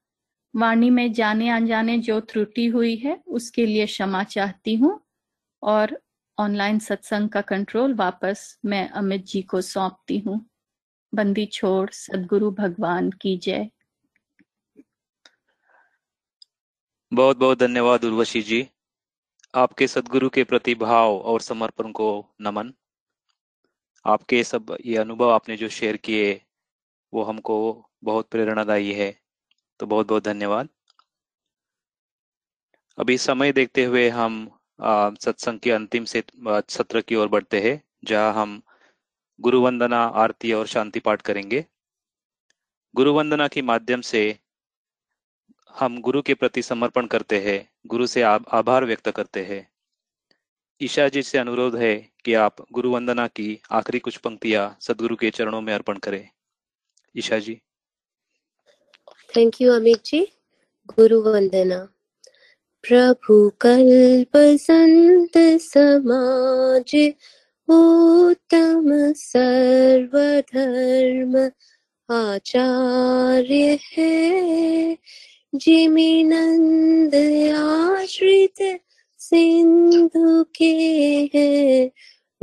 वाणी 0.55 0.89
में 0.89 1.13
जाने 1.13 1.49
अनजाने 1.49 1.97
जो 1.97 2.19
त्रुटि 2.19 2.67
हुई 2.67 2.95
है, 2.95 3.23
उसके 3.27 3.65
लिए 3.65 3.85
क्षमा 3.85 4.23
चाहती 4.23 4.75
हूँ। 4.75 4.99
और 5.63 6.01
ऑनलाइन 6.39 6.79
सत्संग 6.79 7.29
का 7.29 7.41
कंट्रोल 7.41 7.93
वापस 7.93 8.59
मैं 8.65 8.89
अमित 8.89 9.25
जी 9.25 9.41
को 9.41 9.61
सौंपती 9.61 10.19
हूँ। 10.19 10.49
बंदी 11.15 11.45
छोड़, 11.45 11.89
सदगुरु 11.89 12.51
भगवान 12.51 13.11
की 13.11 13.37
जय। 13.37 13.69
बहुत 17.13 17.37
बहुत 17.37 17.59
धन्यवाद 17.59 18.05
उर्वशी 18.05 18.41
जी। 18.41 18.69
आपके 19.55 19.87
सदगुरु 19.87 20.29
के 20.29 20.43
प्रति 20.43 20.75
भाव 20.75 21.17
और 21.17 21.41
समर्पण 21.41 21.91
को 21.91 22.27
नमन। 22.41 22.73
आपके 24.05 24.43
सब 24.43 24.77
ये 24.85 24.97
अनुभव 24.97 25.31
आपने 25.31 25.57
जो 25.57 25.69
शेयर 25.69 25.97
किए, 25.97 26.41
वो 27.13 27.23
हमको 27.23 27.89
बहुत 28.03 28.29
प्रेरणादायी 28.29 28.93
है। 28.93 29.21
तो 29.79 29.85
बहुत 29.85 30.07
बहुत 30.07 30.23
धन्यवाद। 30.23 30.69
अभी 32.97 33.17
समय 33.17 33.51
देखते 33.51 33.85
हुए 33.85 34.09
हम 34.09 34.60
सत्संग 34.83 35.59
के 35.59 35.71
अंतिम 35.71 36.05
से 36.05 36.23
सत्र 36.69 37.01
की 37.01 37.15
ओर 37.15 37.27
बढ़ते 37.27 37.59
हैं, 37.61 37.81
जहाँ 38.03 38.33
हम 38.33 38.61
गुरु 39.39 39.61
वंदना 39.61 40.03
आरती 40.03 40.53
और 40.53 40.67
शांति 40.67 40.99
पाठ 40.99 41.21
करेंगे। 41.21 41.65
गुरु 42.95 43.13
वंदना 43.13 43.47
के 43.47 43.61
माध्यम 43.61 44.01
से 44.01 44.39
हम 45.69 46.01
गुरु 46.01 46.21
के 46.21 46.33
प्रति 46.33 46.61
समर्पण 46.61 47.05
करते 47.05 47.39
हैं, 47.39 47.69
गुरु 47.87 48.07
से 48.07 48.21
आभार 48.21 48.85
व्यक्त 48.85 49.09
करते 49.09 49.45
हैं। 49.45 49.69
ईशा 50.81 51.07
जी 51.07 51.21
से 51.23 51.37
अनुरोध 51.37 51.75
है 51.75 51.95
कि 52.25 52.33
आप 52.33 52.65
गुरु 52.71 52.91
वंदना 52.91 53.27
की 53.27 53.61
आखिरी 53.71 53.99
कुछ 53.99 54.17
पंक्तियाँ 54.17 54.77
सदगुरु 54.81 55.15
के 55.15 55.29
चरणों 55.29 55.61
में 55.61 55.73
अर्पण 55.73 55.97
करें। 55.97 56.29
ईशा 57.17 57.39
जी। 57.39 57.61
Thank 59.37 59.61
you 59.61 59.71
Amit 59.73 60.03
ji. 60.05 60.23
गुरु 60.87 61.21
वंदना 61.21 61.87
प्रभु 62.87 63.51
कल्प 63.61 64.31
संत 64.35 65.61
समाज 65.61 67.13
उत्तम 67.69 69.13
सर्वधर्म 69.13 71.51
आचार्य 72.15 73.79
है। 73.97 74.97
जिमिनंद 75.55 77.15
आश्रित 77.55 78.79
सिंधु 79.19 80.45
के 80.55 81.29
है। 81.35 81.91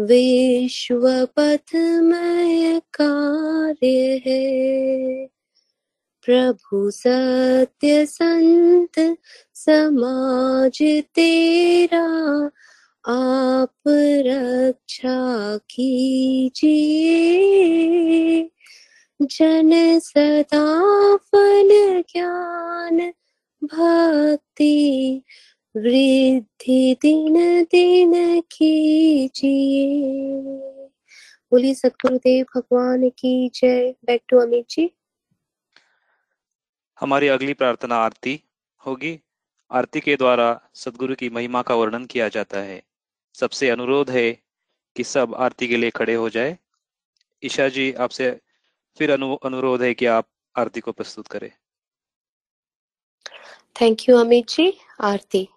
विश्व 0.01 1.29
पथमय 1.39 2.81
कार्य 2.95 4.23
है। 4.27 5.29
प्रभु 6.29 6.91
सत्य 6.91 8.07
संत, 8.07 9.17
समाज 9.55 11.05
तेरा, 11.15 12.51
आप 13.09 13.75
रक्षा 13.89 15.57
कीजिए। 15.57 18.51
जन 19.23 19.99
सदा 19.99 21.17
फल 21.17 22.01
ज्ञान, 22.01 23.13
भक्ति 23.65 25.23
वृद्धि 25.77 26.97
दिन 27.03 27.63
दिन 27.63 28.41
कीजिए। 28.41 30.89
बोलिए 31.51 31.75
सतगुरुदेव, 31.75 32.47
भगवान 32.57 33.09
की 33.09 33.51
जय। 33.55 33.95
Back 34.05 34.23
to 34.29 34.39
Amit 34.39 34.65
ji. 34.71 34.91
हमारी 37.01 37.29
अगली 37.29 37.55
प्रार्थना 37.55 37.97
आरती 37.97 38.43
होगी। 38.87 39.21
आरती 39.71 40.01
के 40.01 40.17
द्वारा 40.17 40.61
सदगुरु 40.75 41.15
की 41.15 41.31
महिमा 41.31 41.63
का 41.63 41.75
वर्णन 41.75 42.05
किया 42.05 42.29
जाता 42.29 42.61
है। 42.61 42.83
सबसे 43.35 43.71
अनुरोध 43.71 44.11
है 44.11 44.33
कि 44.97 45.05
सब 45.05 45.35
आरती 45.35 45.69
के 45.69 45.77
लिए 45.77 45.91
खड़े 45.91 46.15
हो 46.15 46.29
जाए। 46.29 46.59
ईशा 47.45 47.69
जी 47.69 47.93
आपसे 47.93 48.41
फिर 48.99 49.11
अनु, 49.11 49.37
अनुरोध 49.37 49.83
है 49.83 49.95
कि 49.95 50.07
आप 50.07 50.29
आरती 50.57 50.81
को 50.81 50.93
प्रस्तुत 50.93 51.27
करें। 51.27 51.51
थैंक 53.81 54.09
यू 54.09 54.17
अमित 54.17 54.49
जी 54.49 54.79
आरती। 55.01 55.49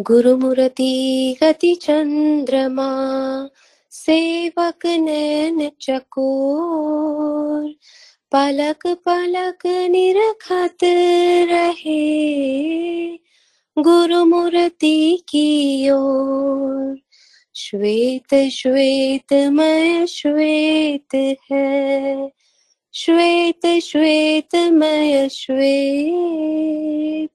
गुरुमूर्ति 0.00 1.36
गति 1.42 1.74
चंद्रमा 1.74 2.88
सेवक 3.90 4.86
नैन 4.86 5.72
चकोर। 5.80 7.74
पलक 8.36 8.86
पलक 8.86 9.66
निरखत 9.66 10.76
रहे 11.50 13.18
गुरुमूर्ति 13.78 15.24
की 15.28 15.90
ओर। 15.90 17.00
श्वेत 17.56 18.50
श्वेत, 18.50 19.34
मय 19.34 20.06
श्वेत 20.06 21.38
है। 21.50 22.30
श्वेत 22.94 23.82
श्वेत, 23.82 24.56
मय 24.56 25.28
श्वेत। 25.28 27.30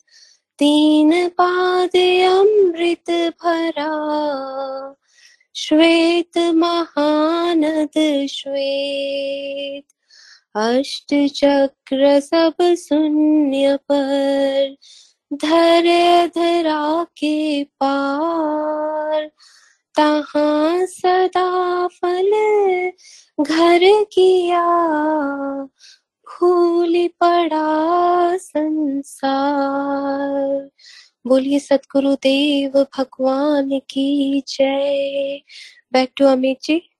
तीन 0.60 1.28
पाद 1.28 1.92
अमृत 2.32 3.34
भरा। 3.44 3.92
श्वेत 5.56 6.38
महानद 6.38 8.26
श्वेत। 8.30 10.01
अष्ट 10.56 11.36
चक्र 11.36 12.20
सब 12.20 12.54
शून्य 12.62 13.80
पर, 13.92 14.76
धर 15.34 16.28
धरा 16.28 17.04
के 17.04 17.64
पार। 17.64 19.32
तहा 19.96 20.86
सदा 20.86 21.88
फल 21.88 22.32
घर 23.40 23.80
किया 23.84 24.68
भूल 26.28 27.08
पड़ा 27.08 28.38
संसार। 28.38 30.70
बोलिए 31.28 31.60
सतगुरु 31.60 32.16
देव 32.16 32.88
भगवान 32.98 33.80
की 33.80 34.44
जय। 34.48 35.42
Back 35.94 36.12
to 36.18 36.26
Amit 36.26 36.58
ji. 36.64 36.91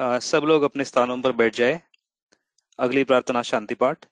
सब 0.00 0.42
लोग 0.44 0.62
अपने 0.62 0.84
स्थानों 0.84 1.20
पर 1.20 1.32
बैठ 1.32 1.56
जाए। 1.56 1.82
अगली 2.78 3.04
प्रार्थना 3.04 3.42
शांति 3.42 3.74
पाठ। 3.74 4.04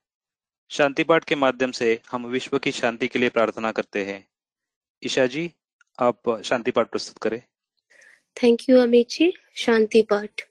शांति 0.70 1.04
पाठ 1.04 1.24
के 1.24 1.34
माध्यम 1.34 1.70
से 1.70 2.00
हम 2.10 2.26
विश्व 2.26 2.58
की 2.58 2.72
शांति 2.72 3.08
के 3.08 3.18
लिए 3.18 3.28
प्रार्थना 3.28 3.72
करते 3.72 4.04
हैं। 4.04 4.28
ईशा 5.04 5.26
जी, 5.26 5.52
आप 6.00 6.42
शांति 6.44 6.70
पाठ 6.70 6.90
प्रस्तुत 6.90 7.18
करें। 7.18 7.42
थैंक 8.42 8.58
यू 8.68 8.78
अमित 8.78 9.08
जी 9.08 9.32
शांति 9.56 10.02
पाठ। 10.02 10.42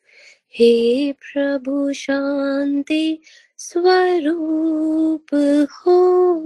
हे 0.53 1.11
प्रभु, 1.11 1.93
शांति 1.93 3.21
स्वरूप 3.57 5.25
हो। 5.71 6.45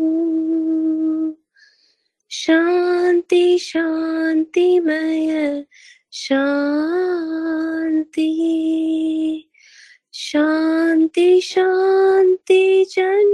शांति 2.31 3.11
शांति, 3.11 3.57
शांतिमय 3.57 5.65
शांति 6.11 8.29
शांति 10.13 11.41
शांति 11.41 12.85
जन 12.91 13.31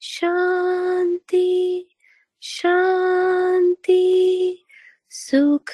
शांति 0.00 1.88
शांति 2.42 4.58
सुख 5.10 5.72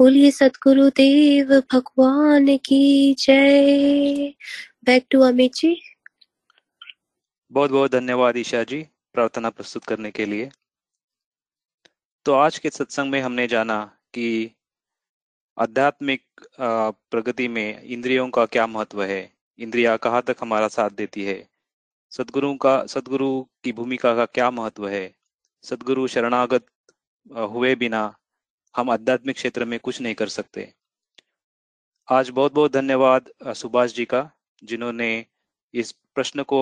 बोलिए 0.02 0.32
सतगुरु 0.32 0.90
देव 0.90 1.50
भगवान 1.74 2.58
की 2.58 3.14
जय। 3.14 4.34
Back 4.86 5.06
to 5.12 5.20
Amit 5.22 5.54
ji. 5.54 5.82
बहुत 7.52 7.72
बहुत 7.72 7.92
धन्यवाद 7.92 8.38
ईशा 8.38 8.64
जी, 8.64 8.82
प्रार्थना 9.14 9.50
प्रस्तुत 9.50 9.84
करने 9.86 10.12
के 10.12 10.26
लिए। 10.26 10.50
तो 12.26 12.34
आज 12.34 12.58
के 12.60 12.70
सत्संग 12.70 13.12
में 13.12 13.22
हमने 13.22 13.48
जाना 13.48 13.86
कि 14.14 14.52
आध्यात्मिक 15.58 16.24
प्रगति 17.12 17.48
में 17.48 17.82
इंद्रियों 17.82 18.30
का 18.30 18.46
क्या 18.46 18.68
महत्व 18.68 19.04
है? 19.04 19.34
इंद्रिया 19.60 19.98
कहाँ 19.98 20.22
तक 20.22 20.38
हमारा 20.42 20.68
साथ 20.68 20.90
देती 20.90 21.24
है? 21.24 21.48
सदगुरु 22.12 22.56
का, 22.56 22.86
सदगुरु 22.86 23.44
की 23.64 23.72
भूमिका 23.72 24.16
का 24.16 24.26
क्या 24.26 24.50
महत्व 24.52 24.88
है? 24.88 25.16
सदगुरु 25.64 26.08
शरणागत 26.08 26.66
हुए 27.32 27.76
बिना 27.76 28.16
हम 28.76 28.90
आध्यात्मिक 28.90 29.36
क्षेत्र 29.36 29.66
में 29.66 29.80
कुछ 29.80 30.00
नहीं 30.02 30.16
कर 30.16 30.28
सकते। 30.30 30.72
आज 32.08 32.30
बहुत 32.30 32.54
बहुत 32.54 32.72
धन्यवाद 32.74 33.30
सुभाष 33.56 33.94
जी 33.94 34.06
का, 34.06 34.30
जिन्होंने 34.64 35.26
इस 35.74 35.92
प्रश्न 36.16 36.44
को 36.44 36.62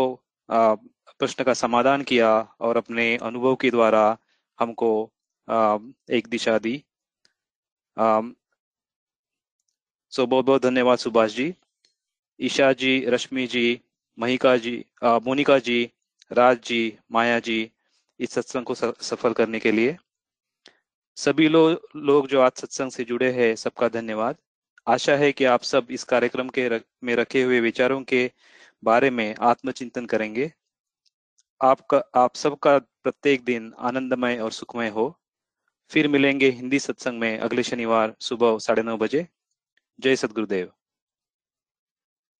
प्रश्न 0.49 1.43
का 1.43 1.53
समाधान 1.53 2.03
किया 2.03 2.31
और 2.59 2.77
अपने 2.77 3.15
अनुभव 3.17 3.55
के 3.55 3.69
द्वारा 3.71 4.17
हमको 4.59 4.91
एक 6.09 6.27
दिशा 6.27 6.57
दी। 6.59 6.75
सो 10.13 10.25
बहुत 10.25 10.45
बहुत 10.45 10.61
धन्यवाद 10.61 10.97
सुभाष 10.97 11.35
जी। 11.35 11.53
ईशा 12.39 12.71
जी, 12.73 12.99
रश्मि 13.07 13.47
जी, 13.47 13.79
महिका 14.17 14.55
जी 14.57 14.83
मोनिका 15.03 15.57
जी, 15.59 15.89
राज 16.31 16.59
जी, 16.65 16.97
माया 17.11 17.39
जी, 17.39 17.71
इस 18.19 18.31
सत्संग 18.31 18.65
को 18.65 18.75
सफल 18.75 19.33
करने 19.33 19.59
के 19.59 19.71
लिए। 19.71 19.97
सभी 21.19 21.47
लो, 21.47 21.81
लोग 21.95 22.27
जो 22.27 22.41
आज 22.41 22.51
सत्संग 22.51 22.91
से 22.91 23.03
जुड़े 23.03 23.31
हैं 23.31 23.55
सबका 23.55 23.87
धन्यवाद। 23.87 24.35
आशा 24.87 25.15
है 25.15 25.31
कि 25.31 25.45
आप 25.45 25.61
सब 25.61 25.87
इस 25.89 26.03
कार्यक्रम 26.03 26.49
के 26.49 26.67
रख, 26.67 26.83
में 27.03 27.15
रखे 27.15 27.43
हुए 27.43 27.59
विचारों 27.59 28.03
के 28.03 28.31
बारे 28.83 29.09
में 29.09 29.35
आत्मचिंतन 29.35 30.05
करेंगे। 30.05 30.51
आपका 31.61 32.03
आप 32.15 32.35
सबका 32.35 32.77
प्रत्येक 32.77 33.43
दिन 33.43 33.73
आनंदमय 33.79 34.37
और 34.37 34.51
सुखमय 34.51 34.89
हो। 34.89 35.19
फिर 35.89 36.07
मिलेंगे 36.07 36.49
हिंदी 36.49 36.79
सत्संग 36.79 37.19
में 37.19 37.39
अगले 37.39 37.63
शनिवार 37.63 38.15
सुबह 38.19 38.57
साढ़े 38.57 38.83
नौ 38.83 38.97
बजे। 38.97 39.27
जय 39.99 40.15
सदगुरुदेव 40.15 40.71